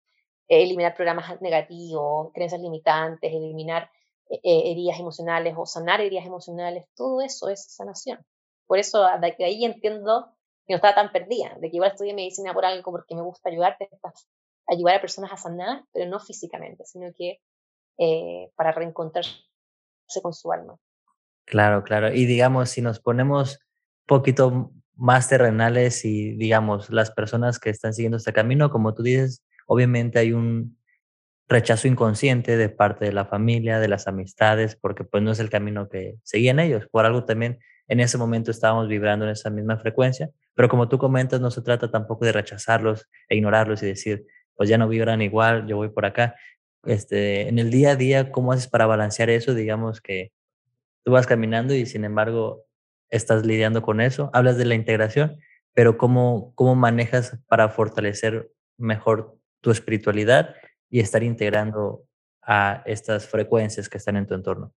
eliminar 0.49 0.95
programas 0.95 1.41
negativos, 1.41 2.33
creencias 2.33 2.61
limitantes, 2.61 3.33
eliminar 3.33 3.91
eh, 4.31 4.41
eh, 4.43 4.73
heridas 4.73 4.99
emocionales 4.99 5.55
o 5.57 5.67
sanar 5.67 6.01
heridas 6.01 6.27
emocionales, 6.27 6.87
todo 6.95 7.21
eso 7.21 7.49
es 7.49 7.65
sanación. 7.75 8.25
Por 8.69 8.79
eso 8.79 9.05
de 9.21 9.45
ahí 9.45 9.65
entiendo 9.65 10.37
que 10.67 10.75
no 10.75 10.77
estaba 10.77 10.95
tan 10.95 11.11
perdida, 11.11 11.57
de 11.59 11.71
que 11.71 11.77
igual 11.77 11.91
estudié 11.91 12.15
medicina 12.15 12.53
por 12.55 12.65
algo 12.65 12.93
porque 12.93 13.17
me 13.17 13.23
gusta 13.23 13.49
ayudarte, 13.49 13.89
ayudar 14.69 14.97
a 14.97 15.01
personas 15.01 15.33
a 15.33 15.37
sanar, 15.39 15.83
pero 15.93 16.09
no 16.09 16.21
físicamente, 16.21 16.85
sino 16.85 17.11
que 17.17 17.41
eh, 17.97 18.51
para 18.55 18.71
reencontrarse 18.73 19.41
con 20.23 20.35
su 20.35 20.53
alma. 20.53 20.77
Claro, 21.47 21.83
claro. 21.83 22.13
Y 22.13 22.27
digamos, 22.27 22.69
si 22.69 22.83
nos 22.83 23.01
ponemos 23.01 23.55
un 23.55 24.07
poquito 24.07 24.73
más 24.95 25.29
terrenales 25.29 26.05
y 26.05 26.33
digamos, 26.37 26.91
las 26.91 27.11
personas 27.11 27.59
que 27.59 27.71
están 27.71 27.95
siguiendo 27.95 28.19
este 28.19 28.35
camino, 28.35 28.71
como 28.71 28.93
tú 28.93 29.03
dices, 29.03 29.43
obviamente 29.67 30.19
hay 30.19 30.33
un 30.33 30.77
rechazo 31.49 31.89
inconsciente 31.89 32.59
de 32.59 32.69
parte 32.69 33.07
de 33.07 33.13
la 33.13 33.25
familia, 33.25 33.81
de 33.81 33.89
las 33.89 34.07
amistades, 34.07 34.77
porque 34.77 35.05
pues 35.05 35.23
no 35.23 35.31
es 35.31 35.39
el 35.39 35.49
camino 35.49 35.89
que 35.89 36.17
seguían 36.23 36.61
ellos. 36.61 36.87
Por 36.91 37.07
algo 37.07 37.25
también 37.25 37.59
en 37.89 38.01
ese 38.01 38.19
momento 38.19 38.51
estábamos 38.51 38.87
vibrando 38.87 39.25
en 39.25 39.33
esa 39.33 39.51
misma 39.51 39.79
frecuencia, 39.79 40.31
pero 40.55 40.69
como 40.69 40.89
tú 40.89 40.99
comentas, 40.99 41.41
no 41.41 41.51
se 41.51 41.63
trata 41.63 41.91
tampoco 41.91 42.25
de 42.25 42.33
rechazarlos 42.33 43.09
e 43.29 43.37
ignorarlos 43.37 43.83
y 43.83 43.87
decir, 43.87 44.27
pues 44.55 44.69
ya 44.69 44.77
no 44.77 44.89
vibran 44.89 45.23
igual, 45.23 45.67
yo 45.67 45.77
voy 45.77 45.89
por 45.89 46.05
acá. 46.05 46.35
Este, 46.85 47.49
en 47.49 47.59
el 47.59 47.71
día 47.71 47.93
a 47.93 47.97
día, 47.97 48.31
¿cómo 48.31 48.53
haces 48.53 48.69
para 48.69 48.87
balancear 48.87 49.31
eso? 49.31 49.55
Digamos 49.55 50.01
que 50.01 50.33
tú 51.05 51.13
vas 51.13 51.27
caminando 51.27 51.75
y 51.75 51.87
sin 51.87 52.05
embargo 52.05 52.65
estás 53.09 53.47
lidiando 53.47 53.83
con 53.83 54.01
eso. 54.01 54.31
Hablas 54.33 54.59
de 54.59 54.67
la 54.67 54.75
integración, 54.75 55.39
pero 55.73 55.97
¿cómo, 55.97 56.53
cómo 56.55 56.75
manejas 56.75 57.39
para 57.49 57.69
fortalecer 57.69 58.51
mejor 58.77 59.37
tu 59.61 59.71
espiritualidad 59.71 60.55
y 60.91 61.01
estar 61.01 61.23
integrando 61.23 62.05
a 62.43 62.83
estas 62.87 63.27
frecuencias 63.27 63.89
que 63.89 63.99
están 63.99 64.17
en 64.17 64.27
tu 64.27 64.35
entorno? 64.35 64.73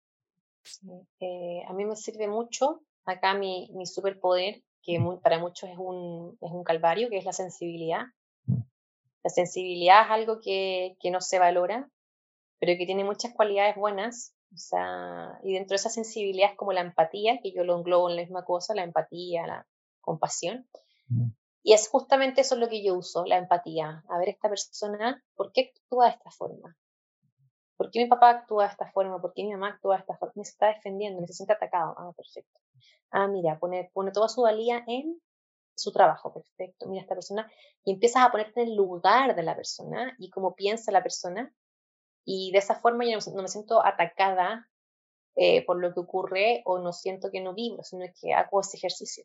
Eh, 1.20 1.62
a 1.68 1.74
mí 1.74 1.86
me 1.86 1.96
sirve 1.96 2.28
mucho 2.28 2.84
acá 3.10 3.34
mi, 3.34 3.70
mi 3.74 3.86
superpoder, 3.86 4.64
que 4.82 5.00
para 5.22 5.40
muchos 5.40 5.70
es 5.70 5.78
un, 5.78 6.38
es 6.42 6.52
un 6.52 6.64
calvario, 6.64 7.10
que 7.10 7.18
es 7.18 7.26
la 7.26 7.34
sensibilidad. 7.34 8.06
Mm. 8.46 8.62
La 9.24 9.30
sensibilidad 9.30 10.06
es 10.06 10.12
algo 10.12 10.40
que, 10.40 10.96
que 11.00 11.12
no 11.12 11.22
se 11.22 11.40
valora, 11.40 11.90
pero 12.60 12.78
que 12.78 12.86
tiene 12.86 13.04
muchas 13.04 13.34
cualidades 13.34 13.76
buenas 13.76 14.34
o 14.54 14.58
sea, 14.58 15.40
y 15.44 15.54
dentro 15.54 15.70
de 15.70 15.76
esa 15.76 15.90
sensibilidad 15.90 16.52
es 16.52 16.58
como 16.58 16.74
la 16.74 16.82
empatía, 16.82 17.40
que 17.42 17.52
yo 17.52 17.64
lo 17.64 17.78
englobo 17.78 18.10
en 18.10 18.16
la 18.16 18.22
misma 18.24 18.44
cosa, 18.44 18.74
la 18.74 18.84
empatía, 18.84 19.46
la 19.46 19.68
compasión. 20.02 20.68
Mm. 21.08 21.30
Y 21.62 21.74
es 21.74 21.88
justamente 21.88 22.42
eso 22.42 22.56
lo 22.56 22.68
que 22.68 22.84
yo 22.84 22.96
uso, 22.96 23.26
la 23.26 23.38
empatía. 23.38 24.04
A 24.10 24.18
ver, 24.18 24.30
esta 24.30 24.50
persona, 24.50 25.24
¿por 25.36 25.52
qué 25.52 25.72
actúa 25.76 26.06
de 26.06 26.12
esta 26.12 26.32
forma? 26.32 26.76
¿Por 27.80 27.92
qué 27.92 28.00
mi 28.00 28.10
papá 28.10 28.32
actúa 28.32 28.66
de 28.66 28.72
esta 28.72 28.92
forma? 28.92 29.22
¿Por 29.22 29.32
qué 29.34 29.42
mi 29.42 29.52
mamá 29.52 29.70
actúa 29.70 29.96
de 29.96 30.02
esta 30.02 30.18
forma? 30.18 30.34
Me 30.36 30.42
está 30.42 30.68
defendiendo, 30.68 31.22
me 31.22 31.28
se 31.28 31.34
siente 31.36 31.54
atacado. 31.54 31.96
Ah, 31.98 32.12
perfecto. 32.12 32.60
Ah, 33.10 33.28
mira, 33.30 33.58
pone, 33.58 33.90
toda 34.12 34.28
su 34.28 34.42
valía 34.42 34.84
en 34.86 35.22
su 35.76 35.94
trabajo, 35.94 36.34
perfecto. 36.34 36.88
Mira 36.88 37.04
esta 37.04 37.16
persona 37.16 37.50
y 37.86 37.94
empiezas 37.94 38.24
a 38.24 38.32
ponerte 38.32 38.64
en 38.64 38.68
el 38.68 38.76
lugar 38.76 39.34
de 39.34 39.44
la 39.44 39.56
persona 39.56 40.14
y 40.20 40.30
cómo 40.30 40.56
piensa 40.56 40.92
la 40.92 41.02
persona 41.02 41.56
y 42.26 42.52
de 42.52 42.58
esa 42.58 42.76
forma 42.76 43.06
yo 43.06 43.18
no, 43.34 43.42
me 43.44 43.48
siento 43.48 43.82
atacada 43.82 44.68
eh, 45.38 45.66
por 45.66 45.80
lo 45.80 45.94
que 45.94 46.02
ocurre 46.02 46.62
o 46.66 46.80
no 46.80 46.92
siento 46.92 47.32
que 47.32 47.40
no 47.40 47.54
vivo, 47.54 47.82
sino 47.84 48.06
que 48.20 48.34
hago 48.34 48.60
ese 48.60 48.76
ejercicio. 48.76 49.24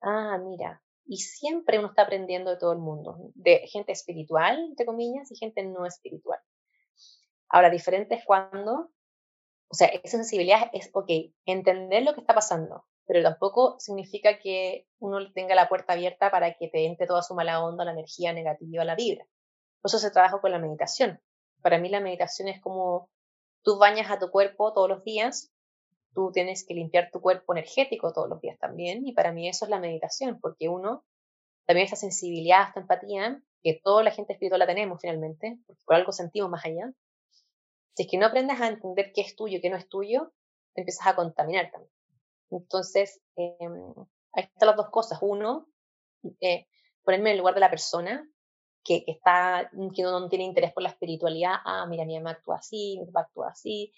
Ah, 0.00 0.38
mira, 0.38 0.82
y 1.04 1.18
siempre 1.18 1.78
uno 1.78 1.88
está 1.88 2.04
aprendiendo 2.04 2.50
de 2.50 2.56
todo 2.56 2.72
el 2.72 2.78
mundo, 2.78 3.18
de 3.34 3.68
gente 3.68 3.92
espiritual, 3.92 4.58
entre 4.70 4.86
comillas, 4.86 5.30
y 5.30 5.36
gente 5.36 5.62
no 5.64 5.84
espiritual. 5.84 6.40
Ahora, 7.48 7.70
diferente 7.70 8.14
es 8.14 8.24
cuando, 8.24 8.90
o 9.68 9.74
sea, 9.74 9.88
esa 9.88 10.18
sensibilidad 10.18 10.70
es, 10.72 10.90
ok, 10.92 11.10
entender 11.46 12.02
lo 12.02 12.14
que 12.14 12.20
está 12.20 12.34
pasando, 12.34 12.84
pero 13.06 13.22
tampoco 13.22 13.76
significa 13.78 14.38
que 14.38 14.86
uno 14.98 15.32
tenga 15.32 15.54
la 15.54 15.68
puerta 15.68 15.94
abierta 15.94 16.30
para 16.30 16.54
que 16.54 16.68
te 16.68 16.86
entre 16.86 17.06
toda 17.06 17.22
su 17.22 17.34
mala 17.34 17.64
onda, 17.64 17.84
la 17.84 17.92
energía 17.92 18.32
negativa, 18.32 18.84
la 18.84 18.94
vibra. 18.94 19.24
Por 19.80 19.90
eso 19.90 19.98
se 19.98 20.10
trabaja 20.10 20.40
con 20.40 20.50
la 20.50 20.58
meditación. 20.58 21.20
Para 21.62 21.78
mí 21.78 21.88
la 21.88 22.00
meditación 22.00 22.48
es 22.48 22.60
como 22.60 23.10
tú 23.62 23.78
bañas 23.78 24.10
a 24.10 24.18
tu 24.18 24.30
cuerpo 24.30 24.72
todos 24.72 24.88
los 24.88 25.04
días 25.04 25.52
tú 26.18 26.32
tienes 26.32 26.64
que 26.66 26.74
limpiar 26.74 27.10
tu 27.12 27.20
cuerpo 27.20 27.52
energético 27.52 28.12
todos 28.12 28.28
los 28.28 28.40
días 28.40 28.58
también, 28.58 29.06
y 29.06 29.12
para 29.12 29.32
mí 29.32 29.48
eso 29.48 29.64
es 29.64 29.70
la 29.70 29.78
meditación, 29.78 30.40
porque 30.40 30.68
uno, 30.68 31.04
también 31.64 31.86
esa 31.86 31.94
sensibilidad, 31.94 32.66
esta 32.68 32.80
empatía, 32.80 33.40
que 33.62 33.80
toda 33.82 34.02
la 34.02 34.10
gente 34.10 34.32
espiritual 34.32 34.58
la 34.58 34.66
tenemos 34.66 35.00
finalmente, 35.00 35.58
porque 35.66 35.82
por 35.84 35.96
algo 35.96 36.12
sentimos 36.12 36.50
más 36.50 36.64
allá, 36.64 36.92
si 37.98 38.04
es 38.04 38.08
que 38.12 38.16
no 38.16 38.26
aprendes 38.26 38.60
a 38.60 38.68
entender 38.68 39.10
qué 39.12 39.22
es 39.22 39.34
tuyo 39.34 39.58
y 39.58 39.60
qué 39.60 39.70
no 39.70 39.76
es 39.76 39.88
tuyo, 39.88 40.32
te 40.72 40.82
empiezas 40.82 41.08
a 41.08 41.16
contaminar 41.16 41.68
también. 41.72 41.92
Entonces, 42.48 43.20
eh, 43.34 43.56
ahí 44.34 44.44
están 44.44 44.68
las 44.68 44.76
dos 44.76 44.90
cosas. 44.90 45.18
Uno, 45.20 45.66
eh, 46.40 46.68
ponerme 47.02 47.30
en 47.30 47.32
el 47.32 47.38
lugar 47.38 47.54
de 47.54 47.60
la 47.60 47.70
persona 47.70 48.24
que, 48.84 49.04
que, 49.04 49.10
está, 49.10 49.68
que 49.96 50.02
no, 50.02 50.28
tiene 50.28 50.44
interés 50.44 50.72
por 50.72 50.84
la 50.84 50.90
espiritualidad. 50.90 51.54
Ah, 51.64 51.86
mira, 51.88 52.04
mi 52.04 52.16
mamá 52.16 52.30
actúa 52.30 52.58
así, 52.58 53.00
mi 53.00 53.06
papá 53.06 53.22
actúa 53.22 53.48
así. 53.48 53.92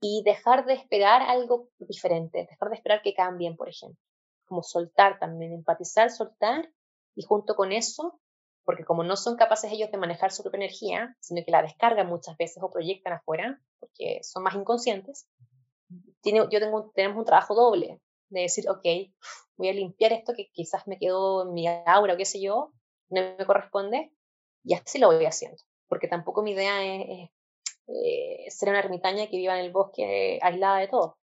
Y 0.00 0.24
dejar 0.24 0.66
de 0.66 0.74
esperar 0.74 1.22
algo 1.22 1.68
diferente, 1.78 2.48
dejar 2.50 2.70
de 2.70 2.74
esperar 2.74 3.00
que 3.00 3.14
cambien, 3.14 3.56
por 3.56 3.68
ejemplo. 3.68 4.02
Como 4.46 4.64
soltar 4.64 5.20
también, 5.20 5.52
empatizar, 5.52 6.10
soltar. 6.10 6.68
Y 7.14 7.22
junto 7.22 7.54
con 7.54 7.70
eso, 7.70 8.18
porque 8.66 8.84
como 8.84 9.04
no 9.04 9.16
son 9.16 9.36
capaces 9.36 9.72
ellos 9.72 9.92
de 9.92 9.96
manejar 9.96 10.32
su 10.32 10.42
propia 10.42 10.58
energía, 10.58 11.16
sino 11.20 11.42
que 11.44 11.52
la 11.52 11.62
descargan 11.62 12.08
muchas 12.08 12.36
veces 12.36 12.60
o 12.62 12.70
proyectan 12.70 13.12
afuera, 13.12 13.60
porque 13.78 14.18
son 14.22 14.42
más 14.42 14.56
inconscientes, 14.56 15.28
yo 16.24 16.48
tengo, 16.48 16.90
tenemos 16.92 17.16
un 17.16 17.24
trabajo 17.24 17.54
doble 17.54 18.00
de 18.28 18.40
decir, 18.40 18.68
ok, 18.68 18.84
voy 19.56 19.68
a 19.68 19.72
limpiar 19.72 20.12
esto 20.12 20.34
que 20.36 20.50
quizás 20.52 20.88
me 20.88 20.98
quedó 20.98 21.46
en 21.46 21.54
mi 21.54 21.68
aura 21.68 22.14
o 22.14 22.16
qué 22.16 22.24
sé 22.24 22.40
yo, 22.42 22.72
no 23.08 23.36
me 23.38 23.46
corresponde, 23.46 24.12
y 24.64 24.74
así 24.74 24.98
lo 24.98 25.12
voy 25.12 25.24
haciendo, 25.26 25.62
porque 25.86 26.08
tampoco 26.08 26.42
mi 26.42 26.50
idea 26.50 26.84
es, 26.84 27.30
eh, 27.86 28.46
ser 28.48 28.70
una 28.70 28.80
ermitaña 28.80 29.28
que 29.28 29.36
viva 29.36 29.56
en 29.56 29.64
el 29.64 29.70
bosque 29.70 30.40
aislada 30.42 30.78
de 30.78 30.88
todo. 30.88 31.18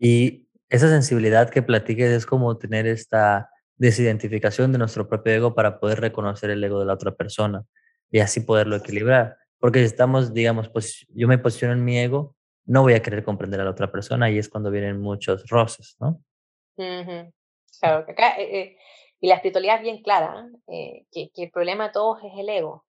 Y 0.00 0.48
esa 0.68 0.88
sensibilidad 0.88 1.48
que 1.48 1.62
platiques 1.62 2.10
es 2.10 2.26
como 2.26 2.58
tener 2.58 2.88
esta 2.88 3.51
desidentificación 3.76 4.72
de 4.72 4.78
nuestro 4.78 5.08
propio 5.08 5.32
ego 5.32 5.54
para 5.54 5.80
poder 5.80 6.00
reconocer 6.00 6.50
el 6.50 6.62
ego 6.62 6.80
de 6.80 6.86
la 6.86 6.94
otra 6.94 7.14
persona 7.14 7.64
y 8.10 8.20
así 8.20 8.40
poderlo 8.40 8.76
equilibrar. 8.76 9.36
Porque 9.58 9.80
si 9.80 9.86
estamos, 9.86 10.34
digamos, 10.34 10.68
pues 10.68 11.06
yo 11.10 11.28
me 11.28 11.38
posiciono 11.38 11.74
en 11.74 11.84
mi 11.84 11.98
ego, 11.98 12.36
no 12.64 12.82
voy 12.82 12.94
a 12.94 13.02
querer 13.02 13.24
comprender 13.24 13.60
a 13.60 13.64
la 13.64 13.70
otra 13.70 13.90
persona 13.90 14.30
y 14.30 14.38
es 14.38 14.48
cuando 14.48 14.70
vienen 14.70 15.00
muchos 15.00 15.48
roces, 15.48 15.96
¿no? 16.00 16.22
Claro, 17.80 18.06
que 18.06 18.12
acá, 18.12 18.36
eh, 18.38 18.60
eh, 18.60 18.76
y 19.20 19.28
la 19.28 19.36
espiritualidad 19.36 19.76
es 19.76 19.82
bien 19.82 20.02
clara, 20.02 20.48
eh, 20.68 21.06
que, 21.10 21.30
que, 21.34 21.44
el 21.44 21.50
problema 21.50 21.88
de 21.88 21.92
todos 21.92 22.22
es 22.22 22.32
el 22.36 22.48
ego, 22.48 22.84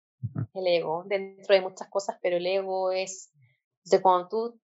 el 0.55 0.66
ego, 0.66 1.05
dentro 1.07 1.55
de 1.55 1.61
muchas 1.61 1.88
cosas, 1.88 2.18
pero 2.23 2.37
el 2.37 2.47
ego 2.47 2.92
es, 2.92 3.33
de 3.85 4.01
cuando 4.01 4.29
tú 4.29 4.61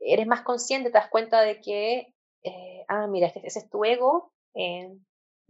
eres 0.00 0.26
más 0.26 0.42
consciente, 0.42 0.90
te 0.90 0.98
das 0.98 1.08
cuenta 1.08 1.42
de 1.42 1.60
que, 1.60 2.14
ah, 2.88 3.06
mira, 3.06 3.28
ese, 3.28 3.40
ese, 3.44 3.60
es 3.60 3.70
tu 3.70 3.84
ego 3.84 4.32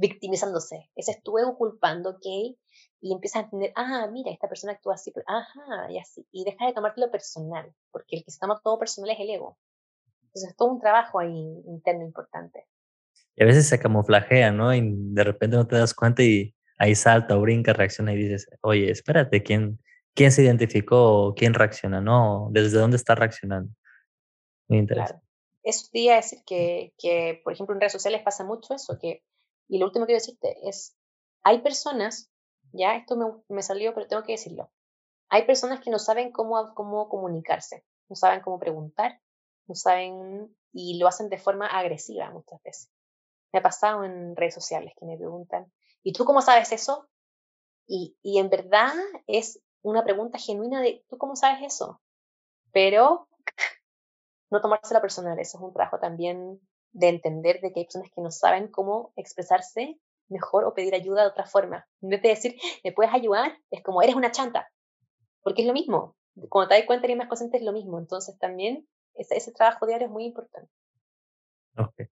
victimizándose, 0.00 0.90
ese 0.96 1.12
es 1.12 1.22
tu 1.22 1.38
ego 1.38 1.56
culpando, 1.56 2.10
¿ok? 2.10 2.56
y 3.00 3.12
empiezas 3.12 3.42
a 3.42 3.44
entender, 3.44 3.72
ah, 3.76 4.08
mira, 4.12 4.30
esta 4.30 4.48
persona 4.48 4.74
actúa 4.74 4.94
así, 4.94 5.12
ajá, 5.26 5.90
y 5.90 5.98
así, 5.98 6.26
y 6.30 6.44
deja 6.44 6.66
de 6.66 6.74
tomártelo 6.74 7.10
personal, 7.10 7.72
porque 7.90 8.16
el 8.16 8.24
que 8.24 8.30
se 8.30 8.38
toma 8.38 8.60
todo 8.62 8.78
personal 8.78 9.10
es 9.10 9.20
el 9.20 9.30
ego. 9.30 9.58
Entonces 10.24 10.50
es 10.50 10.56
todo 10.56 10.68
un 10.68 10.80
trabajo 10.80 11.18
ahí 11.18 11.62
interno 11.66 12.04
importante. 12.04 12.66
Y 13.36 13.42
a 13.42 13.46
veces 13.46 13.68
se 13.68 13.78
camuflajea, 13.78 14.52
¿no? 14.52 14.74
Y 14.74 14.82
de 14.84 15.24
repente 15.24 15.56
no 15.56 15.66
te 15.66 15.76
das 15.76 15.94
cuenta 15.94 16.22
y 16.22 16.54
ahí 16.78 16.94
salta 16.94 17.36
o 17.36 17.40
brinca, 17.40 17.72
reacciona 17.72 18.12
y 18.12 18.16
dices, 18.16 18.48
oye, 18.60 18.90
espérate, 18.90 19.42
¿quién, 19.42 19.80
quién 20.14 20.30
se 20.30 20.42
identificó 20.42 21.34
quién 21.34 21.54
reacciona, 21.54 22.00
¿no? 22.00 22.48
¿Desde 22.52 22.78
dónde 22.78 22.96
está 22.96 23.14
reaccionando? 23.14 23.72
Muy 24.68 24.78
interesante. 24.78 25.20
Claro. 25.20 25.26
Eso 25.62 25.88
quería 25.92 26.16
decir 26.16 26.40
que, 26.46 26.92
que, 26.98 27.40
por 27.44 27.52
ejemplo, 27.52 27.74
en 27.74 27.80
redes 27.80 27.92
sociales 27.92 28.22
pasa 28.22 28.44
mucho 28.44 28.74
eso, 28.74 28.98
que, 28.98 29.22
y 29.70 29.78
lo 29.78 29.86
último 29.86 30.04
que 30.04 30.12
quiero 30.12 30.20
decirte 30.20 30.68
es, 30.68 30.96
hay 31.42 31.62
personas 31.62 32.30
ya, 32.72 32.96
esto 32.96 33.16
me, 33.16 33.26
me 33.48 33.62
salió, 33.62 33.94
pero 33.94 34.06
tengo 34.06 34.22
que 34.22 34.32
decirlo. 34.32 34.70
Hay 35.28 35.46
personas 35.46 35.80
que 35.80 35.90
no 35.90 35.98
saben 35.98 36.32
cómo, 36.32 36.74
cómo 36.74 37.08
comunicarse, 37.08 37.84
no 38.08 38.16
saben 38.16 38.40
cómo 38.40 38.58
preguntar, 38.58 39.20
no 39.66 39.74
saben 39.74 40.54
y 40.72 40.98
lo 40.98 41.08
hacen 41.08 41.28
de 41.28 41.38
forma 41.38 41.66
agresiva 41.66 42.30
muchas 42.30 42.62
veces. 42.62 42.90
Me 43.52 43.60
ha 43.60 43.62
pasado 43.62 44.04
en 44.04 44.36
redes 44.36 44.54
sociales 44.54 44.92
que 44.98 45.06
me 45.06 45.16
preguntan, 45.16 45.72
¿y 46.02 46.12
tú 46.12 46.24
cómo 46.24 46.42
sabes 46.42 46.72
eso? 46.72 47.08
Y, 47.86 48.16
y 48.22 48.38
en 48.38 48.50
verdad 48.50 48.92
es 49.26 49.60
una 49.82 50.04
pregunta 50.04 50.38
genuina 50.38 50.80
de, 50.80 51.04
¿tú 51.08 51.18
cómo 51.18 51.34
sabes 51.36 51.62
eso? 51.62 52.00
Pero 52.72 53.28
no 54.50 54.60
tomársela 54.60 55.00
personal, 55.00 55.38
eso 55.38 55.58
es 55.58 55.64
un 55.64 55.72
trabajo 55.72 55.98
también 55.98 56.60
de 56.92 57.08
entender 57.08 57.60
de 57.60 57.72
que 57.72 57.80
hay 57.80 57.86
personas 57.86 58.10
que 58.14 58.20
no 58.20 58.30
saben 58.30 58.68
cómo 58.68 59.12
expresarse 59.16 59.98
mejor 60.28 60.64
o 60.64 60.74
pedir 60.74 60.94
ayuda 60.94 61.22
de 61.22 61.28
otra 61.28 61.46
forma. 61.46 61.86
En 62.00 62.10
vez 62.10 62.22
de 62.22 62.28
decir, 62.30 62.56
¿me 62.84 62.92
puedes 62.92 63.12
ayudar? 63.12 63.58
Es 63.70 63.82
como, 63.82 64.02
eres 64.02 64.14
una 64.14 64.30
chanta. 64.30 64.68
Porque 65.42 65.62
es 65.62 65.68
lo 65.68 65.74
mismo. 65.74 66.16
Cuando 66.48 66.68
te 66.68 66.76
das 66.76 66.86
cuenta 66.86 67.10
y 67.10 67.16
más 67.16 67.28
consciente 67.28 67.58
es 67.58 67.64
lo 67.64 67.72
mismo. 67.72 67.98
Entonces 67.98 68.38
también 68.38 68.86
ese, 69.14 69.52
trabajo 69.52 69.86
diario 69.86 70.06
es 70.06 70.12
muy 70.12 70.24
importante. 70.24 70.70
Ok. 71.76 72.02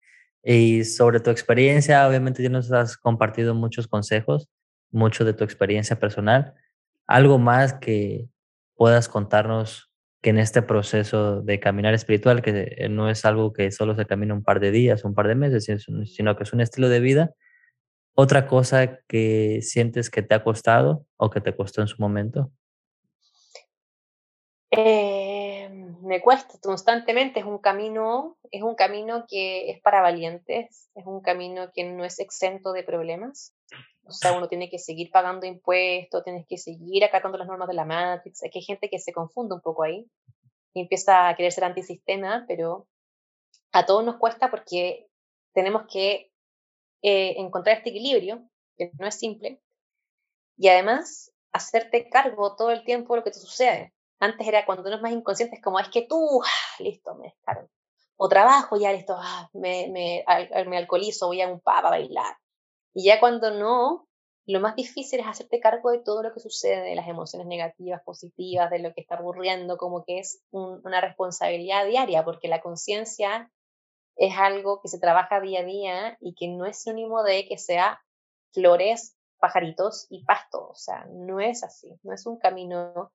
Y 0.42 0.84
sobre 0.84 1.20
tu 1.20 1.30
experiencia, 1.30 2.06
obviamente 2.08 2.42
ya 2.42 2.48
nos 2.48 2.70
has 2.72 2.96
compartido 2.96 3.54
muchos 3.54 3.86
consejos, 3.86 4.48
mucho 4.90 5.24
de 5.24 5.34
tu 5.34 5.44
experiencia 5.44 5.98
personal. 5.98 6.54
¿Algo 7.06 7.38
más 7.38 7.74
que 7.74 8.28
puedas 8.74 9.08
contarnos 9.08 9.87
que 10.20 10.30
en 10.30 10.38
este 10.38 10.62
proceso 10.62 11.42
de 11.42 11.60
caminar 11.60 11.94
espiritual, 11.94 12.42
que 12.42 12.88
no 12.90 13.08
es 13.08 13.24
algo 13.24 13.52
que 13.52 13.70
solo 13.70 13.94
se 13.94 14.06
camina 14.06 14.34
un 14.34 14.42
par 14.42 14.60
de 14.60 14.70
días, 14.70 15.04
un 15.04 15.14
par 15.14 15.28
de 15.28 15.34
meses, 15.34 15.64
sino 16.06 16.36
que 16.36 16.42
es 16.42 16.52
un 16.52 16.60
estilo 16.60 16.88
de 16.88 17.00
vida, 17.00 17.34
¿Otra 18.20 18.48
cosa 18.48 18.98
que 19.06 19.60
sientes 19.62 20.10
que 20.10 20.22
te 20.22 20.34
ha 20.34 20.42
costado 20.42 21.06
o 21.16 21.30
que 21.30 21.40
te 21.40 21.54
costó 21.54 21.82
en 21.82 21.86
su 21.86 22.02
momento? 22.02 22.50
Eh, 24.72 25.70
me 26.02 26.20
cuesta 26.20 26.58
constantemente, 26.60 27.38
es 27.38 27.46
un 27.46 27.58
camino, 27.58 28.36
es 28.50 28.64
un 28.64 28.74
camino 28.74 29.24
que 29.28 29.70
es 29.70 29.80
para 29.82 30.00
valientes, 30.00 30.90
es 30.96 31.06
un 31.06 31.20
camino 31.20 31.70
que 31.72 31.84
no 31.84 32.04
es 32.04 32.18
exento 32.18 32.72
de 32.72 32.82
problemas. 32.82 33.54
O 34.08 34.12
sea, 34.12 34.32
uno 34.32 34.48
tiene 34.48 34.70
que 34.70 34.78
seguir 34.78 35.10
pagando 35.10 35.44
impuestos, 35.44 36.24
tienes 36.24 36.46
que 36.48 36.56
seguir 36.56 37.04
acatando 37.04 37.36
las 37.36 37.46
normas 37.46 37.68
de 37.68 37.74
la 37.74 37.84
Matrix. 37.84 38.42
Hay 38.42 38.62
gente 38.62 38.88
que 38.88 38.98
se 38.98 39.12
confunde 39.12 39.54
un 39.54 39.60
poco 39.60 39.82
ahí 39.82 40.10
y 40.72 40.80
empieza 40.80 41.28
a 41.28 41.36
querer 41.36 41.52
ser 41.52 41.64
antisistema, 41.64 42.46
pero 42.48 42.88
a 43.72 43.84
todos 43.84 44.02
nos 44.02 44.16
cuesta 44.16 44.50
porque 44.50 45.08
tenemos 45.52 45.82
que 45.92 46.32
eh, 47.02 47.34
encontrar 47.36 47.76
este 47.76 47.90
equilibrio, 47.90 48.48
que 48.78 48.90
no 48.98 49.06
es 49.06 49.18
simple, 49.18 49.60
y 50.56 50.68
además 50.68 51.30
hacerte 51.52 52.08
cargo 52.08 52.56
todo 52.56 52.70
el 52.70 52.84
tiempo 52.84 53.12
de 53.12 53.20
lo 53.20 53.24
que 53.24 53.32
te 53.32 53.38
sucede. 53.38 53.92
Antes 54.20 54.48
era 54.48 54.64
cuando 54.64 54.88
uno 54.88 55.02
más 55.02 55.12
inconsciente, 55.12 55.60
como, 55.60 55.78
es 55.80 55.88
que 55.90 56.06
tú, 56.08 56.40
ah, 56.42 56.82
listo, 56.82 57.14
me 57.14 57.28
descargo. 57.28 57.68
O 58.16 58.26
trabajo, 58.26 58.78
ya 58.78 58.90
listo, 58.90 59.14
ah, 59.18 59.50
me, 59.52 59.88
me, 59.90 60.24
me 60.66 60.78
alcoholizo, 60.78 61.26
voy 61.26 61.42
a 61.42 61.48
un 61.48 61.60
pub 61.60 61.72
a 61.72 61.90
bailar. 61.90 62.36
Y 62.94 63.04
ya 63.04 63.20
cuando 63.20 63.50
no, 63.50 64.08
lo 64.46 64.60
más 64.60 64.76
difícil 64.76 65.20
es 65.20 65.26
hacerte 65.26 65.60
cargo 65.60 65.90
de 65.90 65.98
todo 65.98 66.22
lo 66.22 66.32
que 66.32 66.40
sucede, 66.40 66.80
de 66.80 66.94
las 66.96 67.06
emociones 67.06 67.46
negativas, 67.46 68.02
positivas, 68.02 68.70
de 68.70 68.78
lo 68.78 68.94
que 68.94 69.02
está 69.02 69.20
ocurriendo, 69.20 69.76
como 69.76 70.04
que 70.04 70.18
es 70.20 70.42
una 70.50 71.00
responsabilidad 71.00 71.86
diaria, 71.86 72.24
porque 72.24 72.48
la 72.48 72.60
conciencia 72.60 73.52
es 74.16 74.36
algo 74.36 74.80
que 74.80 74.88
se 74.88 74.98
trabaja 74.98 75.40
día 75.40 75.60
a 75.60 75.64
día 75.64 76.16
y 76.20 76.34
que 76.34 76.48
no 76.48 76.66
es 76.66 76.82
sinónimo 76.82 77.22
de 77.22 77.46
que 77.46 77.58
sea 77.58 78.00
flores, 78.52 79.16
pajaritos 79.38 80.06
y 80.10 80.24
pasto. 80.24 80.68
O 80.68 80.74
sea, 80.74 81.06
no 81.10 81.40
es 81.40 81.62
así, 81.62 81.88
no 82.02 82.12
es 82.14 82.26
un 82.26 82.38
camino, 82.38 83.12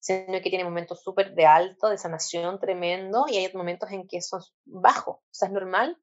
sino 0.00 0.40
que 0.42 0.50
tiene 0.50 0.64
momentos 0.64 1.02
súper 1.02 1.34
de 1.34 1.46
alto, 1.46 1.88
de 1.88 1.98
sanación 1.98 2.58
tremendo 2.58 3.26
y 3.28 3.36
hay 3.36 3.52
momentos 3.54 3.90
en 3.92 4.08
que 4.08 4.20
son 4.20 4.40
bajos. 4.64 5.16
O 5.16 5.28
sea, 5.30 5.48
es 5.48 5.54
normal. 5.54 5.98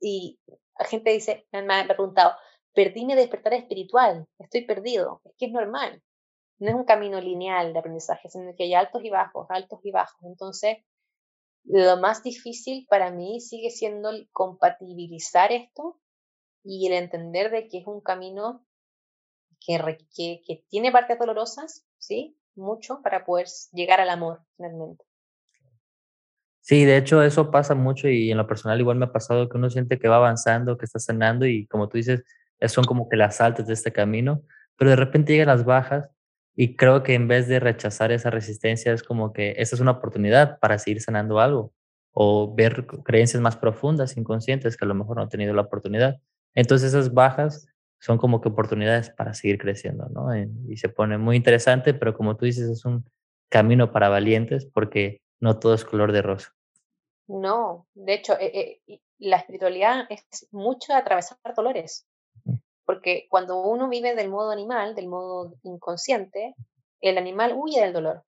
Y 0.00 0.40
la 0.82 0.88
gente 0.88 1.10
dice, 1.10 1.46
me 1.52 1.74
ha 1.74 1.86
preguntado, 1.86 2.34
perdí 2.74 3.04
mi 3.04 3.14
despertar 3.14 3.54
espiritual, 3.54 4.26
estoy 4.38 4.64
perdido. 4.64 5.20
Es 5.24 5.34
que 5.38 5.46
es 5.46 5.52
normal. 5.52 6.02
No 6.58 6.68
es 6.68 6.74
un 6.74 6.84
camino 6.84 7.20
lineal 7.20 7.72
de 7.72 7.78
aprendizaje, 7.78 8.28
sino 8.28 8.54
que 8.56 8.64
hay 8.64 8.74
altos 8.74 9.04
y 9.04 9.10
bajos, 9.10 9.46
altos 9.48 9.80
y 9.84 9.90
bajos. 9.90 10.20
Entonces, 10.24 10.78
lo 11.64 11.96
más 11.98 12.22
difícil 12.22 12.86
para 12.88 13.10
mí 13.10 13.40
sigue 13.40 13.70
siendo 13.70 14.10
el 14.10 14.28
compatibilizar 14.32 15.52
esto 15.52 16.00
y 16.64 16.86
el 16.88 16.94
entender 16.94 17.50
de 17.50 17.68
que 17.68 17.78
es 17.78 17.86
un 17.86 18.00
camino 18.00 18.64
que, 19.64 19.78
que, 20.14 20.42
que 20.44 20.64
tiene 20.68 20.90
partes 20.90 21.18
dolorosas, 21.18 21.86
¿sí? 21.98 22.36
Mucho 22.54 23.00
para 23.02 23.24
poder 23.24 23.46
llegar 23.72 24.00
al 24.00 24.10
amor 24.10 24.44
finalmente. 24.56 25.04
Sí, 26.64 26.84
de 26.84 26.96
hecho 26.96 27.22
eso 27.22 27.50
pasa 27.50 27.74
mucho 27.74 28.08
y 28.08 28.30
en 28.30 28.38
lo 28.38 28.46
personal 28.46 28.78
igual 28.80 28.96
me 28.96 29.06
ha 29.06 29.12
pasado 29.12 29.48
que 29.48 29.56
uno 29.56 29.68
siente 29.68 29.98
que 29.98 30.06
va 30.08 30.16
avanzando, 30.16 30.78
que 30.78 30.84
está 30.84 31.00
sanando 31.00 31.44
y 31.46 31.66
como 31.66 31.88
tú 31.88 31.96
dices, 31.96 32.22
son 32.68 32.84
como 32.84 33.08
que 33.08 33.16
las 33.16 33.40
altas 33.40 33.66
de 33.66 33.74
este 33.74 33.92
camino, 33.92 34.42
pero 34.76 34.90
de 34.90 34.96
repente 34.96 35.32
llegan 35.32 35.48
las 35.48 35.64
bajas 35.64 36.08
y 36.54 36.76
creo 36.76 37.02
que 37.02 37.14
en 37.14 37.26
vez 37.26 37.48
de 37.48 37.58
rechazar 37.58 38.12
esa 38.12 38.30
resistencia, 38.30 38.92
es 38.92 39.02
como 39.02 39.32
que 39.32 39.54
esta 39.58 39.74
es 39.74 39.80
una 39.80 39.92
oportunidad 39.92 40.58
para 40.60 40.78
seguir 40.78 41.00
sanando 41.02 41.40
algo. 41.40 41.72
o 42.14 42.54
ver 42.54 42.86
creencias 43.04 43.40
más 43.42 43.56
profundas, 43.56 44.16
inconscientes, 44.18 44.76
que 44.76 44.84
a 44.84 44.88
lo 44.88 44.94
mejor 44.94 45.16
no 45.16 45.22
han 45.22 45.30
tenido 45.30 45.54
la 45.54 45.62
oportunidad. 45.62 46.20
Entonces 46.54 46.90
esas 46.90 47.14
bajas 47.14 47.66
son 48.00 48.18
como 48.18 48.40
que 48.42 48.50
oportunidades 48.50 49.08
para 49.10 49.32
seguir 49.34 49.56
creciendo, 49.58 50.08
¿no? 50.10 50.28
Y 50.68 50.76
se 50.76 50.90
pone 50.90 51.16
muy 51.18 51.36
interesante, 51.36 51.94
pero 51.94 52.14
como 52.14 52.36
tú 52.36 52.44
dices, 52.44 52.68
es 52.68 52.84
un 52.84 53.06
camino 53.48 53.92
para 53.92 54.10
valientes 54.10 54.66
porque 54.66 55.21
no 55.42 55.58
todo 55.58 55.74
es 55.74 55.84
color 55.84 56.12
de 56.12 56.22
rosa. 56.22 56.54
No, 57.26 57.88
de 57.94 58.14
hecho, 58.14 58.34
eh, 58.38 58.80
eh, 58.86 59.00
la 59.18 59.38
espiritualidad 59.38 60.06
es 60.08 60.48
mucho 60.52 60.94
atravesar 60.94 61.38
dolores, 61.56 62.06
porque 62.84 63.26
cuando 63.28 63.60
uno 63.60 63.88
vive 63.88 64.14
del 64.14 64.28
modo 64.28 64.52
animal, 64.52 64.94
del 64.94 65.08
modo 65.08 65.54
inconsciente, 65.64 66.54
el 67.00 67.18
animal 67.18 67.54
huye 67.56 67.80
del 67.80 67.92
dolor, 67.92 68.24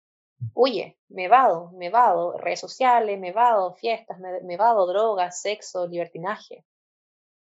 huye, 0.55 0.99
me 1.09 1.27
vado, 1.27 1.73
me 1.73 1.91
vado, 1.91 2.39
redes 2.39 2.61
sociales, 2.61 3.19
me 3.19 3.33
vado, 3.33 3.75
fiestas, 3.75 4.19
me, 4.21 4.57
vado, 4.57 4.87
drogas, 4.87 5.41
sexo, 5.41 5.89
libertinaje. 5.89 6.65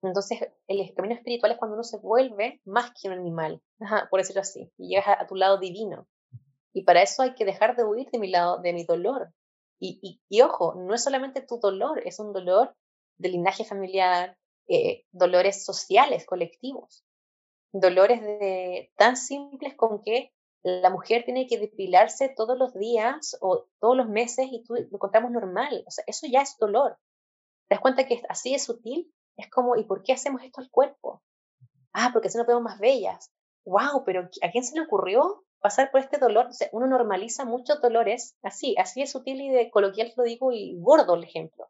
Entonces, 0.02 0.39
el 0.67 0.93
camino 0.93 1.15
espiritual 1.15 1.54
es 1.54 1.58
cuando 1.58 1.76
uno 1.76 1.84
se 1.86 1.99
vuelve 1.99 2.60
más 2.65 2.91
que 2.91 3.08
un 3.08 3.13
animal, 3.13 3.62
por 4.10 4.19
decirlo 4.19 4.41
así, 4.41 4.69
y 4.78 4.89
llegas 4.89 5.08
a, 5.21 5.26
tu 5.26 5.36
lado 5.36 5.58
divino. 5.58 6.06
Y 6.73 6.84
para 6.84 7.02
eso 7.02 7.23
hay 7.23 7.34
que 7.34 7.45
dejar 7.45 7.78
de 7.78 7.86
huir 7.86 8.10
de 8.12 8.19
mi 8.19 8.28
lado, 8.28 8.58
de 8.58 8.73
mi 8.73 8.84
dolor. 8.84 9.32
Y, 9.86 10.41
ojo, 10.41 10.76
no 10.76 10.93
es 10.93 11.04
solamente 11.04 11.41
tu 11.41 11.60
dolor, 11.60 12.02
es 12.08 12.17
un 12.19 12.32
dolor 12.32 12.74
de 13.17 13.28
linaje 13.28 13.65
familiar, 13.65 14.38
eh, 14.69 15.04
dolores 15.12 15.65
sociales, 15.65 16.26
colectivos, 16.26 17.04
dolores 17.74 18.22
de, 18.22 18.93
tan 18.96 19.17
simples 19.17 19.76
con 19.76 20.02
que 20.02 20.32
la 20.63 20.89
mujer 20.89 21.26
tiene 21.26 21.48
que 21.48 21.58
depilarse 21.58 22.30
todos 22.30 22.58
los 22.58 22.74
días 22.74 23.38
o 23.41 23.65
todos 23.82 23.98
los 23.98 24.08
meses 24.08 24.48
y 24.50 24.63
tú 24.63 24.76
lo 24.89 24.98
contamos 25.00 25.32
normal. 25.32 25.84
O 25.86 25.91
sea, 25.91 26.06
eso 26.08 26.28
ya 26.28 26.41
es 26.41 26.56
dolor. 26.58 26.98
¿Te 27.67 27.76
das 27.76 27.82
cuenta 27.82 28.08
que 28.08 28.22
así 28.30 28.54
es 28.54 28.63
sutil? 28.63 29.13
Es 29.36 29.50
como, 29.50 29.76
¿y 29.76 29.84
por 29.84 30.02
qué 30.04 30.13
hacemos 30.13 30.41
esto 30.43 30.62
al 30.62 30.69
cuerpo? 30.69 31.22
Ah, 31.91 32.12
porque 32.13 32.30
así 32.30 32.38
nos 32.38 32.48
vemos 32.48 32.63
más 32.63 32.80
bellas. 32.80 33.34
¡Wow! 33.65 34.06
Pero 34.06 34.30
¿a 34.41 34.52
quién 34.52 34.63
se 34.63 34.76
le 34.76 34.86
ocurrió 34.86 35.43
pasar 35.63 35.89
por 35.89 36.02
este 36.02 36.19
dolor? 36.19 36.49
O 36.49 36.78
uno 36.78 36.86
normaliza 36.86 37.45
muchos 37.45 37.82
dolores 37.82 38.38
así, 38.43 38.76
así 38.78 39.02
es 39.02 39.12
sutil 39.12 39.41
y 39.41 39.49
de 39.49 39.71
coloquial 39.71 40.13
lo 40.15 40.23
digo 40.23 40.52
y 40.52 40.78
gordo 40.80 41.15
el 41.15 41.23
ejemplo. 41.23 41.69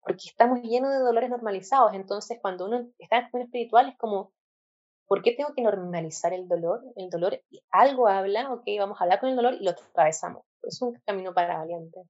Porque 0.00 0.28
estamos 0.28 0.62
llenos 0.62 0.92
de 0.92 1.00
dolores 1.00 1.28
normalizados. 1.28 1.92
Entonces, 1.92 2.38
cuando 2.40 2.64
uno 2.64 2.88
está 2.98 3.28
en 3.32 3.42
espiritual, 3.42 3.90
es 3.90 3.98
como, 3.98 4.32
¿Por 5.06 5.22
qué 5.22 5.32
tengo 5.36 5.54
que 5.54 5.62
normalizar 5.62 6.32
el 6.32 6.48
dolor? 6.48 6.82
El 6.96 7.10
dolor, 7.10 7.40
algo 7.70 8.08
habla, 8.08 8.52
ok, 8.52 8.64
vamos 8.78 9.00
a 9.00 9.04
hablar 9.04 9.20
con 9.20 9.28
el 9.30 9.36
dolor 9.36 9.54
y 9.54 9.64
lo 9.64 9.70
atravesamos. 9.70 10.42
Es 10.62 10.82
un 10.82 10.98
camino 11.06 11.32
para 11.32 11.58
valiente. 11.58 12.00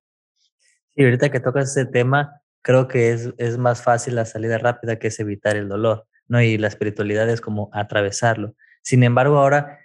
Sí, 0.95 1.05
ahorita 1.05 1.31
que 1.31 1.41
tocas 1.41 1.77
ese 1.77 1.85
tema, 1.85 2.41
creo 2.63 2.89
que 2.89 3.13
es, 3.13 3.35
es 3.37 3.59
más 3.59 3.83
fácil 3.83 4.15
la 4.15 4.25
salida 4.25 4.57
rápida 4.57 4.99
que 4.99 5.09
es 5.09 5.21
evitar 5.21 5.57
el 5.57 5.69
dolor, 5.69 6.07
¿no? 6.27 6.41
Y 6.41 6.57
la 6.57 6.69
espiritualidad 6.69 7.29
es 7.29 7.43
como 7.43 7.69
atravesarlo. 7.73 8.55
Sin 8.83 9.03
embargo, 9.03 9.39
ahora 9.39 9.79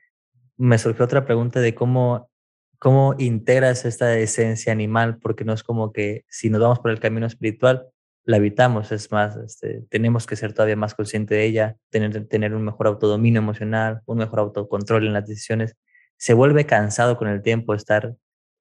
me 0.61 0.77
surgió 0.77 1.05
otra 1.05 1.25
pregunta 1.25 1.59
de 1.59 1.73
cómo, 1.73 2.29
cómo 2.77 3.15
integras 3.17 3.83
esta 3.83 4.15
esencia 4.19 4.71
animal, 4.71 5.17
porque 5.17 5.43
no 5.43 5.53
es 5.53 5.63
como 5.63 5.91
que 5.91 6.23
si 6.29 6.51
nos 6.51 6.61
vamos 6.61 6.79
por 6.79 6.91
el 6.91 6.99
camino 6.99 7.25
espiritual, 7.25 7.87
la 8.25 8.37
habitamos, 8.37 8.91
es 8.91 9.11
más, 9.11 9.35
este, 9.37 9.81
tenemos 9.89 10.27
que 10.27 10.35
ser 10.35 10.53
todavía 10.53 10.75
más 10.75 10.93
conscientes 10.93 11.35
de 11.35 11.45
ella, 11.45 11.77
tener, 11.89 12.27
tener 12.27 12.53
un 12.53 12.63
mejor 12.63 12.85
autodominio 12.85 13.41
emocional, 13.41 14.01
un 14.05 14.19
mejor 14.19 14.39
autocontrol 14.39 15.07
en 15.07 15.13
las 15.13 15.25
decisiones. 15.25 15.75
Se 16.17 16.35
vuelve 16.35 16.67
cansado 16.67 17.17
con 17.17 17.27
el 17.27 17.41
tiempo 17.41 17.73
estar 17.73 18.13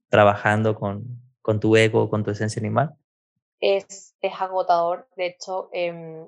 trabajando 0.09 0.75
con, 0.75 1.05
con 1.43 1.61
tu 1.61 1.77
ego, 1.77 2.09
con 2.09 2.25
tu 2.25 2.31
esencia 2.31 2.61
animal. 2.61 2.95
Es, 3.61 4.17
es 4.23 4.33
agotador, 4.41 5.07
de 5.17 5.27
hecho, 5.27 5.69
em, 5.75 6.25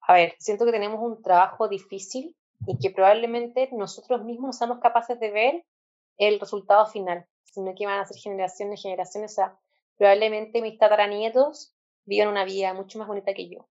a 0.00 0.14
ver, 0.14 0.34
siento 0.38 0.64
que 0.64 0.72
tenemos 0.72 1.00
un 1.02 1.22
trabajo 1.22 1.68
difícil 1.68 2.34
y 2.66 2.78
que 2.78 2.90
probablemente 2.90 3.68
nosotros 3.72 4.24
mismos 4.24 4.58
somos 4.58 4.80
capaces 4.80 5.18
de 5.20 5.30
ver 5.30 5.64
el 6.18 6.40
resultado 6.40 6.86
final, 6.86 7.26
sino 7.44 7.74
que 7.74 7.86
van 7.86 8.00
a 8.00 8.06
ser 8.06 8.18
generaciones 8.20 8.82
generaciones, 8.82 9.32
o 9.32 9.34
sea, 9.34 9.58
probablemente 9.96 10.62
mis 10.62 10.78
tataranietos 10.78 11.74
viven 12.04 12.28
una 12.28 12.44
vida 12.44 12.74
mucho 12.74 12.98
más 12.98 13.08
bonita 13.08 13.34
que 13.34 13.48
yo. 13.48 13.68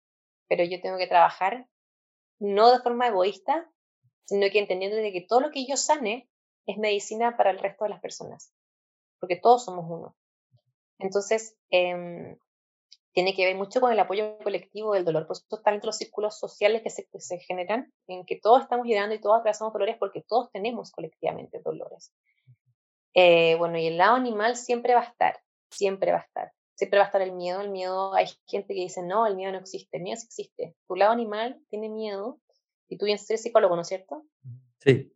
Pero 0.48 0.64
yo 0.64 0.82
tengo 0.82 0.98
que 0.98 1.08
trabajar 1.08 1.68
no 2.40 2.72
de 2.72 2.80
forma 2.80 3.08
egoísta, 3.08 3.70
sino 4.26 4.50
que 4.52 4.60
entendiendo 4.60 4.98
de 4.98 5.12
que 5.12 5.22
todo 5.22 5.42
lo 5.42 5.52
que 5.52 5.66
yo 5.66 5.78
sane 5.78 6.30
es 6.66 6.78
medicina 6.78 7.38
para 7.38 7.52
el 7.52 7.60
resto 7.60 7.86
de 7.86 7.92
las 7.92 8.02
personas, 8.02 8.54
porque 9.20 9.36
todos 9.36 9.66
somos 9.66 9.86
uno. 9.88 10.16
Entonces, 11.00 11.58
eh, 11.70 12.38
tiene 13.14 13.36
que 13.36 13.46
ver 13.46 13.56
mucho 13.56 13.82
con 13.82 13.92
el 13.92 14.00
apoyo 14.00 14.38
colectivo 14.40 14.94
del 14.94 15.06
dolor. 15.06 15.28
Por 15.28 15.36
eso 15.36 15.46
están 15.52 15.80
los 15.84 15.98
círculos 15.98 16.40
sociales 16.40 16.82
que 16.82 16.90
se, 16.90 17.08
se, 17.18 17.40
generan, 17.40 17.92
en 18.08 18.26
que 18.26 18.40
todos 18.40 18.62
estamos 18.62 18.86
ayudando 18.86 19.16
y 19.16 19.22
todos 19.22 19.40
atravesamos 19.40 19.74
dolores 19.74 19.98
porque 20.00 20.24
todos 20.28 20.52
tenemos 20.52 20.92
colectivamente 20.92 21.62
dolores. 21.64 22.14
Eh, 23.14 23.56
bueno, 23.56 23.78
y 23.78 23.88
el 23.88 23.98
lado 23.98 24.16
animal 24.16 24.56
siempre 24.56 24.94
va 24.94 25.02
a 25.02 25.06
estar, 25.06 25.42
siempre 25.70 26.12
va 26.12 26.20
a 26.20 26.22
estar 26.22 26.54
siempre 26.82 26.98
va 26.98 27.06
a 27.06 27.10
estar 27.10 27.22
el 27.22 27.34
miedo. 27.34 27.62
El 27.62 27.70
miedo, 27.70 28.16
hay 28.16 28.26
gente 28.48 28.74
que 28.74 28.82
dice, 28.82 29.04
no, 29.04 29.28
el 29.28 29.36
miedo 29.36 29.52
no 29.52 29.60
existe. 29.60 29.98
El 29.98 30.04
miedo 30.04 30.18
sí 30.18 30.26
existe. 30.26 30.76
Tu 30.88 30.96
lado 30.96 31.12
animal 31.12 31.62
tiene 31.70 31.90
miedo 31.90 32.40
y 32.90 32.98
tú 32.98 33.06
bien 33.06 33.20
eres 33.30 33.44
psicólogo, 33.44 33.76
¿no 33.76 33.84
es 33.84 33.88
cierto? 33.88 34.24
Sí. 34.80 35.14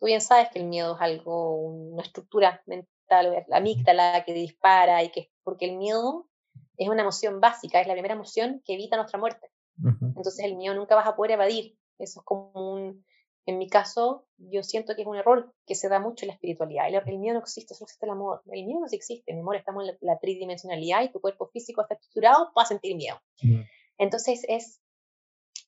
Tú 0.00 0.06
bien 0.06 0.22
sabes 0.22 0.48
que 0.48 0.60
el 0.60 0.64
miedo 0.64 0.94
es 0.94 1.02
algo, 1.02 1.58
una 1.58 2.02
estructura 2.02 2.62
mental, 2.64 3.44
la 3.48 3.58
amígdala 3.58 4.24
que 4.24 4.32
dispara 4.32 5.02
y 5.02 5.10
que, 5.10 5.30
porque 5.42 5.66
el 5.66 5.76
miedo 5.76 6.26
es 6.76 6.88
una 6.88 7.02
emoción 7.02 7.40
básica, 7.40 7.80
es 7.80 7.86
la 7.86 7.94
primera 7.94 8.14
emoción 8.14 8.62
que 8.64 8.74
evita 8.74 8.96
nuestra 8.96 9.18
muerte. 9.18 9.50
Entonces 9.82 10.44
el 10.44 10.56
miedo 10.56 10.74
nunca 10.74 10.94
vas 10.94 11.06
a 11.06 11.16
poder 11.16 11.32
evadir. 11.32 11.76
Eso 11.98 12.20
es 12.20 12.24
como 12.24 12.52
un, 12.54 13.04
en 13.46 13.58
mi 13.58 13.68
caso, 13.68 14.26
yo 14.38 14.62
siento 14.62 14.94
que 14.94 15.02
es 15.02 15.06
un 15.06 15.16
error 15.16 15.52
que 15.66 15.74
se 15.74 15.88
da 15.88 16.00
mucho 16.00 16.24
en 16.24 16.28
la 16.28 16.34
espiritualidad. 16.34 16.88
El, 16.88 17.18
miedo 17.18 17.34
no 17.34 17.40
existe, 17.40 17.74
solo 17.74 17.86
existe 17.86 18.06
el 18.06 18.12
amor. 18.12 18.42
El 18.46 18.64
miedo 18.64 18.80
no 18.80 18.86
existe. 18.86 19.32
El 19.32 19.40
amor 19.40 19.56
estamos 19.56 19.86
en 19.86 19.96
la, 20.00 20.18
tridimensionalidad 20.18 21.02
y 21.02 21.12
tu 21.12 21.20
cuerpo 21.20 21.48
físico 21.48 21.82
está 21.82 21.94
estructurado 21.94 22.52
para 22.54 22.66
sentir 22.66 22.96
miedo. 22.96 23.20
Entonces 23.98 24.44
es 24.48 24.80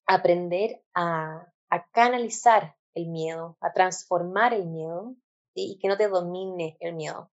aprender 0.07 0.83
a, 0.94 1.53
canalizar 1.92 2.77
el 2.94 3.09
miedo, 3.09 3.59
a 3.61 3.72
transformar 3.72 4.55
el 4.55 4.66
miedo 4.66 5.14
y 5.55 5.79
que 5.79 5.88
no 5.88 5.99
te 5.99 6.09
domine 6.09 6.79
el 6.81 6.94
miedo. 6.94 7.31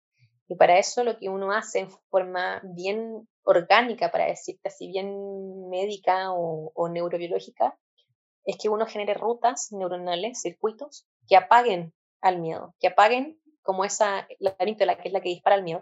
Y 0.47 0.55
para 0.55 0.77
eso 0.77 1.03
lo 1.03 1.17
que 1.17 1.29
uno 1.29 1.51
hace 1.51 1.79
en 1.79 1.89
forma 2.09 2.61
bien 2.63 3.27
orgánica, 3.43 4.11
para 4.11 4.25
decirte 4.25 4.69
así, 4.69 4.87
bien 4.87 5.69
médica 5.69 6.31
o, 6.31 6.89
neurobiológica, 6.89 7.77
es 8.45 8.57
que 8.57 8.69
uno 8.69 8.85
genere 8.85 9.13
rutas 9.13 9.71
neuronales, 9.71 10.41
circuitos, 10.41 11.07
que 11.27 11.37
apaguen 11.37 11.93
al 12.21 12.39
miedo, 12.39 12.75
que 12.79 12.87
apaguen 12.87 13.39
como 13.61 13.85
esa, 13.85 14.27
la 14.39 14.55
la 14.59 14.97
que 14.97 15.07
es 15.07 15.13
la 15.13 15.21
que 15.21 15.29
dispara 15.29 15.55
el 15.55 15.63
miedo. 15.63 15.81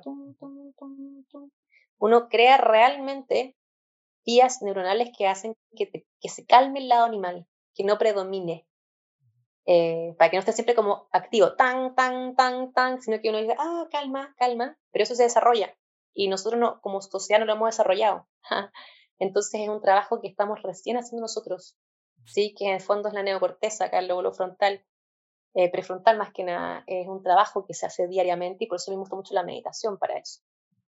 uno 1.97 2.29
crea 2.29 2.57
realmente 2.57 3.55
vías 4.23 4.61
neuronales 4.61 5.09
que 5.17 5.27
hacen 5.27 5.55
que, 5.75 6.05
que 6.19 6.29
se 6.29 6.45
calme 6.45 6.79
el 6.79 6.89
lado 6.89 7.05
animal, 7.05 7.47
que 7.73 7.83
no 7.83 7.97
predomine, 7.97 8.67
eh, 9.65 10.15
para 10.17 10.29
que 10.31 10.37
no 10.37 10.39
esté 10.39 10.53
siempre 10.53 10.75
como 10.75 11.07
activo, 11.11 11.55
tan, 11.55 11.95
tan, 11.95 12.35
tan, 12.35 12.73
tan, 12.73 13.01
sino 13.01 13.19
que 13.21 13.29
uno 13.29 13.39
dice, 13.39 13.55
ah, 13.59 13.87
calma, 13.91 14.33
calma, 14.37 14.77
pero 14.91 15.03
eso 15.03 15.15
se 15.15 15.23
desarrolla 15.23 15.75
y 16.13 16.27
nosotros 16.27 16.59
no, 16.59 16.81
como 16.81 17.01
sociedad 17.01 17.39
no 17.39 17.45
lo 17.45 17.53
hemos 17.53 17.69
desarrollado. 17.69 18.27
Entonces 19.19 19.61
es 19.61 19.69
un 19.69 19.81
trabajo 19.81 20.19
que 20.19 20.27
estamos 20.27 20.61
recién 20.63 20.97
haciendo 20.97 21.21
nosotros 21.21 21.77
¿sí? 22.25 22.53
que 22.57 22.65
en 22.65 22.75
el 22.75 22.81
fondo 22.81 23.07
es 23.07 23.13
la 23.13 23.23
neocorteza, 23.23 23.85
acá 23.85 23.99
el 23.99 24.07
lóbulo 24.07 24.33
frontal, 24.33 24.83
eh, 25.53 25.69
prefrontal 25.71 26.17
más 26.17 26.31
que 26.33 26.43
nada, 26.43 26.83
es 26.87 27.07
un 27.07 27.21
trabajo 27.21 27.65
que 27.65 27.73
se 27.73 27.85
hace 27.85 28.07
diariamente 28.07 28.63
y 28.63 28.67
por 28.67 28.77
eso 28.77 28.91
me 28.91 28.97
gusta 28.97 29.15
mucho 29.15 29.33
la 29.33 29.43
meditación 29.43 29.97
para 29.97 30.17
eso. 30.17 30.41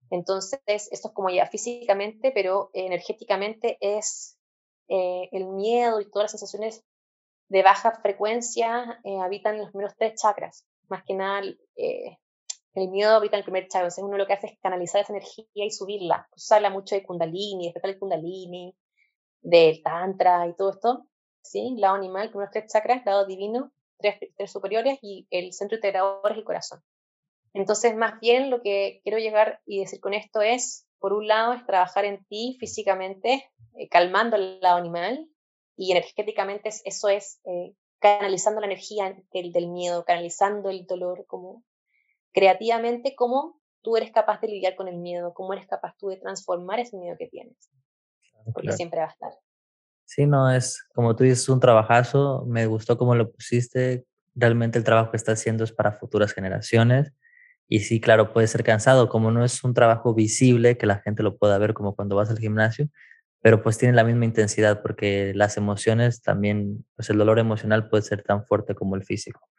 Entonces, 0.09 0.61
esto 0.65 1.07
es 1.07 1.13
como 1.13 1.29
ya 1.29 1.47
físicamente, 1.47 2.31
pero 2.31 2.69
energéticamente 2.73 3.77
es 3.81 4.37
eh, 4.87 5.29
el 5.31 5.47
miedo 5.47 5.99
y 6.01 6.09
todas 6.09 6.25
las 6.25 6.31
sensaciones 6.31 6.85
de 7.53 7.61
baja 7.61 7.91
frecuencia 8.01 8.99
eh, 9.03 9.19
habitan 9.19 9.59
los 9.59 9.69
primeros 9.69 9.95
tres 9.95 10.19
chakras. 10.19 10.65
Más 10.89 11.03
que 11.03 11.13
nada, 11.13 11.39
el 11.39 12.89
miedo 12.89 13.15
habita 13.15 13.35
en 13.35 13.41
el 13.41 13.43
primer 13.43 13.67
chakra. 13.67 13.81
Entonces, 13.81 14.03
uno 14.03 14.17
lo 14.17 14.25
que 14.25 14.33
hace 14.33 14.47
es 14.47 14.59
canalizar 14.59 15.01
esa 15.01 15.13
energía 15.13 15.45
y 15.53 15.69
subirla. 15.69 16.27
se 16.35 16.55
habla 16.55 16.71
mucho 16.71 16.95
de 16.95 17.03
Kundalini, 17.03 17.65
despertar 17.65 17.91
el 17.91 17.99
Kundalini, 17.99 18.75
del 19.41 19.83
Tantra 19.83 20.47
y 20.47 20.55
todo 20.55 20.71
esto. 20.71 21.05
¿sí? 21.43 21.75
Lado 21.77 21.93
animal, 21.93 22.29
primeros 22.29 22.51
tres 22.51 22.73
chakras, 22.73 23.05
lado 23.05 23.27
divino, 23.27 23.71
tres, 23.99 24.15
tres 24.35 24.51
superiores 24.51 24.97
y 25.03 25.27
el 25.29 25.53
centro 25.53 25.75
integrador 25.75 26.31
es 26.31 26.37
el 26.39 26.43
corazón. 26.43 26.81
Entonces, 27.53 27.95
más 27.95 28.19
bien 28.19 28.49
lo 28.49 28.63
que 28.63 28.99
quiero 29.03 29.19
llegar 29.19 29.61
y 29.67 29.79
decir 29.79 29.99
con 29.99 30.15
esto 30.15 30.41
es, 30.41 30.87
por 30.97 31.13
un 31.13 31.27
lado, 31.27 31.53
es 31.53 31.63
trabajar 31.67 32.05
en 32.05 32.25
ti 32.25 32.57
físicamente, 32.59 33.47
eh, 33.75 33.89
calmando 33.89 34.37
el 34.37 34.59
lado 34.59 34.77
animal, 34.77 35.29
y 35.75 35.91
energéticamente 35.91 36.69
eso 36.85 37.09
es 37.09 37.39
eh, 37.45 37.73
canalizando 37.99 38.59
la 38.61 38.67
energía 38.67 39.15
del, 39.33 39.51
del, 39.51 39.67
miedo, 39.69 40.03
canalizando 40.05 40.69
el 40.69 40.85
dolor, 40.85 41.25
como 41.27 41.63
creativamente, 42.33 43.15
como 43.15 43.59
tú 43.81 43.97
eres 43.97 44.11
capaz 44.11 44.41
de 44.41 44.47
lidiar 44.47 44.75
con 44.75 44.87
el 44.87 44.97
miedo, 44.97 45.33
cómo 45.33 45.53
eres 45.53 45.67
capaz 45.67 45.95
tú 45.97 46.09
de 46.09 46.17
transformar 46.17 46.79
ese 46.79 46.97
miedo 46.97 47.15
que 47.17 47.27
tienes. 47.27 47.57
Porque 48.53 48.73
siempre 48.73 48.99
va 48.99 49.05
a 49.05 49.09
estar. 49.09 49.31
Sí, 50.05 50.25
no, 50.25 50.51
es 50.51 50.83
como 50.93 51.15
tú 51.15 51.23
dices, 51.23 51.47
un 51.49 51.59
trabajazo, 51.59 52.43
me 52.45 52.65
gustó 52.65 52.97
cómo 52.97 53.15
lo 53.15 53.31
pusiste, 53.31 54.05
realmente 54.35 54.77
el 54.77 54.83
trabajo 54.83 55.11
que 55.11 55.17
estás 55.17 55.39
haciendo 55.39 55.63
es 55.63 55.71
para 55.71 55.93
futuras 55.93 56.33
generaciones. 56.33 57.13
Y 57.67 57.79
sí, 57.79 58.01
claro, 58.01 58.33
puede 58.33 58.47
ser 58.47 58.63
cansado, 58.63 59.07
como 59.07 59.31
no 59.31 59.45
es 59.45 59.63
un 59.63 59.73
trabajo 59.73 60.13
visible 60.13 60.77
que 60.77 60.85
la 60.85 60.99
gente 60.99 61.23
lo 61.23 61.37
pueda 61.37 61.57
ver 61.57 61.73
como 61.73 61.95
cuando 61.95 62.15
vas 62.15 62.29
al 62.29 62.37
gimnasio, 62.37 62.89
pero 63.43 63.61
pues 63.61 63.77
tiene 63.77 63.93
la 63.93 64.05
misma 64.05 64.23
intensidad 64.23 64.81
porque 64.81 65.33
las 65.35 65.57
emociones 65.57 66.21
también, 66.21 66.85
pues 66.95 67.09
el 67.09 67.17
dolor 67.17 67.39
emocional 67.39 67.89
puede 67.89 68.01
ser 68.01 68.23
tan 68.23 68.45
fuerte 68.45 68.73
como 68.73 68.95
el 68.95 69.03
físico. 69.03 69.49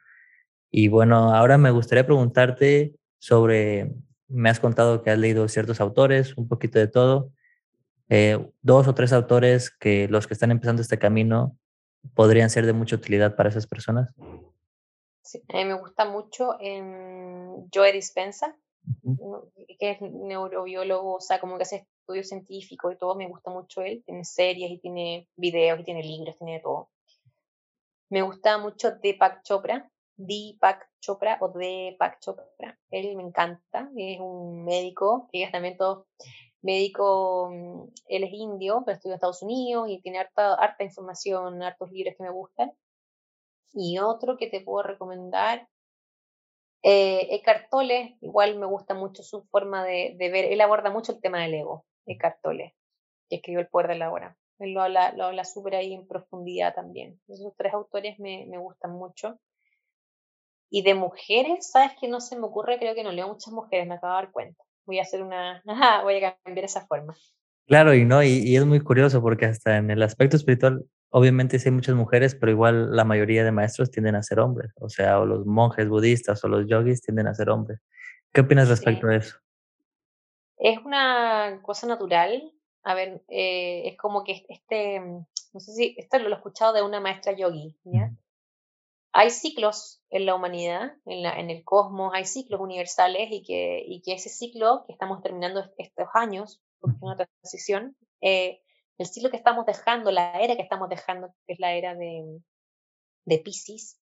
Y 0.71 0.87
bueno, 0.87 1.35
ahora 1.35 1.59
me 1.59 1.69
gustaría 1.69 2.03
preguntarte 2.03 2.95
sobre, 3.19 3.93
me 4.27 4.49
has 4.49 4.59
contado 4.59 5.03
que 5.03 5.11
has 5.11 5.19
leído 5.19 5.47
ciertos 5.47 5.79
autores, 5.81 6.35
un 6.35 6.47
poquito 6.47 6.79
de 6.79 6.87
todo, 6.87 7.29
eh, 8.09 8.43
dos 8.63 8.87
o 8.87 8.95
tres 8.95 9.13
autores 9.13 9.69
que 9.69 10.07
los 10.07 10.25
que 10.25 10.33
están 10.33 10.49
empezando 10.49 10.81
este 10.81 10.97
camino 10.97 11.55
podrían 12.15 12.49
ser 12.49 12.65
de 12.65 12.73
mucha 12.73 12.95
utilidad 12.95 13.35
para 13.35 13.49
esas 13.49 13.67
personas. 13.67 14.09
Sí, 15.21 15.43
a 15.53 15.57
mí 15.57 15.65
me 15.65 15.75
gusta 15.75 16.05
mucho 16.05 16.57
en 16.59 17.69
Joe 17.71 17.93
Dispensa, 17.93 18.55
que 19.79 19.91
es 19.91 20.01
neurobiólogo, 20.01 21.17
o 21.17 21.21
sea, 21.21 21.39
como 21.39 21.57
que 21.57 21.63
hace 21.63 21.87
estudios 22.05 22.29
científicos 22.29 22.93
y 22.93 22.97
todo, 22.97 23.15
me 23.15 23.27
gusta 23.27 23.49
mucho 23.49 23.81
él, 23.81 24.03
tiene 24.05 24.23
series 24.23 24.71
y 24.71 24.77
tiene 24.77 25.27
videos 25.35 25.79
y 25.79 25.83
tiene 25.83 26.03
libros, 26.03 26.37
tiene 26.37 26.59
todo. 26.59 26.89
Me 28.09 28.21
gusta 28.21 28.59
mucho 28.59 28.91
Deepak 28.91 29.41
Chopra, 29.43 29.89
Deepak 30.15 30.87
Chopra 31.01 31.37
o 31.41 31.49
Deepak 31.49 32.19
Chopra, 32.19 32.79
él 32.91 33.15
me 33.15 33.23
encanta, 33.23 33.89
es 33.97 34.19
un 34.19 34.63
médico, 34.63 35.27
que 35.31 35.43
es 35.43 35.51
también 35.51 35.77
todo 35.77 36.05
médico, 36.61 37.49
mm, 37.51 37.83
él 38.07 38.23
es 38.23 38.33
indio, 38.33 38.83
pero 38.85 38.95
estudia 38.95 39.13
en 39.13 39.15
Estados 39.15 39.41
Unidos 39.41 39.89
y 39.89 40.01
tiene 40.01 40.19
harta, 40.19 40.53
harta 40.53 40.83
información, 40.83 41.63
hartos 41.63 41.91
libros 41.91 42.15
que 42.17 42.23
me 42.23 42.31
gustan. 42.31 42.71
Y 43.73 43.99
otro 43.99 44.37
que 44.37 44.47
te 44.47 44.61
puedo 44.61 44.83
recomendar, 44.83 45.67
eh, 46.87 47.35
Eckhart 47.35 47.67
Tolle, 47.71 48.15
igual 48.21 48.59
me 48.59 48.67
gusta 48.67 48.93
mucho 48.93 49.23
su 49.23 49.43
forma 49.45 49.83
de, 49.83 50.15
ver, 50.19 50.45
él 50.45 50.61
aborda 50.61 50.91
mucho 50.91 51.13
el 51.13 51.19
tema 51.19 51.41
del 51.41 51.55
ego, 51.55 51.83
Eckhart 52.05 52.39
Tolle, 52.41 52.75
que 53.29 53.37
escribió 53.37 53.59
El 53.59 53.67
Poder 53.67 53.89
de 53.89 53.95
la 53.95 54.11
Hora. 54.11 54.37
Él 54.59 54.73
lo 54.73 54.81
habla, 54.81 55.13
lo 55.13 55.25
habla 55.25 55.43
súper 55.43 55.75
ahí 55.75 55.93
en 55.93 56.07
profundidad 56.07 56.73
también. 56.73 57.19
Esos 57.27 57.53
tres 57.57 57.73
autores 57.73 58.19
me, 58.19 58.45
me 58.47 58.57
gustan 58.57 58.91
mucho. 58.91 59.39
Y 60.69 60.81
de 60.81 60.93
mujeres, 60.93 61.71
¿sabes 61.71 61.91
que 61.99 62.07
no 62.07 62.21
se 62.21 62.37
me 62.37 62.45
ocurre? 62.45 62.79
Creo 62.79 62.95
que 62.95 63.03
no 63.03 63.11
leo 63.11 63.27
muchas 63.27 63.53
mujeres, 63.53 63.87
me 63.87 63.95
acabo 63.95 64.13
de 64.13 64.21
dar 64.21 64.31
cuenta. 64.31 64.63
Voy 64.85 64.99
a 64.99 65.03
hacer 65.03 65.21
una, 65.21 65.61
voy 66.03 66.23
a 66.23 66.37
cambiar 66.43 66.65
esa 66.65 66.85
forma. 66.87 67.15
Claro, 67.67 67.93
y 67.93 68.05
no, 68.05 68.21
y, 68.23 68.43
y, 68.43 68.55
es 68.55 68.65
muy 68.65 68.79
curioso 68.79 69.21
porque 69.21 69.45
hasta 69.45 69.77
en 69.77 69.89
el 69.89 70.03
aspecto 70.03 70.37
espiritual 70.37 70.85
Obviamente 71.17 71.59
sí 71.59 71.69
hay 71.69 71.73
muchas 71.73 71.95
mujeres, 71.95 72.35
pero 72.35 72.51
igual 72.51 72.93
la 72.93 73.05
mayoría 73.05 73.45
de 73.45 73.51
maestros 73.53 73.89
tienden 73.89 74.15
a 74.15 74.21
ser 74.21 74.41
hombres, 74.41 74.73
o 74.81 74.89
sea, 74.89 75.17
o 75.17 75.25
los 75.25 75.45
monjes 75.45 75.87
budistas 75.87 76.43
o 76.43 76.49
los 76.49 76.67
yogis 76.67 77.01
tienden 77.01 77.27
a 77.27 77.33
ser 77.33 77.49
hombres. 77.49 77.79
¿Qué 78.33 78.41
opinas 78.41 78.67
respecto 78.67 79.07
a 79.07 79.15
eso? 79.15 79.37
Es 80.65 80.79
una 80.83 81.61
cosa 81.61 81.85
natural. 81.85 82.51
A 82.81 82.95
ver, 82.95 83.23
eh, 83.27 83.83
es 83.85 83.97
como 83.97 84.23
que 84.23 84.47
este, 84.49 84.99
no 84.99 85.59
sé 85.59 85.73
si 85.73 85.95
esto 85.95 86.17
lo 86.17 86.29
he 86.29 86.33
escuchado 86.33 86.73
de 86.73 86.81
una 86.81 86.99
maestra 86.99 87.33
yogi, 87.33 87.77
¿ya? 87.83 88.11
Hay 89.11 89.29
ciclos 89.29 90.01
en 90.09 90.25
la 90.25 90.33
humanidad, 90.33 90.93
en, 91.05 91.21
la, 91.21 91.39
en 91.39 91.51
el 91.51 91.63
cosmos, 91.63 92.13
hay 92.15 92.25
ciclos 92.25 92.59
universales 92.59 93.27
y 93.29 93.43
que, 93.43 93.83
y 93.85 94.01
que 94.01 94.13
ese 94.13 94.29
ciclo 94.29 94.85
que 94.87 94.93
estamos 94.93 95.21
terminando 95.21 95.63
estos 95.77 96.07
años, 96.15 96.63
porque 96.79 96.95
es 96.95 97.03
una 97.03 97.15
transición, 97.15 97.95
eh, 98.21 98.63
el 98.97 99.05
ciclo 99.05 99.29
que 99.29 99.37
estamos 99.37 99.67
dejando, 99.67 100.09
la 100.09 100.31
era 100.41 100.55
que 100.55 100.63
estamos 100.63 100.89
dejando, 100.89 101.27
que 101.45 101.53
es 101.53 101.59
la 101.59 101.73
era 101.73 101.93
de, 101.93 102.41
de 103.25 103.37
Pisces, 103.37 104.01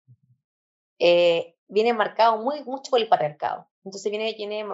eh, 1.01 1.55
viene 1.69 1.93
marcado 1.93 2.39
muy, 2.39 2.65
mucho 2.65 2.91
por 2.91 3.01
el 3.01 3.09
patriarcado. 3.09 3.69
Entonces 3.87 4.11
viene, 4.11 4.35
viene, 4.37 4.67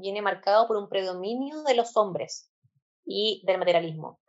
viene 0.00 0.22
marcado 0.22 0.68
por 0.68 0.76
un 0.76 0.88
predominio 0.88 1.64
de 1.64 1.74
los 1.74 1.96
hombres 1.96 2.52
y 3.04 3.42
del 3.44 3.58
materialismo. 3.58 4.20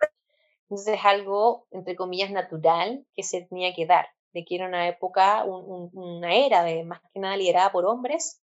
Entonces 0.64 0.96
es 0.96 1.06
algo, 1.06 1.68
entre 1.70 1.96
comillas, 1.96 2.32
natural 2.32 3.06
que 3.14 3.22
se 3.22 3.44
tenía 3.44 3.72
que 3.76 3.86
dar, 3.86 4.08
de 4.34 4.44
que 4.44 4.56
era 4.56 4.68
una 4.68 4.88
época, 4.88 5.46
una 5.46 6.34
era 6.34 6.64
de 6.64 6.84
más 6.84 7.02
que 7.14 7.20
nada 7.20 7.38
liderada 7.38 7.72
por 7.72 7.86
hombres 7.86 8.42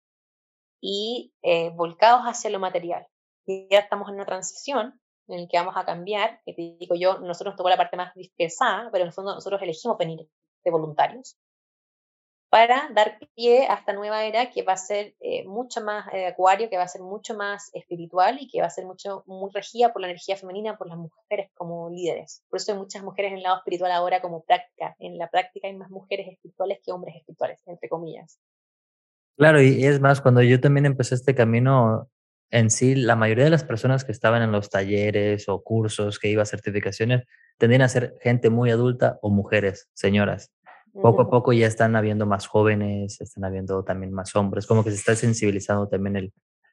y 0.82 1.32
eh, 1.40 1.70
volcados 1.70 2.24
hacia 2.24 2.50
lo 2.50 2.60
material. 2.60 3.06
Y 3.46 3.66
ya 3.70 3.78
estamos 3.78 4.10
en 4.10 4.16
una 4.16 4.26
transición 4.26 5.00
en 5.28 5.38
el 5.38 5.48
que 5.48 5.56
vamos 5.56 5.78
a 5.78 5.86
cambiar, 5.86 6.42
que 6.44 6.52
te 6.52 6.76
digo 6.78 6.94
yo, 6.94 7.20
nosotros 7.20 7.52
nos 7.52 7.56
tocó 7.56 7.70
la 7.70 7.78
parte 7.78 7.96
más 7.96 8.12
dispersada, 8.14 8.90
pero 8.92 9.04
en 9.04 9.08
el 9.08 9.14
fondo 9.14 9.34
nosotros 9.34 9.62
elegimos 9.62 9.96
venir 9.96 10.28
de 10.62 10.70
voluntarios 10.70 11.38
para 12.48 12.88
dar 12.94 13.18
pie 13.34 13.66
a 13.66 13.74
esta 13.74 13.92
nueva 13.92 14.24
era 14.24 14.50
que 14.50 14.62
va 14.62 14.74
a 14.74 14.76
ser 14.76 15.14
eh, 15.20 15.44
mucho 15.46 15.80
más 15.80 16.06
eh, 16.12 16.26
acuario, 16.26 16.70
que 16.70 16.76
va 16.76 16.84
a 16.84 16.88
ser 16.88 17.02
mucho 17.02 17.36
más 17.36 17.70
espiritual 17.74 18.38
y 18.40 18.48
que 18.48 18.60
va 18.60 18.66
a 18.66 18.70
ser 18.70 18.84
mucho, 18.86 19.24
muy 19.26 19.50
regida 19.52 19.92
por 19.92 20.00
la 20.00 20.08
energía 20.08 20.36
femenina, 20.36 20.76
por 20.78 20.88
las 20.88 20.98
mujeres 20.98 21.50
como 21.54 21.90
líderes. 21.90 22.42
Por 22.48 22.58
eso 22.58 22.72
hay 22.72 22.78
muchas 22.78 23.02
mujeres 23.02 23.32
en 23.32 23.38
el 23.38 23.42
lado 23.42 23.58
espiritual 23.58 23.90
ahora 23.92 24.20
como 24.20 24.44
práctica. 24.44 24.94
En 24.98 25.18
la 25.18 25.28
práctica 25.28 25.66
hay 25.66 25.76
más 25.76 25.90
mujeres 25.90 26.28
espirituales 26.28 26.78
que 26.84 26.92
hombres 26.92 27.16
espirituales, 27.16 27.60
entre 27.66 27.88
comillas. 27.88 28.38
Claro, 29.36 29.60
y 29.60 29.84
es 29.84 30.00
más, 30.00 30.20
cuando 30.20 30.40
yo 30.42 30.60
también 30.60 30.86
empecé 30.86 31.14
este 31.14 31.34
camino, 31.34 32.08
en 32.50 32.70
sí, 32.70 32.94
la 32.94 33.16
mayoría 33.16 33.44
de 33.44 33.50
las 33.50 33.64
personas 33.64 34.04
que 34.04 34.12
estaban 34.12 34.40
en 34.40 34.52
los 34.52 34.70
talleres 34.70 35.48
o 35.48 35.62
cursos 35.62 36.18
que 36.18 36.28
iba 36.28 36.42
a 36.42 36.46
certificaciones 36.46 37.24
tendían 37.58 37.82
a 37.82 37.88
ser 37.88 38.14
gente 38.22 38.50
muy 38.50 38.70
adulta 38.70 39.18
o 39.20 39.30
mujeres, 39.30 39.90
señoras. 39.94 40.52
Poco 41.02 41.22
a 41.22 41.30
poco 41.30 41.52
ya 41.52 41.66
están 41.66 41.96
habiendo 41.96 42.26
más 42.26 42.46
jóvenes, 42.46 43.20
están 43.20 43.44
habiendo 43.44 43.84
también 43.84 44.12
más 44.12 44.34
hombres, 44.36 44.66
como 44.66 44.82
que 44.82 44.90
se 44.90 44.96
está 44.96 45.14
sensibilizando 45.14 45.88
también 45.88 46.16
el, 46.16 46.32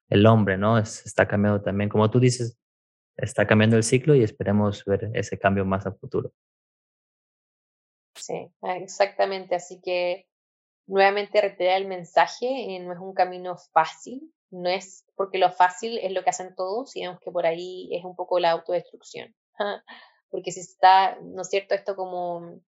el 0.09 0.25
hombre, 0.25 0.57
¿no? 0.57 0.77
Está 0.77 1.27
cambiando 1.27 1.62
también, 1.62 1.89
como 1.89 2.09
tú 2.09 2.19
dices, 2.19 2.57
está 3.17 3.45
cambiando 3.45 3.77
el 3.77 3.83
ciclo 3.83 4.15
y 4.15 4.23
esperemos 4.23 4.86
ver 4.86 5.09
ese 5.13 5.38
cambio 5.38 5.65
más 5.65 5.86
a 5.86 5.91
futuro. 5.91 6.31
Sí, 8.15 8.49
exactamente. 8.62 9.55
Así 9.55 9.81
que 9.81 10.27
nuevamente 10.88 11.41
reiterar 11.41 11.81
el 11.81 11.88
mensaje, 11.88 12.75
eh, 12.75 12.79
no 12.79 12.93
es 12.93 12.99
un 12.99 13.13
camino 13.13 13.57
fácil, 13.73 14.33
no 14.51 14.69
es 14.69 15.05
porque 15.15 15.38
lo 15.38 15.51
fácil 15.51 15.97
es 15.99 16.12
lo 16.12 16.23
que 16.23 16.29
hacen 16.29 16.55
todos, 16.55 16.91
sino 16.91 17.19
que 17.19 17.31
por 17.31 17.45
ahí 17.45 17.89
es 17.91 18.03
un 18.03 18.15
poco 18.15 18.39
la 18.39 18.51
autodestrucción. 18.51 19.33
porque 20.29 20.51
si 20.51 20.62
está, 20.62 21.17
¿no 21.21 21.41
es 21.41 21.49
cierto? 21.49 21.75
Esto 21.75 21.95
como... 21.95 22.59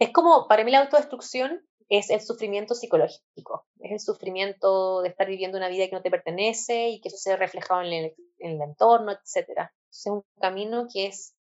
Es 0.00 0.12
como, 0.12 0.48
para 0.48 0.64
mí 0.64 0.70
la 0.70 0.80
autodestrucción 0.80 1.60
es 1.90 2.08
el 2.08 2.22
sufrimiento 2.22 2.74
psicológico, 2.74 3.66
es 3.80 3.92
el 3.92 4.00
sufrimiento 4.00 5.02
de 5.02 5.10
estar 5.10 5.26
viviendo 5.26 5.58
una 5.58 5.68
vida 5.68 5.86
que 5.88 5.94
no 5.94 6.00
te 6.00 6.10
pertenece 6.10 6.88
y 6.88 7.02
que 7.02 7.08
eso 7.08 7.18
se 7.18 7.30
ve 7.30 7.36
reflejado 7.36 7.82
en 7.82 7.92
el, 7.92 8.14
en 8.38 8.52
el 8.52 8.62
entorno, 8.62 9.12
etc. 9.12 9.70
Es 9.90 10.06
un 10.06 10.24
camino 10.40 10.86
que 10.90 11.08
es 11.08 11.34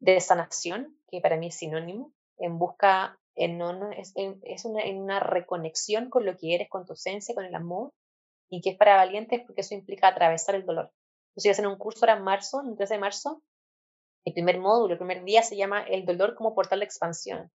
de 0.00 0.18
sanación, 0.20 0.96
que 1.10 1.20
para 1.20 1.36
mí 1.36 1.48
es 1.48 1.56
sinónimo, 1.56 2.14
en 2.38 2.58
busca, 2.58 3.20
en, 3.34 3.60
es, 3.92 4.14
es 4.16 4.64
una, 4.64 5.20
reconexión 5.20 6.08
con 6.08 6.24
lo 6.24 6.38
que 6.38 6.54
eres, 6.54 6.70
con 6.70 6.86
tu 6.86 6.94
esencia, 6.94 7.34
con 7.34 7.44
el 7.44 7.54
amor, 7.54 7.92
y 8.48 8.62
que 8.62 8.70
es 8.70 8.78
para 8.78 8.96
valientes 8.96 9.42
porque 9.44 9.60
eso 9.60 9.74
implica 9.74 10.08
atravesar 10.08 10.54
el 10.54 10.64
dolor. 10.64 10.86
Yo 10.86 11.34
estoy 11.36 11.50
haciendo 11.50 11.70
un 11.70 11.78
curso 11.78 12.06
ahora 12.06 12.16
en 12.16 12.24
marzo, 12.24 12.62
el 12.66 12.74
13 12.74 12.94
de 12.94 13.00
marzo. 13.00 13.42
El 14.24 14.32
primer 14.32 14.58
módulo, 14.58 14.94
el 14.94 14.98
primer 14.98 15.24
día 15.24 15.42
se 15.42 15.56
llama 15.56 15.82
El 15.82 16.06
dolor 16.06 16.36
como 16.36 16.54
portal 16.54 16.78
de 16.78 16.86
expansión. 16.86 17.50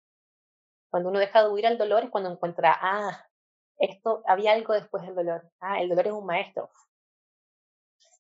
Cuando 0.95 1.11
uno 1.11 1.19
deja 1.19 1.43
de 1.43 1.49
huir 1.49 1.67
al 1.67 1.77
dolor 1.77 2.05
es 2.05 2.11
cuando 2.11 2.31
encuentra, 2.31 2.73
ah, 2.81 3.27
esto, 3.79 4.23
había 4.29 4.53
algo 4.53 4.75
después 4.75 5.03
del 5.03 5.17
dolor. 5.17 5.51
Ah, 5.59 5.83
el 5.83 5.89
dolor 5.89 6.07
es 6.07 6.13
un 6.13 6.25
maestro. 6.25 6.71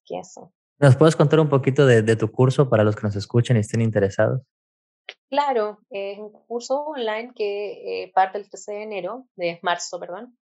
¿Qué 0.04 0.18
eso? 0.18 0.52
¿Nos 0.80 0.96
puedes 0.96 1.14
contar 1.14 1.38
un 1.38 1.48
poquito 1.48 1.87
de, 1.87 2.02
de, 2.02 2.16
tu 2.16 2.32
curso 2.32 2.68
para 2.68 2.82
los 2.82 2.96
que 2.96 3.02
nos 3.02 3.14
escuchen 3.14 3.56
y 3.56 3.60
estén 3.60 3.80
interesados? 3.80 4.42
Claro, 5.30 5.78
es 5.88 6.18
un 6.18 6.32
curso 6.48 6.80
online 6.80 7.30
que 7.32 8.02
eh, 8.02 8.12
parte 8.12 8.38
el 8.38 8.50
13 8.50 8.72
de 8.72 8.82
enero, 8.82 9.28
de 9.37 9.61
marzo, 9.62 10.01
perdón. 10.01 10.36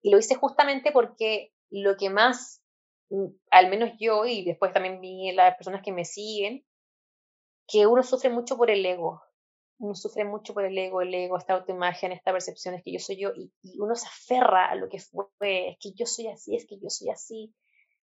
Y 0.00 0.08
lo 0.10 0.18
hice 0.18 0.34
justamente 0.34 0.92
porque 0.92 1.52
lo 1.68 1.98
que 1.98 2.08
más, 2.08 2.62
mm, 3.10 3.26
al 3.50 3.68
menos 3.68 3.90
yo 3.98 4.24
y 4.24 4.46
después 4.46 4.72
también 4.72 5.02
vi 5.02 5.30
las 5.32 5.54
personas 5.56 5.82
que 5.82 5.92
me 5.92 6.06
siguen, 6.06 6.64
que 7.68 7.86
uno 7.86 8.02
sufre 8.02 8.30
mucho 8.30 8.56
por 8.56 8.70
el 8.70 8.86
ego. 8.86 9.25
Uno 9.78 9.94
sufre 9.94 10.24
mucho 10.24 10.54
por 10.54 10.64
el 10.64 10.76
ego, 10.76 11.02
el 11.02 11.14
ego, 11.14 11.36
esta 11.36 11.54
autoimagen, 11.54 12.12
esta 12.12 12.32
percepción 12.32 12.74
es 12.74 12.82
que 12.82 12.92
yo 12.92 12.98
soy 12.98 13.16
yo 13.16 13.30
y, 13.34 13.52
uno 13.78 13.94
se 13.94 14.06
aferra 14.06 14.70
a 14.70 14.74
lo 14.74 14.88
que 14.88 14.98
fue, 15.00 15.70
es 15.70 15.76
que 15.78 15.92
yo 15.92 16.06
soy 16.06 16.28
así, 16.28 16.56
es 16.56 16.66
que 16.66 16.78
yo 16.78 16.88
soy 16.88 17.10
así. 17.10 17.54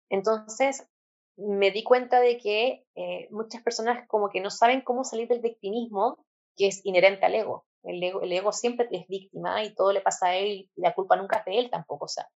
Entonces 0.09 0.87
me 1.35 1.71
di 1.71 1.83
cuenta 1.83 2.19
de 2.19 2.37
que 2.37 2.85
eh, 2.95 3.27
muchas 3.31 3.63
personas 3.63 4.07
como 4.07 4.29
que 4.29 4.39
no 4.39 4.51
saben 4.51 4.81
cómo 4.81 5.03
salir 5.03 5.27
del 5.27 5.41
victimismo 5.41 6.23
que 6.55 6.67
es 6.67 6.85
inherente 6.85 7.25
al 7.25 7.35
ego. 7.35 7.65
El 7.83 8.01
ego, 8.01 8.21
el 8.21 8.31
ego 8.31 8.51
siempre 8.51 8.87
es 8.91 9.07
víctima 9.07 9.63
y 9.63 9.73
todo 9.73 9.91
le 9.91 10.01
pasa 10.01 10.27
a 10.27 10.35
él 10.35 10.47
y 10.47 10.71
la 10.75 10.93
culpa 10.93 11.15
nunca 11.15 11.39
es 11.39 11.45
de 11.45 11.59
él 11.59 11.69
tampoco. 11.69 12.05
O 12.05 12.07
sea, 12.07 12.27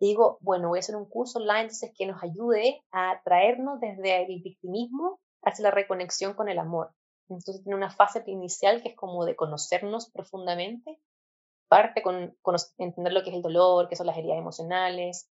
digo, 0.00 0.38
bueno, 0.40 0.68
voy 0.68 0.78
a 0.78 0.80
hacer 0.80 0.96
un 0.96 1.08
curso 1.08 1.38
online 1.38 1.62
entonces 1.62 1.92
que 1.96 2.06
nos 2.06 2.22
ayude 2.22 2.82
a 2.90 3.22
traernos 3.24 3.80
desde 3.80 4.24
el 4.24 4.42
victimismo 4.42 5.20
hacia 5.42 5.64
la 5.64 5.70
reconexión 5.70 6.34
con 6.34 6.48
el 6.48 6.58
amor. 6.58 6.92
Entonces 7.28 7.62
tiene 7.62 7.76
una 7.76 7.90
fase 7.90 8.22
inicial 8.26 8.82
que 8.82 8.90
es 8.90 8.96
como 8.96 9.24
de 9.24 9.36
conocernos 9.36 10.10
profundamente, 10.10 11.00
parte 11.68 12.02
con, 12.02 12.36
entender 12.78 13.12
lo 13.12 13.22
que 13.22 13.30
es 13.30 13.36
el 13.36 13.42
dolor, 13.42 13.88
qué 13.88 13.96
son 13.96 14.06
las 14.06 14.16
heridas 14.16 14.38
emocionales, 14.38 15.30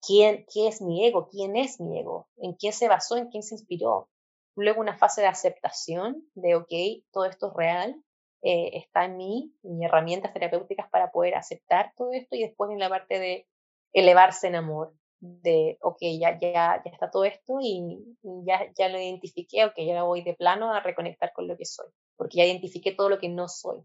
quién, 0.00 0.46
qué 0.52 0.68
es 0.68 0.80
mi 0.80 1.04
ego, 1.04 1.28
quién 1.28 1.56
es 1.56 1.80
mi 1.80 1.98
ego, 1.98 2.28
en 2.36 2.54
quién 2.54 2.72
se 2.72 2.88
basó, 2.88 3.16
en 3.16 3.28
quién 3.28 3.42
se 3.42 3.56
inspiró. 3.56 4.08
Luego 4.56 4.80
una 4.80 4.96
fase 4.96 5.22
de 5.22 5.26
aceptación 5.26 6.24
de, 6.34 6.54
ok, 6.54 7.04
todo 7.10 7.24
esto 7.24 7.48
es 7.48 7.54
real, 7.54 8.04
eh, 8.42 8.70
está 8.74 9.04
en 9.04 9.16
mí, 9.16 9.54
mis 9.62 9.84
herramientas 9.84 10.32
terapéuticas 10.32 10.88
para 10.90 11.10
poder 11.10 11.34
aceptar 11.34 11.92
todo 11.96 12.12
esto 12.12 12.36
y 12.36 12.42
después 12.42 12.70
en 12.70 12.78
la 12.78 12.88
parte 12.88 13.18
de 13.18 13.46
elevarse 13.92 14.46
en 14.46 14.56
amor, 14.56 14.94
de, 15.20 15.78
ok, 15.82 15.98
ya, 16.18 16.38
ya, 16.38 16.82
ya 16.84 16.90
está 16.90 17.10
todo 17.10 17.24
esto 17.24 17.58
y, 17.60 17.98
ya, 18.44 18.60
ya 18.76 18.88
lo 18.88 18.98
identifiqué, 18.98 19.64
ok, 19.66 19.74
ya 19.76 20.02
voy 20.02 20.22
de 20.22 20.34
plano 20.34 20.72
a 20.72 20.80
reconectar 20.80 21.32
con 21.34 21.46
lo 21.46 21.56
que 21.56 21.64
soy, 21.64 21.86
porque 22.16 22.38
ya 22.38 22.44
identifiqué 22.44 22.92
todo 22.92 23.08
lo 23.08 23.18
que 23.18 23.28
no 23.28 23.48
soy. 23.48 23.80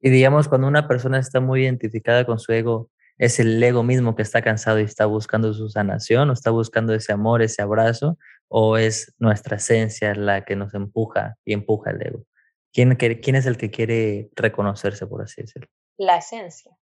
Y 0.00 0.10
digamos, 0.10 0.48
cuando 0.48 0.68
una 0.68 0.86
persona 0.86 1.18
está 1.18 1.40
muy 1.40 1.62
identificada 1.62 2.26
con 2.26 2.38
su 2.38 2.52
ego, 2.52 2.90
¿es 3.16 3.40
el 3.40 3.62
ego 3.62 3.82
mismo 3.82 4.14
que 4.14 4.22
está 4.22 4.42
cansado 4.42 4.78
y 4.78 4.84
está 4.84 5.06
buscando 5.06 5.52
su 5.54 5.68
sanación 5.70 6.28
o 6.28 6.34
está 6.34 6.50
buscando 6.50 6.94
ese 6.94 7.12
amor, 7.12 7.42
ese 7.42 7.62
abrazo? 7.62 8.18
¿O 8.48 8.76
es 8.76 9.14
nuestra 9.18 9.56
esencia 9.56 10.14
la 10.14 10.44
que 10.44 10.54
nos 10.54 10.74
empuja 10.74 11.36
y 11.44 11.54
empuja 11.54 11.90
el 11.90 12.02
ego? 12.02 12.24
¿Quién, 12.72 12.94
quién 12.96 13.36
es 13.36 13.46
el 13.46 13.56
que 13.56 13.70
quiere 13.70 14.28
reconocerse, 14.36 15.06
por 15.06 15.22
así 15.22 15.40
decirlo? 15.40 15.68
La 15.96 16.18
esencia. 16.18 16.76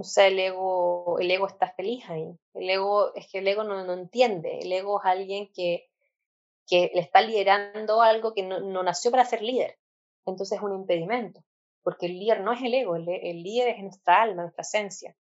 O 0.00 0.04
sea, 0.04 0.28
el 0.28 0.38
ego, 0.38 1.18
el 1.18 1.30
ego 1.30 1.46
está 1.46 1.68
feliz 1.74 2.08
ahí. 2.08 2.34
El 2.54 2.70
ego, 2.70 3.14
es 3.14 3.28
que 3.30 3.40
el 3.40 3.48
ego 3.48 3.64
no, 3.64 3.84
no 3.84 3.92
entiende. 3.92 4.60
El 4.60 4.72
ego 4.72 4.98
es 4.98 5.04
alguien 5.04 5.52
que, 5.52 5.90
que 6.66 6.90
le 6.94 7.02
está 7.02 7.20
liderando 7.20 8.00
algo 8.00 8.32
que 8.32 8.42
no, 8.42 8.60
no, 8.60 8.82
nació 8.82 9.10
para 9.10 9.26
ser 9.26 9.42
líder. 9.42 9.78
Entonces 10.24 10.56
es 10.56 10.64
un 10.64 10.74
impedimento. 10.74 11.44
Porque 11.82 12.06
el 12.06 12.18
líder 12.18 12.40
no 12.40 12.52
es 12.54 12.62
el 12.62 12.72
ego, 12.72 12.96
el, 12.96 13.06
el 13.10 13.42
líder 13.42 13.68
es 13.76 13.82
nuestra 13.82 14.22
alma, 14.22 14.42
nuestra 14.42 14.62
esencia. 14.62 15.14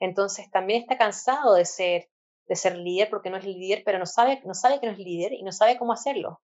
Entonces 0.00 0.50
también 0.50 0.82
está 0.82 0.98
cansado 0.98 1.54
de 1.54 1.64
ser, 1.64 2.10
de 2.46 2.56
ser 2.56 2.76
líder 2.76 3.08
porque 3.08 3.30
no 3.30 3.38
es 3.38 3.46
líder, 3.46 3.82
pero 3.86 3.98
no 3.98 4.06
sabe, 4.06 4.42
no 4.44 4.52
sabe 4.52 4.80
que 4.80 4.86
no 4.86 4.92
es 4.92 4.98
líder 4.98 5.32
y 5.32 5.42
no 5.44 5.52
sabe 5.52 5.78
cómo 5.78 5.94
hacerlo. 5.94 6.42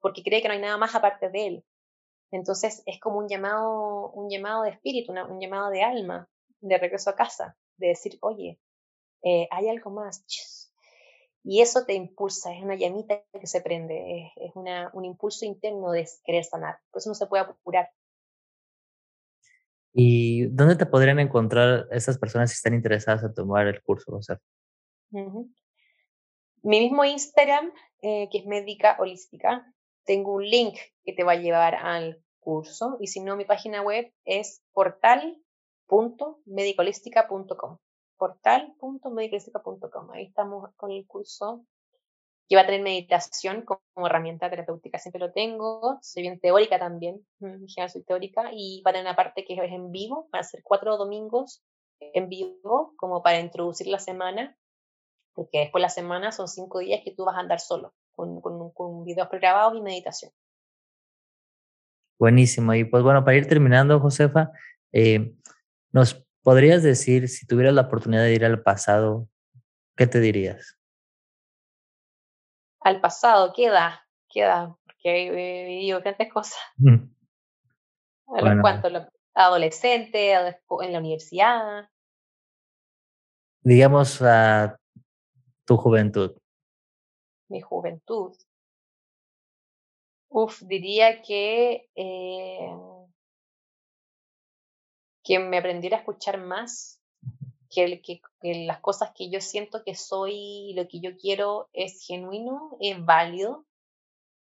Porque 0.00 0.22
cree 0.22 0.42
que 0.42 0.48
no 0.48 0.54
hay 0.54 0.60
nada 0.60 0.76
más 0.76 0.94
aparte 0.94 1.30
de 1.30 1.46
él. 1.46 1.64
Entonces 2.30 2.82
es 2.84 3.00
como 3.00 3.18
un 3.20 3.28
llamado, 3.28 4.10
un 4.10 4.28
llamado 4.28 4.64
de 4.64 4.70
espíritu, 4.70 5.12
un 5.12 5.40
llamado 5.40 5.70
de 5.70 5.82
alma 5.82 6.28
de 6.60 6.78
regreso 6.78 7.10
a 7.10 7.16
casa, 7.16 7.56
de 7.76 7.88
decir, 7.88 8.18
oye, 8.20 8.58
eh, 9.22 9.48
hay 9.50 9.68
algo 9.68 9.90
más. 9.90 10.24
Y 11.42 11.60
eso 11.60 11.84
te 11.86 11.94
impulsa, 11.94 12.52
es 12.52 12.62
una 12.62 12.74
llamita 12.74 13.22
que 13.32 13.46
se 13.46 13.60
prende, 13.60 14.32
es, 14.36 14.50
una, 14.54 14.90
un 14.94 15.04
impulso 15.04 15.44
interno 15.44 15.92
de 15.92 16.08
querer 16.24 16.44
sanar. 16.44 16.78
Por 16.90 17.00
eso 17.00 17.10
no 17.10 17.14
se 17.14 17.26
puede 17.26 17.44
apurar. 17.44 17.90
¿Y 19.92 20.46
dónde 20.46 20.76
te 20.76 20.86
podrían 20.86 21.20
encontrar 21.20 21.86
esas 21.90 22.18
personas 22.18 22.50
si 22.50 22.54
están 22.54 22.74
interesadas 22.74 23.22
en 23.22 23.32
tomar 23.32 23.66
el 23.66 23.82
curso, 23.82 24.12
José? 24.12 24.38
Mi 25.10 26.80
mismo 26.80 27.04
Instagram, 27.04 27.72
eh, 28.02 28.28
que 28.30 28.38
es 28.38 28.46
médica 28.46 28.96
holística, 28.98 29.72
tengo 30.04 30.34
un 30.34 30.44
link 30.44 30.76
que 31.04 31.12
te 31.12 31.24
va 31.24 31.32
a 31.32 31.36
llevar 31.36 31.76
al 31.76 32.22
curso 32.40 32.96
y 33.00 33.06
si 33.06 33.20
no, 33.20 33.36
mi 33.36 33.44
página 33.44 33.82
web 33.82 34.12
es 34.24 34.62
portal 34.72 35.40
portal.medicolística.com. 35.86 37.78
Portal.medicolística.com. 38.16 40.10
Ahí 40.12 40.24
estamos 40.24 40.70
con 40.76 40.90
el 40.90 41.06
curso 41.06 41.64
que 42.48 42.56
va 42.56 42.62
a 42.62 42.66
tener 42.66 42.82
meditación 42.82 43.62
como 43.62 44.06
herramienta 44.06 44.48
terapéutica. 44.48 44.98
Siempre 44.98 45.20
lo 45.20 45.32
tengo. 45.32 45.98
Soy 46.00 46.22
bien 46.22 46.38
teórica 46.38 46.78
también. 46.78 47.26
En 47.40 47.68
soy 47.88 48.02
teórica. 48.04 48.50
Y 48.52 48.82
va 48.84 48.90
a 48.90 48.94
tener 48.94 49.06
una 49.06 49.16
parte 49.16 49.44
que 49.44 49.54
es 49.54 49.72
en 49.72 49.90
vivo. 49.90 50.28
Van 50.30 50.40
a 50.40 50.44
ser 50.44 50.62
cuatro 50.62 50.96
domingos 50.96 51.62
en 51.98 52.28
vivo, 52.28 52.94
como 52.96 53.22
para 53.22 53.40
introducir 53.40 53.88
la 53.88 53.98
semana. 53.98 54.56
Porque 55.34 55.58
después 55.58 55.82
la 55.82 55.88
semana 55.88 56.32
son 56.32 56.48
cinco 56.48 56.78
días 56.78 57.02
que 57.04 57.14
tú 57.14 57.24
vas 57.24 57.36
a 57.36 57.40
andar 57.40 57.60
solo, 57.60 57.92
con, 58.14 58.40
con, 58.40 58.70
con 58.70 59.04
videos 59.04 59.28
pregrabados 59.28 59.76
y 59.76 59.82
meditación. 59.82 60.32
Buenísimo. 62.18 62.72
Y 62.72 62.84
pues 62.84 63.02
bueno, 63.02 63.22
para 63.22 63.36
ir 63.36 63.46
terminando, 63.46 64.00
Josefa, 64.00 64.52
eh, 64.92 65.34
¿Nos 65.92 66.26
podrías 66.42 66.82
decir, 66.82 67.28
si 67.28 67.46
tuvieras 67.46 67.74
la 67.74 67.82
oportunidad 67.82 68.22
de 68.22 68.34
ir 68.34 68.44
al 68.44 68.62
pasado, 68.62 69.28
qué 69.96 70.06
te 70.06 70.20
dirías? 70.20 70.78
Al 72.80 73.00
pasado, 73.00 73.52
queda, 73.54 74.06
queda, 74.28 74.76
porque 74.84 75.26
he 75.26 75.66
vivido 75.66 76.02
tantas 76.02 76.32
cosas. 76.32 76.58
¿A 78.28 78.40
bueno. 78.40 78.62
cuánto? 78.62 78.88
¿Adolescente? 79.34 80.32
¿En 80.32 80.92
la 80.92 80.98
universidad? 80.98 81.88
Digamos 83.62 84.22
a 84.22 84.78
tu 85.64 85.76
juventud. 85.76 86.36
Mi 87.48 87.60
juventud. 87.60 88.36
Uf, 90.28 90.62
diría 90.62 91.22
que 91.22 91.88
eh, 91.94 92.76
que 95.26 95.40
me 95.40 95.58
aprendiera 95.58 95.96
a 95.96 96.00
escuchar 96.00 96.38
más, 96.38 97.00
que, 97.68 98.00
que, 98.00 98.20
las 98.64 98.78
cosas 98.78 99.10
que 99.12 99.28
yo 99.28 99.40
siento 99.40 99.82
que 99.84 99.96
soy 99.96 100.34
y 100.70 100.74
lo 100.74 100.86
que 100.86 101.00
yo 101.00 101.16
quiero 101.16 101.68
es 101.72 102.00
genuino, 102.06 102.76
es 102.78 103.04
válido, 103.04 103.66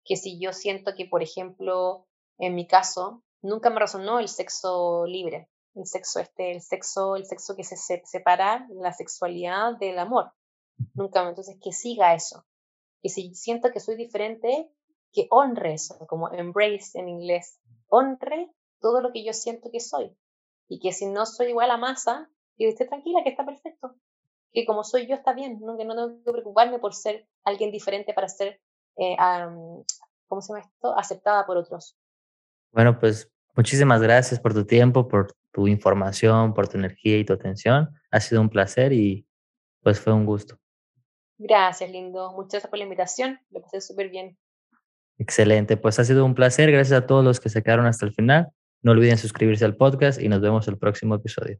que 0.04 0.16
si 0.16 0.40
yo 0.40 0.52
siento 0.52 0.94
que, 0.96 1.06
por 1.06 1.22
ejemplo, 1.22 2.08
en 2.38 2.56
mi 2.56 2.66
caso, 2.66 3.22
nunca 3.42 3.70
me 3.70 3.78
resonó 3.78 4.18
el 4.18 4.26
sexo 4.26 5.06
libre, 5.06 5.48
el 5.76 5.86
sexo 5.86 6.18
este, 6.18 6.50
el 6.50 6.60
sexo, 6.60 7.14
el 7.14 7.26
sexo 7.26 7.54
que 7.54 7.62
se 7.62 7.76
separa 7.76 8.66
la 8.70 8.92
sexualidad 8.92 9.78
del 9.78 10.00
amor. 10.00 10.32
Nunca, 10.94 11.28
entonces 11.28 11.58
que 11.62 11.70
siga 11.70 12.14
eso. 12.14 12.44
Que 13.00 13.08
si 13.08 13.36
siento 13.36 13.70
que 13.70 13.78
soy 13.78 13.94
diferente, 13.94 14.68
que 15.12 15.28
honre 15.30 15.74
eso, 15.74 15.96
como 16.08 16.28
embrace 16.32 16.98
en 16.98 17.08
inglés, 17.08 17.60
honre 17.86 18.50
todo 18.80 19.00
lo 19.00 19.12
que 19.12 19.24
yo 19.24 19.32
siento 19.32 19.70
que 19.70 19.78
soy 19.78 20.16
y 20.68 20.80
que 20.80 20.92
si 20.92 21.06
no 21.06 21.26
soy 21.26 21.48
igual 21.48 21.70
a 21.70 21.76
masa, 21.76 22.30
que 22.56 22.68
esté 22.68 22.86
tranquila, 22.86 23.22
que 23.22 23.30
está 23.30 23.44
perfecto, 23.44 23.96
que 24.52 24.64
como 24.66 24.84
soy 24.84 25.06
yo 25.06 25.14
está 25.14 25.32
bien, 25.32 25.58
¿no? 25.60 25.76
que 25.76 25.84
no 25.84 25.94
tengo 25.94 26.24
que 26.24 26.32
preocuparme 26.32 26.78
por 26.78 26.94
ser 26.94 27.26
alguien 27.44 27.70
diferente 27.70 28.12
para 28.12 28.28
ser, 28.28 28.60
eh, 28.96 29.16
¿cómo 30.26 30.42
se 30.42 30.52
llama 30.52 30.60
esto?, 30.60 30.96
aceptada 30.96 31.46
por 31.46 31.56
otros. 31.56 31.96
Bueno, 32.70 32.98
pues 32.98 33.30
muchísimas 33.54 34.00
gracias 34.00 34.40
por 34.40 34.54
tu 34.54 34.64
tiempo, 34.64 35.08
por 35.08 35.34
tu 35.52 35.68
información, 35.68 36.54
por 36.54 36.68
tu 36.68 36.78
energía 36.78 37.18
y 37.18 37.24
tu 37.24 37.32
atención. 37.32 37.90
Ha 38.10 38.20
sido 38.20 38.40
un 38.40 38.48
placer 38.48 38.92
y 38.92 39.26
pues 39.82 40.00
fue 40.00 40.12
un 40.12 40.24
gusto. 40.24 40.58
Gracias, 41.38 41.90
lindo. 41.90 42.32
Muchas 42.32 42.52
gracias 42.52 42.70
por 42.70 42.78
la 42.78 42.84
invitación. 42.84 43.40
Lo 43.50 43.60
pasé 43.60 43.80
súper 43.80 44.08
bien. 44.10 44.38
Excelente. 45.18 45.76
Pues 45.76 45.98
ha 45.98 46.04
sido 46.04 46.24
un 46.24 46.34
placer. 46.34 46.70
Gracias 46.70 47.02
a 47.02 47.06
todos 47.06 47.24
los 47.24 47.40
que 47.40 47.48
se 47.48 47.62
quedaron 47.62 47.86
hasta 47.86 48.06
el 48.06 48.14
final. 48.14 48.52
No 48.82 48.92
olviden 48.92 49.16
suscribirse 49.16 49.64
al 49.64 49.76
podcast 49.76 50.20
y 50.20 50.28
nos 50.28 50.40
vemos 50.40 50.66
el 50.66 50.76
próximo 50.76 51.14
episodio. 51.14 51.58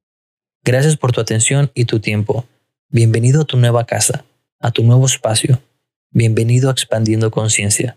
Gracias 0.65 0.97
por 0.97 1.13
tu 1.13 1.21
atención 1.21 1.71
y 1.75 1.85
tu 1.85 2.01
tiempo. 2.01 2.47
Bienvenido 2.89 3.43
a 3.43 3.45
tu 3.45 3.57
nueva 3.57 3.87
casa, 3.87 4.25
a 4.59 4.73
tu 4.73 4.83
nuevo 4.83 5.07
espacio. 5.07 5.61
Bienvenido 6.11 6.69
a 6.69 6.73
Expandiendo 6.73 7.31
Conciencia. 7.31 7.97